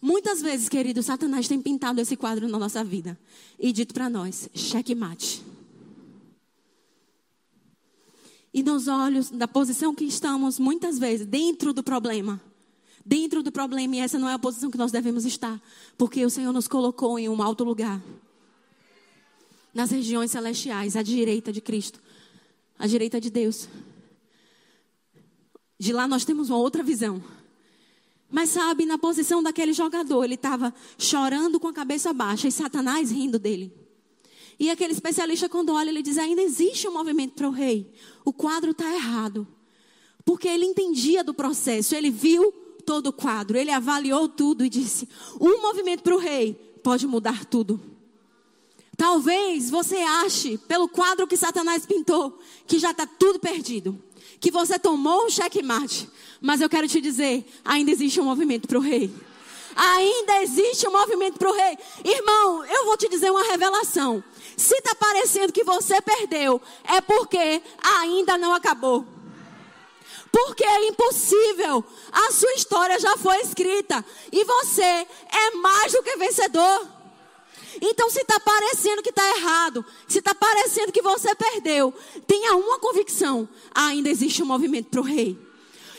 Muitas 0.00 0.40
vezes, 0.40 0.68
querido, 0.68 1.02
Satanás 1.02 1.48
tem 1.48 1.60
pintado 1.60 2.00
esse 2.00 2.16
quadro 2.16 2.48
na 2.48 2.58
nossa 2.58 2.84
vida 2.84 3.18
e 3.58 3.72
dito 3.72 3.92
para 3.92 4.08
nós: 4.08 4.48
checkmate. 4.54 5.42
E 8.52 8.62
nos 8.62 8.88
olhos, 8.88 9.30
da 9.30 9.46
posição 9.46 9.94
que 9.94 10.04
estamos, 10.04 10.58
muitas 10.58 10.98
vezes, 10.98 11.26
dentro 11.26 11.72
do 11.72 11.82
problema. 11.82 12.40
Dentro 13.04 13.42
do 13.42 13.50
problema, 13.50 13.96
e 13.96 14.00
essa 14.00 14.18
não 14.18 14.28
é 14.28 14.34
a 14.34 14.38
posição 14.38 14.70
que 14.70 14.76
nós 14.76 14.92
devemos 14.92 15.24
estar, 15.24 15.58
porque 15.96 16.24
o 16.26 16.28
Senhor 16.28 16.52
nos 16.52 16.68
colocou 16.68 17.18
em 17.18 17.28
um 17.28 17.42
alto 17.42 17.64
lugar 17.64 18.02
nas 19.72 19.90
regiões 19.90 20.30
celestiais, 20.30 20.94
à 20.94 21.02
direita 21.02 21.52
de 21.52 21.60
Cristo 21.60 22.00
à 22.78 22.86
direita 22.86 23.20
de 23.20 23.28
Deus. 23.28 23.68
De 25.78 25.92
lá 25.92 26.06
nós 26.06 26.24
temos 26.24 26.48
uma 26.48 26.58
outra 26.58 26.82
visão. 26.82 27.22
Mas 28.30 28.50
sabe, 28.50 28.84
na 28.84 28.98
posição 28.98 29.42
daquele 29.42 29.72
jogador, 29.72 30.24
ele 30.24 30.34
estava 30.34 30.74
chorando 30.98 31.58
com 31.58 31.68
a 31.68 31.72
cabeça 31.72 32.12
baixa 32.12 32.46
e 32.46 32.52
Satanás 32.52 33.10
rindo 33.10 33.38
dele. 33.38 33.72
E 34.58 34.70
aquele 34.70 34.92
especialista, 34.92 35.48
quando 35.48 35.72
olha, 35.72 35.88
ele 35.88 36.02
diz: 36.02 36.18
ainda 36.18 36.42
existe 36.42 36.86
um 36.86 36.92
movimento 36.92 37.34
para 37.34 37.48
o 37.48 37.52
rei. 37.52 37.90
O 38.24 38.32
quadro 38.32 38.72
está 38.72 38.92
errado. 38.92 39.46
Porque 40.24 40.46
ele 40.46 40.66
entendia 40.66 41.24
do 41.24 41.32
processo, 41.32 41.94
ele 41.94 42.10
viu 42.10 42.52
todo 42.84 43.06
o 43.06 43.12
quadro, 43.12 43.56
ele 43.56 43.70
avaliou 43.70 44.28
tudo 44.28 44.64
e 44.64 44.68
disse: 44.68 45.08
um 45.40 45.62
movimento 45.62 46.02
para 46.02 46.14
o 46.14 46.18
rei 46.18 46.54
pode 46.82 47.06
mudar 47.06 47.44
tudo. 47.46 47.80
Talvez 48.96 49.70
você 49.70 49.96
ache, 49.96 50.58
pelo 50.58 50.88
quadro 50.88 51.26
que 51.26 51.36
Satanás 51.36 51.86
pintou, 51.86 52.36
que 52.66 52.80
já 52.80 52.90
está 52.90 53.06
tudo 53.06 53.38
perdido. 53.38 53.96
Que 54.40 54.50
você 54.50 54.78
tomou 54.78 55.26
um 55.26 55.30
checkmate. 55.30 56.08
Mas 56.40 56.60
eu 56.60 56.68
quero 56.68 56.88
te 56.88 57.00
dizer: 57.00 57.44
ainda 57.64 57.90
existe 57.90 58.20
um 58.20 58.24
movimento 58.24 58.68
para 58.68 58.78
o 58.78 58.80
rei. 58.80 59.12
Ainda 59.74 60.42
existe 60.42 60.88
um 60.88 60.92
movimento 60.92 61.38
para 61.38 61.50
o 61.50 61.54
rei. 61.54 61.78
Irmão, 62.04 62.64
eu 62.64 62.84
vou 62.86 62.96
te 62.96 63.08
dizer 63.08 63.30
uma 63.30 63.44
revelação. 63.44 64.22
Se 64.56 64.74
está 64.74 64.92
parecendo 64.94 65.52
que 65.52 65.62
você 65.62 66.00
perdeu, 66.00 66.60
é 66.84 67.00
porque 67.00 67.62
ainda 67.80 68.36
não 68.36 68.52
acabou. 68.52 69.06
Porque 70.32 70.64
é 70.64 70.88
impossível. 70.88 71.84
A 72.10 72.32
sua 72.32 72.52
história 72.54 72.98
já 72.98 73.16
foi 73.16 73.36
escrita. 73.38 74.04
E 74.32 74.44
você 74.44 74.82
é 74.82 75.50
mais 75.56 75.92
do 75.92 76.02
que 76.02 76.16
vencedor. 76.16 76.97
Então, 77.80 78.10
se 78.10 78.20
está 78.20 78.40
parecendo 78.40 79.02
que 79.02 79.10
está 79.10 79.36
errado, 79.36 79.84
se 80.06 80.18
está 80.18 80.34
parecendo 80.34 80.92
que 80.92 81.02
você 81.02 81.34
perdeu, 81.34 81.92
tenha 82.26 82.56
uma 82.56 82.78
convicção: 82.78 83.48
ainda 83.74 84.08
existe 84.08 84.42
um 84.42 84.46
movimento 84.46 84.88
para 84.88 85.00
o 85.00 85.04
rei. 85.04 85.48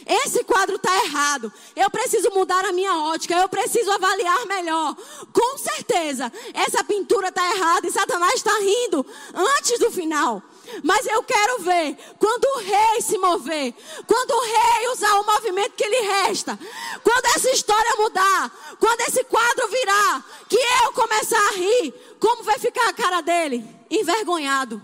Esse 0.09 0.43
quadro 0.43 0.77
está 0.77 1.05
errado. 1.05 1.53
Eu 1.75 1.87
preciso 1.91 2.31
mudar 2.31 2.65
a 2.65 2.71
minha 2.71 2.97
ótica. 2.97 3.35
Eu 3.35 3.47
preciso 3.47 3.91
avaliar 3.91 4.43
melhor. 4.47 4.95
Com 5.31 5.57
certeza, 5.59 6.33
essa 6.51 6.83
pintura 6.83 7.27
está 7.27 7.55
errada 7.55 7.87
e 7.87 7.91
Satanás 7.91 8.33
está 8.33 8.57
rindo 8.57 9.05
antes 9.35 9.77
do 9.77 9.91
final. 9.91 10.41
Mas 10.83 11.05
eu 11.05 11.23
quero 11.23 11.59
ver 11.59 11.97
quando 12.17 12.45
o 12.45 12.59
rei 12.59 13.01
se 13.01 13.17
mover, 13.17 13.73
quando 14.07 14.31
o 14.31 14.41
rei 14.41 14.87
usar 14.89 15.19
o 15.19 15.25
movimento 15.25 15.73
que 15.75 15.87
lhe 15.87 16.01
resta, 16.01 16.57
quando 17.03 17.25
essa 17.35 17.49
história 17.51 17.95
mudar, 17.97 18.77
quando 18.79 19.01
esse 19.01 19.23
quadro 19.23 19.67
virar, 19.67 20.45
que 20.47 20.59
eu 20.85 20.93
começar 20.93 21.39
a 21.49 21.51
rir, 21.51 21.93
como 22.19 22.43
vai 22.43 22.59
ficar 22.59 22.89
a 22.89 22.93
cara 22.93 23.21
dele? 23.21 23.65
Envergonhado, 23.89 24.81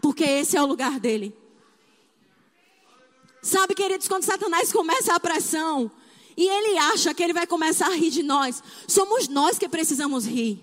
porque 0.00 0.24
esse 0.24 0.56
é 0.56 0.62
o 0.62 0.66
lugar 0.66 0.98
dele. 0.98 1.36
Sabe, 3.42 3.74
queridos, 3.74 4.06
quando 4.06 4.24
Satanás 4.24 4.72
começa 4.72 5.14
a 5.14 5.20
pressão 5.20 5.90
e 6.36 6.46
ele 6.46 6.78
acha 6.78 7.14
que 7.14 7.22
ele 7.22 7.32
vai 7.32 7.46
começar 7.46 7.86
a 7.86 7.94
rir 7.94 8.10
de 8.10 8.22
nós, 8.22 8.62
somos 8.86 9.28
nós 9.28 9.58
que 9.58 9.68
precisamos 9.68 10.26
rir. 10.26 10.62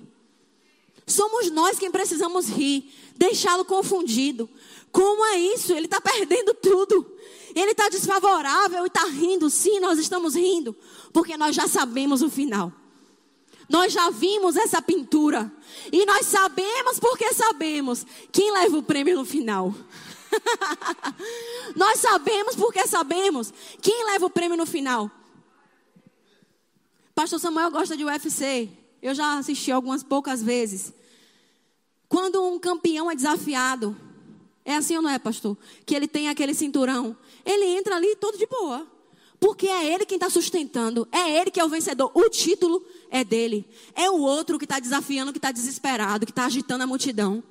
Somos 1.08 1.50
nós 1.50 1.80
quem 1.80 1.90
precisamos 1.90 2.50
rir, 2.50 2.94
deixá-lo 3.18 3.66
confundido. 3.66 4.50
Como 4.92 5.26
é 5.26 5.40
isso? 5.40 5.74
Ele 5.74 5.86
está 5.86 6.00
perdendo 6.00 6.54
tudo. 6.54 7.06
Ele 7.56 7.72
está 7.72 7.90
desfavorável 7.90 8.84
e 8.84 8.88
está 8.88 9.06
rindo. 9.06 9.50
Sim, 9.50 9.80
nós 9.80 9.98
estamos 10.00 10.36
rindo, 10.36 10.76
porque 11.12 11.36
nós 11.36 11.56
já 11.56 11.68
sabemos 11.68 12.22
o 12.22 12.30
final. 12.30 12.72
Nós 13.70 13.92
já 13.92 14.10
vimos 14.10 14.56
essa 14.56 14.82
pintura. 14.82 15.52
E 15.92 16.06
nós 16.06 16.26
sabemos 16.26 17.00
porque 17.00 17.34
sabemos 17.34 18.06
quem 18.32 18.52
leva 18.52 18.78
o 18.78 18.84
prêmio 18.84 19.16
no 19.16 19.26
final. 19.26 19.74
nós 21.76 22.00
sabemos 22.00 22.56
porque 22.56 22.86
sabemos 22.88 23.54
quem 23.82 24.06
leva 24.06 24.26
o 24.26 24.30
prêmio 24.30 24.58
no 24.58 24.66
final. 24.66 25.12
Pastor 27.14 27.40
Samuel 27.40 27.72
gosta 27.72 27.98
de 27.98 28.06
UFC. 28.06 28.70
Eu 29.02 29.14
já 29.14 29.38
assisti 29.38 29.72
algumas 29.72 30.04
poucas 30.04 30.42
vezes. 30.42 30.94
Quando 32.10 32.44
um 32.44 32.58
campeão 32.58 33.12
é 33.12 33.16
desafiado, 33.16 33.96
é 34.64 34.76
assim 34.76 34.96
ou 34.96 35.02
não 35.02 35.10
é, 35.10 35.18
pastor? 35.18 35.58
Que 35.86 35.96
ele 35.96 36.08
tem 36.08 36.30
aquele 36.30 36.54
cinturão. 36.54 37.16
Ele 37.46 37.66
entra 37.66 37.96
ali 37.96 38.16
todo 38.18 38.38
de 38.38 38.46
boa. 38.46 38.86
Porque 39.40 39.68
é 39.68 39.94
ele 39.94 40.06
quem 40.06 40.18
está 40.18 40.30
sustentando. 40.30 41.08
É 41.12 41.40
ele 41.40 41.52
que 41.52 41.60
é 41.60 41.64
o 41.64 41.70
vencedor. 41.70 42.12
O 42.14 42.30
título 42.30 42.84
é 43.10 43.24
dele. 43.24 43.66
É 43.94 44.10
o 44.10 44.20
outro 44.20 44.58
que 44.58 44.66
está 44.66 44.80
desafiando, 44.80 45.32
que 45.32 45.38
está 45.38 45.52
desesperado, 45.52 46.26
que 46.26 46.32
está 46.32 46.46
agitando 46.46 46.84
a 46.84 46.88
multidão. 46.88 47.44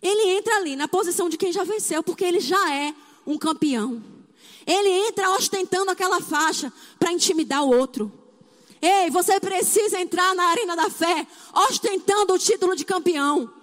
Ele 0.00 0.30
entra 0.30 0.54
ali 0.56 0.76
na 0.76 0.86
posição 0.86 1.28
de 1.28 1.36
quem 1.36 1.52
já 1.52 1.64
venceu, 1.64 2.02
porque 2.02 2.24
ele 2.24 2.40
já 2.40 2.72
é 2.72 2.94
um 3.26 3.36
campeão. 3.36 4.02
Ele 4.66 5.08
entra 5.08 5.30
ostentando 5.30 5.90
aquela 5.90 6.20
faixa 6.20 6.72
para 6.98 7.10
intimidar 7.10 7.64
o 7.64 7.76
outro. 7.76 8.12
Ei, 8.80 9.10
você 9.10 9.40
precisa 9.40 9.98
entrar 9.98 10.36
na 10.36 10.44
arena 10.44 10.76
da 10.76 10.88
fé 10.88 11.26
ostentando 11.68 12.34
o 12.34 12.38
título 12.38 12.76
de 12.76 12.84
campeão 12.84 13.57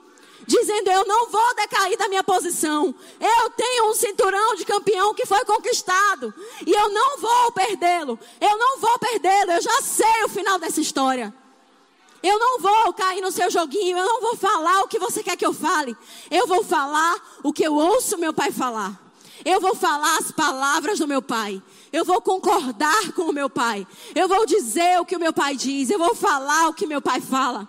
dizendo: 0.45 0.89
Eu 0.89 1.05
não 1.05 1.27
vou 1.29 1.55
decair 1.55 1.97
da 1.97 2.07
minha 2.07 2.23
posição. 2.23 2.93
Eu 3.19 3.49
tenho 3.51 3.89
um 3.89 3.93
cinturão 3.93 4.55
de 4.55 4.65
campeão 4.65 5.13
que 5.13 5.25
foi 5.25 5.43
conquistado 5.45 6.33
e 6.65 6.71
eu 6.71 6.89
não 6.89 7.17
vou 7.17 7.51
perdê-lo. 7.51 8.19
Eu 8.39 8.57
não 8.57 8.79
vou 8.79 8.97
perdê-lo. 8.99 9.51
Eu 9.51 9.61
já 9.61 9.81
sei 9.81 10.23
o 10.25 10.29
final 10.29 10.57
dessa 10.59 10.81
história. 10.81 11.33
Eu 12.21 12.39
não 12.39 12.59
vou 12.59 12.93
cair 12.93 13.21
no 13.21 13.31
seu 13.31 13.49
joguinho. 13.51 13.97
Eu 13.97 14.05
não 14.05 14.21
vou 14.21 14.35
falar 14.35 14.81
o 14.81 14.87
que 14.87 14.97
você 14.97 15.21
quer 15.21 15.37
que 15.37 15.45
eu 15.45 15.53
fale. 15.53 15.95
Eu 16.31 16.47
vou 16.47 16.63
falar 16.63 17.15
o 17.43 17.53
que 17.53 17.63
eu 17.63 17.75
ouço 17.75 18.17
meu 18.17 18.33
pai 18.33 18.51
falar. 18.51 18.99
Eu 19.43 19.61
vou 19.61 19.75
falar 19.75 20.17
as 20.17 20.31
palavras 20.31 20.97
do 20.97 21.07
meu 21.07 21.21
pai. 21.21 21.61
Eu 21.93 22.03
vou 22.03 22.19
concordar 22.21 23.11
com 23.13 23.23
o 23.23 23.33
meu 23.33 23.49
pai. 23.49 23.85
Eu 24.15 24.27
vou 24.27 24.45
dizer 24.45 24.99
o 24.99 25.05
que 25.05 25.15
o 25.15 25.19
meu 25.19 25.31
pai 25.31 25.55
diz. 25.55 25.89
Eu 25.89 25.99
vou 25.99 26.15
falar 26.15 26.67
o 26.67 26.73
que 26.73 26.87
meu 26.87 27.01
pai 27.01 27.21
fala. 27.21 27.67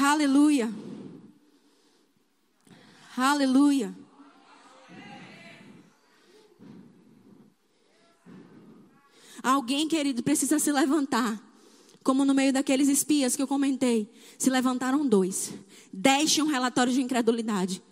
Aleluia. 0.00 0.72
Aleluia. 3.16 3.92
Alguém, 9.42 9.88
querido, 9.88 10.22
precisa 10.22 10.60
se 10.60 10.70
levantar. 10.70 11.42
Como 12.04 12.24
no 12.24 12.32
meio 12.32 12.52
daqueles 12.52 12.88
espias 12.88 13.34
que 13.34 13.42
eu 13.42 13.48
comentei. 13.48 14.08
Se 14.38 14.48
levantaram 14.48 15.04
dois. 15.04 15.52
Dez 15.92 16.32
tinham 16.32 16.46
um 16.46 16.50
relatório 16.50 16.92
de 16.92 17.02
incredulidade. 17.02 17.82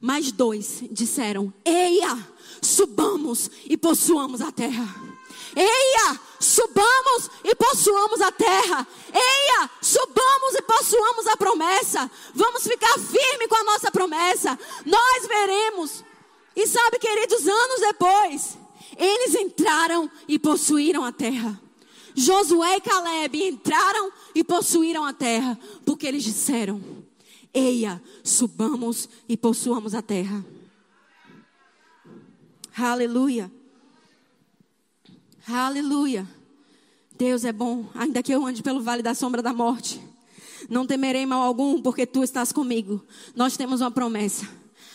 Mas 0.00 0.32
dois 0.32 0.82
disseram: 0.90 1.52
Eia, 1.62 2.26
subamos 2.62 3.50
e 3.66 3.76
possuamos 3.76 4.40
a 4.40 4.50
terra. 4.50 4.88
Eia, 5.54 6.20
subamos 6.40 7.30
e 7.44 7.54
possuamos 7.54 8.20
a 8.22 8.32
terra. 8.32 8.88
Eia, 9.12 9.70
subamos 9.82 10.54
e 10.54 10.62
possuamos 10.62 11.26
a 11.26 11.36
promessa. 11.36 12.10
Vamos 12.34 12.62
ficar 12.62 12.98
firme 12.98 13.46
com 13.46 13.56
a 13.56 13.64
nossa 13.64 13.92
promessa. 13.92 14.58
Nós 14.86 15.26
veremos. 15.26 16.02
E 16.56 16.66
sabe, 16.66 16.98
queridos, 16.98 17.46
anos 17.46 17.80
depois, 17.80 18.58
eles 18.96 19.34
entraram 19.34 20.10
e 20.26 20.38
possuíram 20.38 21.04
a 21.04 21.12
terra. 21.12 21.60
Josué 22.14 22.76
e 22.76 22.80
Caleb 22.80 23.46
entraram 23.46 24.10
e 24.34 24.42
possuíram 24.42 25.04
a 25.04 25.12
terra, 25.12 25.58
porque 25.84 26.06
eles 26.06 26.24
disseram: 26.24 26.82
Eia, 27.54 28.02
subamos 28.24 29.08
e 29.28 29.36
possuamos 29.36 29.94
a 29.94 30.02
terra. 30.02 30.44
Aleluia. 32.76 33.50
Aleluia. 35.52 36.28
Deus 37.18 37.44
é 37.44 37.52
bom, 37.52 37.86
ainda 37.94 38.22
que 38.22 38.32
eu 38.32 38.46
ande 38.46 38.62
pelo 38.62 38.80
vale 38.80 39.02
da 39.02 39.14
sombra 39.14 39.42
da 39.42 39.52
morte. 39.52 40.00
Não 40.68 40.86
temerei 40.86 41.26
mal 41.26 41.42
algum, 41.42 41.82
porque 41.82 42.06
tu 42.06 42.22
estás 42.22 42.52
comigo. 42.52 43.04
Nós 43.34 43.56
temos 43.56 43.80
uma 43.80 43.90
promessa. 43.90 44.48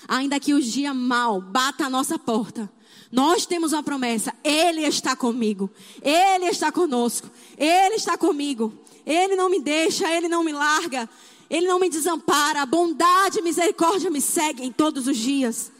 Ainda 0.08 0.40
que 0.40 0.54
o 0.54 0.62
dia 0.62 0.94
mal 0.94 1.42
bata 1.42 1.86
a 1.86 1.90
nossa 1.90 2.18
porta, 2.18 2.72
nós 3.12 3.46
temos 3.46 3.74
uma 3.74 3.84
promessa. 3.84 4.34
Ele 4.44 4.82
está 4.82 5.16
comigo. 5.16 5.70
Ele 6.02 6.46
está 6.46 6.72
conosco. 6.72 7.30
Ele 7.58 7.96
está 7.96 8.18
comigo. 8.18 8.74
Ele 9.06 9.36
não 9.36 9.50
me 9.50 9.60
deixa, 9.60 10.10
ele 10.10 10.30
não 10.30 10.44
me 10.44 10.54
larga. 10.54 11.10
Ele 11.50 11.68
não 11.68 11.80
me 11.80 11.90
desampara. 11.90 12.62
A 12.62 12.66
bondade 12.66 13.40
e 13.40 13.42
misericórdia 13.42 14.10
me 14.10 14.22
seguem 14.22 14.72
todos 14.72 15.06
os 15.08 15.18
dias. 15.18 15.72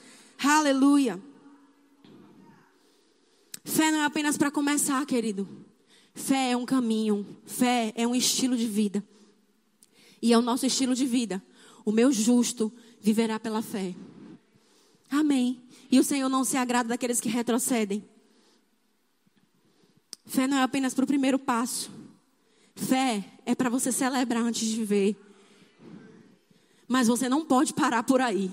Aleluia. 0.44 1.20
Fé 3.66 3.92
não 3.92 4.00
é 4.00 4.06
apenas 4.06 4.38
para 4.38 4.52
começar, 4.52 5.04
querido. 5.08 5.50
Fé 6.14 6.52
é 6.52 6.58
um 6.58 6.66
caminho, 6.66 7.26
fé 7.46 7.92
é 7.96 8.08
um 8.08 8.16
estilo 8.16 8.56
de 8.56 8.68
vida. 8.68 9.04
E 10.22 10.32
é 10.32 10.38
o 10.38 10.42
nosso 10.42 10.68
estilo 10.68 10.94
de 10.94 11.06
vida. 11.06 11.44
O 11.84 11.92
meu 11.92 12.12
justo 12.12 12.72
viverá 13.02 13.40
pela 13.40 13.64
fé. 13.64 13.96
Amém. 15.10 15.62
E 15.92 16.00
o 16.00 16.04
Senhor 16.04 16.30
não 16.30 16.44
se 16.44 16.56
agrada 16.58 16.90
daqueles 16.90 17.20
que 17.20 17.28
retrocedem. 17.28 18.08
Fé 20.26 20.48
não 20.48 20.58
é 20.58 20.64
apenas 20.64 20.94
para 20.94 21.04
o 21.04 21.08
primeiro 21.08 21.40
passo. 21.40 21.92
Fé 22.76 23.26
é 23.46 23.56
para 23.56 23.70
você 23.70 23.92
celebrar 23.92 24.44
antes 24.44 24.68
de 24.68 24.76
viver. 24.76 25.16
Mas 26.88 27.08
você 27.08 27.28
não 27.28 27.44
pode 27.44 27.74
parar 27.74 28.04
por 28.04 28.22
aí. 28.22 28.52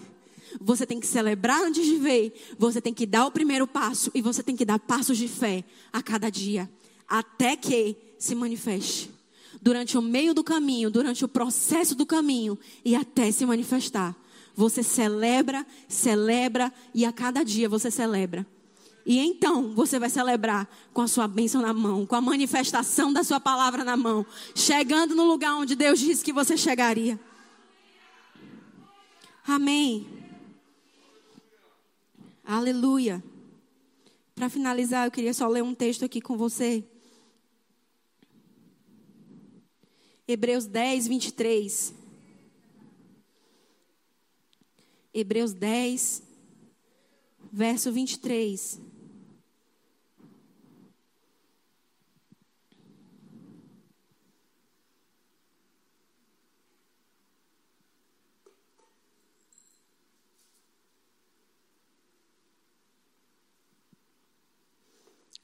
Você 0.61 0.86
tem 0.86 1.00
que 1.00 1.07
celebrar 1.07 1.62
antes 1.62 1.84
de 1.84 1.96
ver. 1.96 2.55
Você 2.59 2.80
tem 2.80 2.92
que 2.92 3.07
dar 3.07 3.26
o 3.26 3.30
primeiro 3.30 3.66
passo. 3.66 4.11
E 4.14 4.20
você 4.20 4.42
tem 4.42 4.57
que 4.57 4.64
dar 4.64 4.78
passos 4.78 5.16
de 5.16 5.28
fé 5.28 5.64
a 5.92 6.03
cada 6.03 6.30
dia. 6.30 6.70
Até 7.09 7.57
que 7.57 7.96
se 8.18 8.34
manifeste. 8.34 9.11
Durante 9.61 9.96
o 9.96 10.03
meio 10.03 10.34
do 10.34 10.42
caminho, 10.42 10.90
durante 10.90 11.24
o 11.24 11.28
processo 11.28 11.94
do 11.94 12.07
caminho. 12.07 12.59
E 12.84 12.94
até 12.94 13.30
se 13.30 13.46
manifestar. 13.46 14.16
Você 14.55 14.82
celebra, 14.82 15.66
celebra. 15.88 16.72
E 16.94 17.05
a 17.05 17.12
cada 17.12 17.42
dia 17.42 17.68
você 17.68 17.90
celebra. 17.90 18.46
E 19.05 19.18
então 19.18 19.74
você 19.74 19.98
vai 19.98 20.09
celebrar 20.09 20.68
com 20.92 21.00
a 21.00 21.09
sua 21.09 21.26
bênção 21.26 21.61
na 21.61 21.72
mão, 21.72 22.07
com 22.07 22.14
a 22.14 22.20
manifestação 22.20 23.12
da 23.12 23.24
sua 23.24 23.40
palavra 23.40 23.82
na 23.82 23.96
mão, 23.96 24.24
chegando 24.55 25.14
no 25.14 25.24
lugar 25.24 25.57
onde 25.57 25.74
Deus 25.74 25.98
disse 25.98 26.24
que 26.24 26.32
você 26.32 26.57
chegaria. 26.57 27.18
Amém. 29.46 30.21
Aleluia. 32.53 33.24
Para 34.34 34.50
finalizar, 34.50 35.07
eu 35.07 35.11
queria 35.11 35.32
só 35.32 35.48
ler 35.48 35.62
um 35.62 35.74
texto 35.74 36.05
aqui 36.05 36.20
com 36.20 36.36
você. 36.36 36.84
Hebreus 40.28 40.66
10, 40.66 41.09
23. 41.09 41.94
Hebreus 45.14 45.55
10, 45.55 46.22
verso 47.50 47.90
23. 47.90 48.78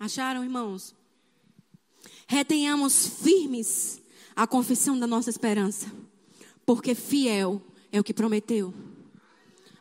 Acharam, 0.09 0.43
irmãos? 0.43 0.95
Retenhamos 2.27 3.07
firmes 3.23 4.01
a 4.35 4.47
confissão 4.47 4.99
da 4.99 5.07
nossa 5.07 5.29
esperança, 5.29 5.93
porque 6.65 6.95
fiel 6.95 7.61
é 7.93 8.01
o 8.01 8.03
que 8.03 8.15
prometeu. 8.15 8.73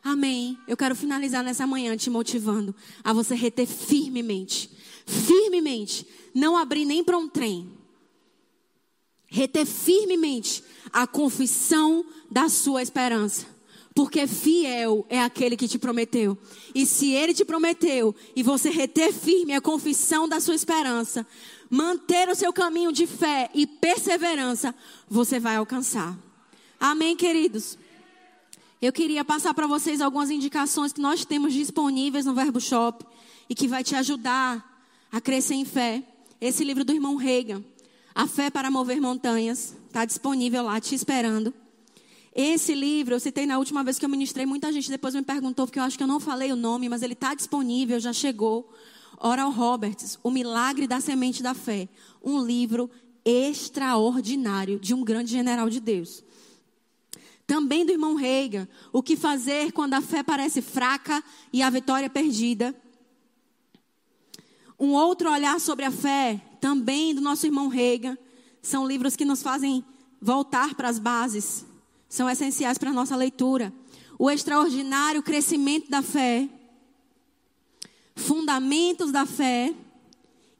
Amém. 0.04 0.58
Eu 0.68 0.76
quero 0.76 0.94
finalizar 0.94 1.42
nessa 1.42 1.66
manhã 1.66 1.96
te 1.96 2.10
motivando 2.10 2.76
a 3.02 3.14
você 3.14 3.34
reter 3.34 3.66
firmemente, 3.66 4.70
firmemente, 5.06 6.06
não 6.34 6.58
abrir 6.58 6.84
nem 6.84 7.02
para 7.02 7.16
um 7.16 7.26
trem. 7.26 7.72
Reter 9.28 9.64
firmemente 9.64 10.62
a 10.92 11.06
confissão 11.06 12.04
da 12.30 12.50
sua 12.50 12.82
esperança. 12.82 13.46
Porque 13.98 14.28
fiel 14.28 15.04
é 15.08 15.20
aquele 15.20 15.56
que 15.56 15.66
te 15.66 15.76
prometeu. 15.76 16.38
E 16.72 16.86
se 16.86 17.10
ele 17.10 17.34
te 17.34 17.44
prometeu 17.44 18.14
e 18.36 18.44
você 18.44 18.70
reter 18.70 19.12
firme 19.12 19.52
a 19.54 19.60
confissão 19.60 20.28
da 20.28 20.38
sua 20.38 20.54
esperança, 20.54 21.26
manter 21.68 22.28
o 22.28 22.34
seu 22.36 22.52
caminho 22.52 22.92
de 22.92 23.08
fé 23.08 23.50
e 23.52 23.66
perseverança, 23.66 24.72
você 25.08 25.40
vai 25.40 25.56
alcançar. 25.56 26.16
Amém, 26.78 27.16
queridos? 27.16 27.76
Eu 28.80 28.92
queria 28.92 29.24
passar 29.24 29.52
para 29.52 29.66
vocês 29.66 30.00
algumas 30.00 30.30
indicações 30.30 30.92
que 30.92 31.00
nós 31.00 31.24
temos 31.24 31.52
disponíveis 31.52 32.24
no 32.24 32.34
Verbo 32.34 32.60
Shop 32.60 33.04
e 33.50 33.54
que 33.56 33.66
vai 33.66 33.82
te 33.82 33.96
ajudar 33.96 34.80
a 35.10 35.20
crescer 35.20 35.54
em 35.54 35.64
fé. 35.64 36.04
Esse 36.40 36.62
livro 36.62 36.84
do 36.84 36.92
irmão 36.92 37.16
Reagan, 37.16 37.64
A 38.14 38.28
Fé 38.28 38.48
para 38.48 38.70
Mover 38.70 39.00
Montanhas, 39.00 39.74
está 39.88 40.04
disponível 40.04 40.62
lá 40.62 40.80
te 40.80 40.94
esperando. 40.94 41.52
Esse 42.40 42.72
livro, 42.72 43.16
eu 43.16 43.18
citei 43.18 43.46
na 43.46 43.58
última 43.58 43.82
vez 43.82 43.98
que 43.98 44.04
eu 44.04 44.08
ministrei, 44.08 44.46
muita 44.46 44.70
gente 44.70 44.88
depois 44.88 45.12
me 45.12 45.22
perguntou, 45.22 45.66
porque 45.66 45.80
eu 45.80 45.82
acho 45.82 45.96
que 45.98 46.04
eu 46.04 46.06
não 46.06 46.20
falei 46.20 46.52
o 46.52 46.56
nome, 46.56 46.88
mas 46.88 47.02
ele 47.02 47.14
está 47.14 47.34
disponível, 47.34 47.98
já 47.98 48.12
chegou. 48.12 48.72
Oral 49.18 49.50
Roberts, 49.50 50.20
O 50.22 50.30
Milagre 50.30 50.86
da 50.86 51.00
Semente 51.00 51.42
da 51.42 51.52
Fé. 51.52 51.88
Um 52.22 52.40
livro 52.40 52.88
extraordinário 53.24 54.78
de 54.78 54.94
um 54.94 55.02
grande 55.02 55.32
general 55.32 55.68
de 55.68 55.80
Deus. 55.80 56.22
Também 57.44 57.84
do 57.84 57.90
irmão 57.90 58.14
Reagan, 58.14 58.68
O 58.92 59.02
que 59.02 59.16
fazer 59.16 59.72
quando 59.72 59.94
a 59.94 60.00
fé 60.00 60.22
parece 60.22 60.62
fraca 60.62 61.20
e 61.52 61.60
a 61.60 61.68
vitória 61.68 62.08
perdida. 62.08 62.72
Um 64.78 64.92
outro 64.92 65.28
olhar 65.28 65.58
sobre 65.58 65.84
a 65.84 65.90
fé, 65.90 66.40
também 66.60 67.12
do 67.16 67.20
nosso 67.20 67.46
irmão 67.46 67.66
Reagan. 67.66 68.16
São 68.62 68.86
livros 68.86 69.16
que 69.16 69.24
nos 69.24 69.42
fazem 69.42 69.84
voltar 70.22 70.76
para 70.76 70.88
as 70.88 71.00
bases 71.00 71.66
são 72.08 72.28
essenciais 72.28 72.78
para 72.78 72.90
a 72.90 72.92
nossa 72.92 73.14
leitura. 73.14 73.72
O 74.18 74.30
extraordinário 74.30 75.22
crescimento 75.22 75.90
da 75.90 76.02
fé, 76.02 76.48
Fundamentos 78.16 79.12
da 79.12 79.24
Fé 79.24 79.72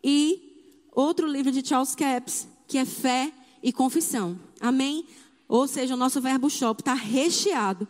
e 0.03 0.79
outro 0.93 1.27
livro 1.27 1.51
de 1.51 1.67
Charles 1.67 1.95
Capps, 1.95 2.47
que 2.69 2.79
é 2.79 2.85
Fé 2.85 3.33
e 3.61 3.73
Confissão. 3.73 4.39
Amém? 4.61 5.05
Ou 5.49 5.67
seja, 5.67 5.95
o 5.95 5.97
nosso 5.97 6.21
verbo 6.21 6.49
shop 6.49 6.81
está 6.81 6.95
recheado 6.95 7.89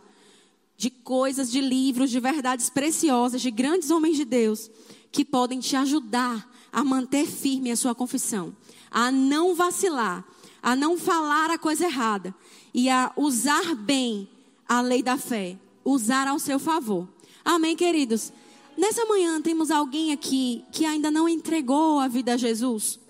de 0.76 0.88
coisas, 0.88 1.50
de 1.50 1.60
livros, 1.60 2.08
de 2.08 2.18
verdades 2.18 2.70
preciosas, 2.70 3.42
de 3.42 3.50
grandes 3.50 3.90
homens 3.90 4.16
de 4.16 4.24
Deus 4.24 4.70
que 5.12 5.24
podem 5.24 5.60
te 5.60 5.76
ajudar 5.76 6.50
a 6.72 6.82
manter 6.82 7.26
firme 7.26 7.70
a 7.70 7.76
sua 7.76 7.94
confissão, 7.94 8.56
a 8.90 9.10
não 9.10 9.54
vacilar, 9.54 10.24
a 10.62 10.76
não 10.76 10.96
falar 10.96 11.50
a 11.50 11.58
coisa 11.58 11.84
errada 11.84 12.34
e 12.78 12.88
a 12.88 13.10
usar 13.16 13.74
bem 13.74 14.28
a 14.68 14.80
lei 14.80 15.02
da 15.02 15.18
fé, 15.18 15.58
usar 15.84 16.28
ao 16.28 16.38
seu 16.38 16.60
favor. 16.60 17.08
Amém, 17.44 17.74
queridos? 17.74 18.32
Nessa 18.76 19.04
manhã 19.04 19.42
temos 19.42 19.72
alguém 19.72 20.12
aqui 20.12 20.64
que 20.70 20.84
ainda 20.84 21.10
não 21.10 21.28
entregou 21.28 21.98
a 21.98 22.06
vida 22.06 22.34
a 22.34 22.36
Jesus. 22.36 23.00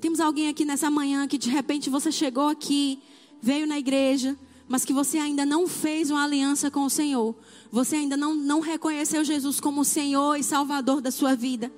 Temos 0.00 0.20
alguém 0.20 0.48
aqui 0.48 0.64
nessa 0.64 0.88
manhã 0.88 1.26
que 1.26 1.36
de 1.36 1.50
repente 1.50 1.90
você 1.90 2.12
chegou 2.12 2.46
aqui, 2.46 3.00
veio 3.40 3.66
na 3.66 3.76
igreja, 3.76 4.38
mas 4.68 4.84
que 4.84 4.92
você 4.92 5.18
ainda 5.18 5.44
não 5.44 5.66
fez 5.66 6.08
uma 6.08 6.22
aliança 6.22 6.70
com 6.70 6.84
o 6.84 6.90
Senhor. 6.90 7.34
Você 7.72 7.96
ainda 7.96 8.16
não, 8.16 8.36
não 8.36 8.60
reconheceu 8.60 9.24
Jesus 9.24 9.58
como 9.58 9.84
Senhor 9.84 10.36
e 10.36 10.44
Salvador 10.44 11.00
da 11.00 11.10
sua 11.10 11.34
vida. 11.34 11.72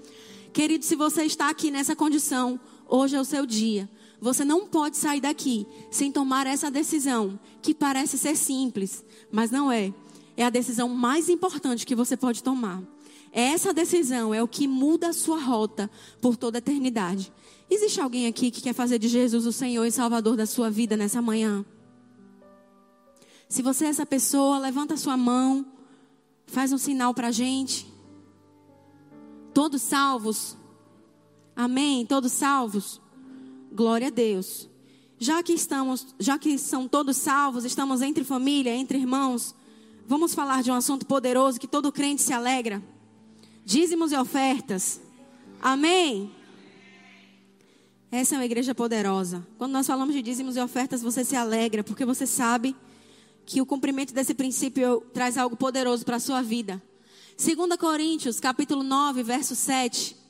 Querido, 0.53 0.85
se 0.85 0.95
você 0.95 1.25
está 1.25 1.49
aqui 1.49 1.71
nessa 1.71 1.97
condição, 1.97 2.61
hoje 2.87 3.17
é 3.17 3.21
o 3.21 3.25
seu 3.25 3.47
dia. 3.47 3.89
Você 4.25 4.43
não 4.43 4.67
pode 4.67 4.97
sair 4.97 5.21
daqui 5.21 5.67
sem 5.91 6.11
tomar 6.11 6.47
essa 6.47 6.71
decisão, 6.71 7.39
que 7.61 7.75
parece 7.75 8.17
ser 8.17 8.35
simples, 8.37 9.05
mas 9.31 9.51
não 9.51 9.71
é. 9.71 9.93
É 10.35 10.47
a 10.47 10.49
decisão 10.49 10.89
mais 10.89 11.29
importante 11.29 11.85
que 11.85 11.95
você 11.95 12.17
pode 12.17 12.43
tomar. 12.43 12.83
Essa 13.31 13.75
decisão 13.75 14.33
é 14.33 14.43
o 14.43 14.49
que 14.49 14.67
muda 14.67 15.09
a 15.09 15.13
sua 15.13 15.39
rota 15.39 15.91
por 16.23 16.39
toda 16.39 16.57
a 16.57 16.61
eternidade. 16.61 17.31
Existe 17.69 18.01
alguém 18.01 18.27
aqui 18.27 18.51
que 18.51 18.63
quer 18.63 18.73
fazer 18.73 18.99
de 18.99 19.09
Jesus 19.09 19.45
o 19.45 19.53
Senhor 19.53 19.85
e 19.85 19.91
Salvador 19.91 20.39
da 20.39 20.47
sua 20.47 20.71
vida 20.71 20.97
nessa 20.97 21.21
manhã? 21.21 21.63
Se 23.47 23.61
você 23.61 23.85
é 23.85 23.89
essa 23.89 24.07
pessoa, 24.07 24.59
levanta 24.59 24.95
a 24.95 24.97
sua 24.97 25.19
mão, 25.19 25.67
faz 26.47 26.73
um 26.73 26.79
sinal 26.79 27.13
para 27.13 27.29
a 27.29 27.31
gente. 27.31 27.87
Todos 29.53 29.83
salvos? 29.83 30.57
Amém? 31.55 32.07
Todos 32.07 32.33
salvos? 32.33 33.04
Glória 33.75 34.07
a 34.07 34.11
Deus. 34.11 34.71
Já 35.19 35.43
que 35.43 35.53
estamos, 35.53 36.15
já 36.21 36.39
que 36.39 36.57
são 36.59 36.87
todos 36.87 37.17
salvos, 37.17 37.65
estamos 37.65 38.03
entre 38.03 38.23
família, 38.23 38.73
entre 38.73 38.99
irmãos, 38.99 39.53
vamos 40.07 40.33
falar 40.33 40.63
de 40.63 40.71
um 40.71 40.75
assunto 40.75 41.05
poderoso 41.05 41.59
que 41.59 41.67
todo 41.67 41.91
crente 41.91 42.23
se 42.23 42.33
alegra. 42.33 42.81
Dízimos 43.65 44.13
e 44.13 44.17
ofertas. 44.17 45.01
Amém. 45.61 46.31
Essa 48.13 48.37
é 48.37 48.39
uma 48.39 48.45
igreja 48.45 48.77
poderosa. 48.77 49.45
Quando 49.59 49.73
nós 49.73 49.89
falamos 49.89 50.15
de 50.15 50.23
dízimos 50.23 50.55
e 50.55 50.61
ofertas, 50.61 51.03
você 51.03 51.25
se 51.25 51.35
alegra, 51.35 51.83
porque 51.83 52.05
você 52.05 52.29
sabe 52.29 52.77
que 53.45 53.61
o 53.61 53.67
cumprimento 53.67 54.15
desse 54.15 54.35
princípio 54.35 55.01
traz 55.13 55.37
algo 55.37 55.57
poderoso 55.57 56.05
para 56.05 56.17
a 56.17 56.21
sua 56.21 56.43
vida. 56.43 56.81
2 57.37 57.77
Coríntios, 57.77 58.39
capítulo 58.39 58.85
9, 58.85 59.25
verso 59.25 59.57
7. 59.57 60.24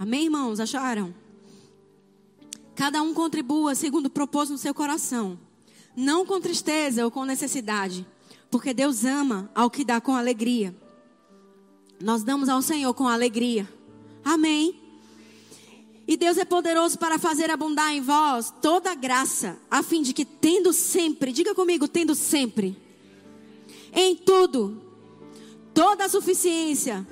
Amém, 0.00 0.24
irmãos? 0.24 0.58
Acharam? 0.58 1.14
Cada 2.74 3.02
um 3.02 3.12
contribua 3.12 3.74
segundo 3.74 4.06
o 4.06 4.10
propósito 4.10 4.52
no 4.52 4.58
seu 4.58 4.72
coração, 4.72 5.38
não 5.94 6.24
com 6.24 6.40
tristeza 6.40 7.04
ou 7.04 7.10
com 7.10 7.26
necessidade, 7.26 8.06
porque 8.50 8.72
Deus 8.72 9.04
ama 9.04 9.50
ao 9.54 9.68
que 9.68 9.84
dá 9.84 10.00
com 10.00 10.16
alegria. 10.16 10.74
Nós 12.00 12.22
damos 12.22 12.48
ao 12.48 12.62
Senhor 12.62 12.94
com 12.94 13.06
alegria. 13.06 13.68
Amém. 14.24 14.80
E 16.08 16.16
Deus 16.16 16.38
é 16.38 16.46
poderoso 16.46 16.98
para 16.98 17.18
fazer 17.18 17.50
abundar 17.50 17.92
em 17.92 18.00
vós 18.00 18.54
toda 18.62 18.94
graça, 18.94 19.58
a 19.70 19.82
fim 19.82 20.00
de 20.00 20.14
que, 20.14 20.24
tendo 20.24 20.72
sempre, 20.72 21.30
diga 21.30 21.54
comigo, 21.54 21.86
tendo 21.86 22.14
sempre, 22.14 22.74
em 23.92 24.16
tudo, 24.16 24.80
toda 25.74 26.06
a 26.06 26.08
suficiência, 26.08 27.06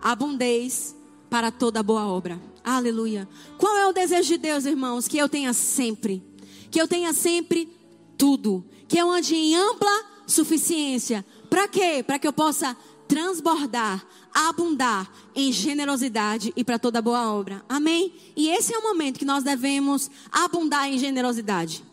abundeis 0.00 0.97
para 1.28 1.50
toda 1.50 1.82
boa 1.82 2.06
obra. 2.06 2.40
Aleluia. 2.64 3.28
Qual 3.56 3.76
é 3.76 3.86
o 3.86 3.92
desejo 3.92 4.28
de 4.28 4.38
Deus, 4.38 4.64
irmãos? 4.64 5.08
Que 5.08 5.18
eu 5.18 5.28
tenha 5.28 5.52
sempre. 5.52 6.22
Que 6.70 6.80
eu 6.80 6.88
tenha 6.88 7.12
sempre 7.12 7.68
tudo. 8.16 8.64
Que 8.86 8.98
eu 8.98 9.10
ande 9.10 9.34
em 9.34 9.56
ampla 9.56 10.04
suficiência. 10.26 11.24
Para 11.48 11.66
quê? 11.68 12.04
Para 12.06 12.18
que 12.18 12.28
eu 12.28 12.32
possa 12.32 12.76
transbordar, 13.06 14.06
abundar 14.34 15.10
em 15.34 15.50
generosidade 15.50 16.52
e 16.54 16.62
para 16.62 16.78
toda 16.78 17.00
boa 17.00 17.32
obra. 17.32 17.64
Amém? 17.68 18.12
E 18.36 18.50
esse 18.50 18.74
é 18.74 18.78
o 18.78 18.82
momento 18.82 19.18
que 19.18 19.24
nós 19.24 19.42
devemos 19.42 20.10
abundar 20.30 20.92
em 20.92 20.98
generosidade 20.98 21.87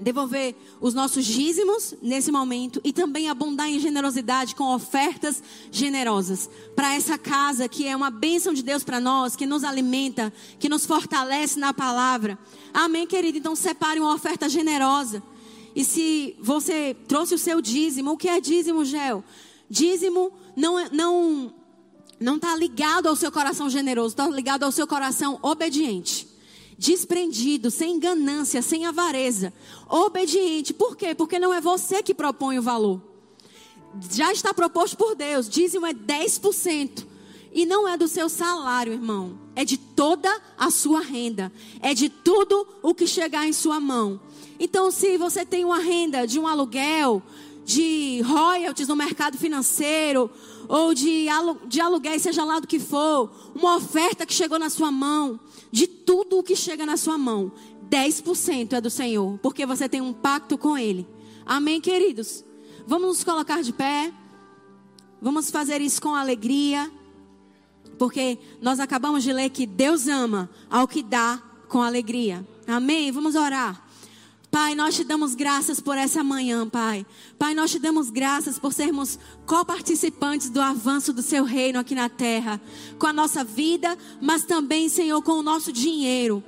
devolver 0.00 0.54
os 0.80 0.94
nossos 0.94 1.24
dízimos 1.24 1.94
nesse 2.02 2.32
momento 2.32 2.80
e 2.82 2.92
também 2.92 3.28
abundar 3.28 3.68
em 3.68 3.78
generosidade 3.78 4.54
com 4.54 4.74
ofertas 4.74 5.42
generosas 5.70 6.48
para 6.74 6.94
essa 6.94 7.18
casa 7.18 7.68
que 7.68 7.86
é 7.86 7.94
uma 7.94 8.10
bênção 8.10 8.52
de 8.52 8.62
Deus 8.62 8.82
para 8.82 9.00
nós, 9.00 9.36
que 9.36 9.46
nos 9.46 9.64
alimenta, 9.64 10.32
que 10.58 10.68
nos 10.68 10.86
fortalece 10.86 11.58
na 11.58 11.72
palavra. 11.72 12.38
Amém, 12.72 13.06
querido? 13.06 13.38
Então 13.38 13.54
separe 13.54 14.00
uma 14.00 14.14
oferta 14.14 14.48
generosa. 14.48 15.22
E 15.74 15.84
se 15.84 16.36
você 16.40 16.96
trouxe 17.06 17.34
o 17.34 17.38
seu 17.38 17.60
dízimo, 17.60 18.12
o 18.12 18.16
que 18.16 18.28
é 18.28 18.40
dízimo, 18.40 18.84
Gel? 18.84 19.22
Dízimo 19.68 20.32
não 20.56 20.78
é, 20.78 20.88
não 20.90 21.54
não 22.18 22.36
está 22.36 22.54
ligado 22.54 23.06
ao 23.06 23.16
seu 23.16 23.32
coração 23.32 23.70
generoso, 23.70 24.08
está 24.08 24.28
ligado 24.28 24.64
ao 24.64 24.70
seu 24.70 24.86
coração 24.86 25.38
obediente 25.40 26.29
desprendido, 26.80 27.70
sem 27.70 27.98
ganância, 27.98 28.62
sem 28.62 28.86
avareza, 28.86 29.52
obediente. 29.86 30.72
Por 30.72 30.96
quê? 30.96 31.14
Porque 31.14 31.38
não 31.38 31.52
é 31.52 31.60
você 31.60 32.02
que 32.02 32.14
propõe 32.14 32.58
o 32.58 32.62
valor. 32.62 33.02
Já 34.10 34.32
está 34.32 34.54
proposto 34.54 34.96
por 34.96 35.14
Deus. 35.14 35.46
Dízimo 35.46 35.84
é 35.84 35.92
10%. 35.92 37.04
E 37.52 37.66
não 37.66 37.86
é 37.86 37.98
do 37.98 38.08
seu 38.08 38.30
salário, 38.30 38.94
irmão. 38.94 39.38
É 39.54 39.62
de 39.62 39.76
toda 39.76 40.34
a 40.56 40.70
sua 40.70 41.02
renda. 41.02 41.52
É 41.82 41.92
de 41.92 42.08
tudo 42.08 42.66
o 42.82 42.94
que 42.94 43.06
chegar 43.06 43.46
em 43.46 43.52
sua 43.52 43.78
mão. 43.78 44.18
Então, 44.58 44.90
se 44.90 45.18
você 45.18 45.44
tem 45.44 45.66
uma 45.66 45.80
renda 45.80 46.26
de 46.26 46.38
um 46.38 46.46
aluguel, 46.46 47.22
de 47.62 48.22
royalties 48.22 48.88
no 48.88 48.96
mercado 48.96 49.36
financeiro, 49.36 50.30
ou 50.70 50.94
de, 50.94 51.26
de 51.66 51.80
aluguel, 51.80 52.20
seja 52.20 52.44
lá 52.44 52.60
do 52.60 52.66
que 52.68 52.78
for, 52.78 53.28
uma 53.56 53.74
oferta 53.74 54.24
que 54.24 54.32
chegou 54.32 54.56
na 54.56 54.70
sua 54.70 54.92
mão, 54.92 55.40
de 55.72 55.88
tudo 55.88 56.38
o 56.38 56.42
que 56.44 56.54
chega 56.54 56.86
na 56.86 56.96
sua 56.96 57.18
mão, 57.18 57.50
10% 57.90 58.74
é 58.74 58.80
do 58.80 58.88
Senhor, 58.88 59.36
porque 59.42 59.66
você 59.66 59.88
tem 59.88 60.00
um 60.00 60.12
pacto 60.12 60.56
com 60.56 60.78
Ele. 60.78 61.08
Amém, 61.44 61.80
queridos? 61.80 62.44
Vamos 62.86 63.08
nos 63.08 63.24
colocar 63.24 63.62
de 63.62 63.72
pé. 63.72 64.12
Vamos 65.20 65.50
fazer 65.50 65.80
isso 65.80 66.00
com 66.00 66.14
alegria. 66.14 66.88
Porque 67.98 68.38
nós 68.62 68.78
acabamos 68.78 69.24
de 69.24 69.32
ler 69.32 69.50
que 69.50 69.66
Deus 69.66 70.06
ama 70.06 70.48
ao 70.70 70.86
que 70.86 71.02
dá 71.02 71.42
com 71.68 71.82
alegria. 71.82 72.46
Amém? 72.64 73.10
Vamos 73.10 73.34
orar. 73.34 73.89
Pai, 74.50 74.74
nós 74.74 74.96
te 74.96 75.04
damos 75.04 75.36
graças 75.36 75.78
por 75.78 75.96
essa 75.96 76.24
manhã, 76.24 76.68
Pai. 76.68 77.06
Pai, 77.38 77.54
nós 77.54 77.70
te 77.70 77.78
damos 77.78 78.10
graças 78.10 78.58
por 78.58 78.72
sermos 78.72 79.16
coparticipantes 79.46 80.50
do 80.50 80.60
avanço 80.60 81.12
do 81.12 81.22
seu 81.22 81.44
reino 81.44 81.78
aqui 81.78 81.94
na 81.94 82.08
terra, 82.08 82.60
com 82.98 83.06
a 83.06 83.12
nossa 83.12 83.44
vida, 83.44 83.96
mas 84.20 84.42
também, 84.42 84.88
Senhor, 84.88 85.22
com 85.22 85.32
o 85.34 85.42
nosso 85.42 85.72
dinheiro. 85.72 86.42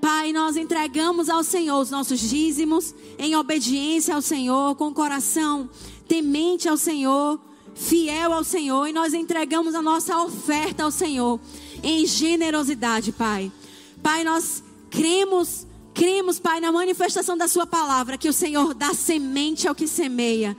Pai, 0.00 0.32
nós 0.32 0.56
entregamos 0.56 1.28
ao 1.28 1.44
Senhor 1.44 1.78
os 1.78 1.90
nossos 1.90 2.18
dízimos 2.18 2.94
em 3.18 3.36
obediência 3.36 4.14
ao 4.14 4.22
Senhor, 4.22 4.74
com 4.76 4.88
o 4.88 4.94
coração 4.94 5.68
temente 6.08 6.66
ao 6.66 6.78
Senhor, 6.78 7.38
fiel 7.74 8.32
ao 8.32 8.42
Senhor, 8.42 8.86
e 8.86 8.92
nós 8.92 9.12
entregamos 9.12 9.74
a 9.74 9.82
nossa 9.82 10.18
oferta 10.22 10.84
ao 10.84 10.90
Senhor 10.90 11.38
em 11.82 12.06
generosidade, 12.06 13.12
Pai. 13.12 13.52
Pai, 14.02 14.24
nós 14.24 14.62
cremos 14.88 15.67
Cremos, 15.98 16.38
Pai, 16.38 16.60
na 16.60 16.70
manifestação 16.70 17.36
da 17.36 17.48
Sua 17.48 17.66
palavra, 17.66 18.16
que 18.16 18.28
o 18.28 18.32
Senhor 18.32 18.72
dá 18.72 18.94
semente 18.94 19.66
ao 19.66 19.74
que 19.74 19.88
semeia. 19.88 20.56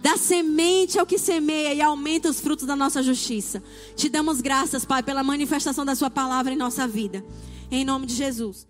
Dá 0.00 0.16
semente 0.16 0.96
ao 0.96 1.04
que 1.04 1.18
semeia 1.18 1.74
e 1.74 1.82
aumenta 1.82 2.28
os 2.28 2.38
frutos 2.38 2.64
da 2.64 2.76
nossa 2.76 3.02
justiça. 3.02 3.60
Te 3.96 4.08
damos 4.08 4.40
graças, 4.40 4.84
Pai, 4.84 5.02
pela 5.02 5.24
manifestação 5.24 5.84
da 5.84 5.96
Sua 5.96 6.08
palavra 6.08 6.52
em 6.52 6.56
nossa 6.56 6.86
vida. 6.86 7.24
Em 7.68 7.84
nome 7.84 8.06
de 8.06 8.14
Jesus. 8.14 8.64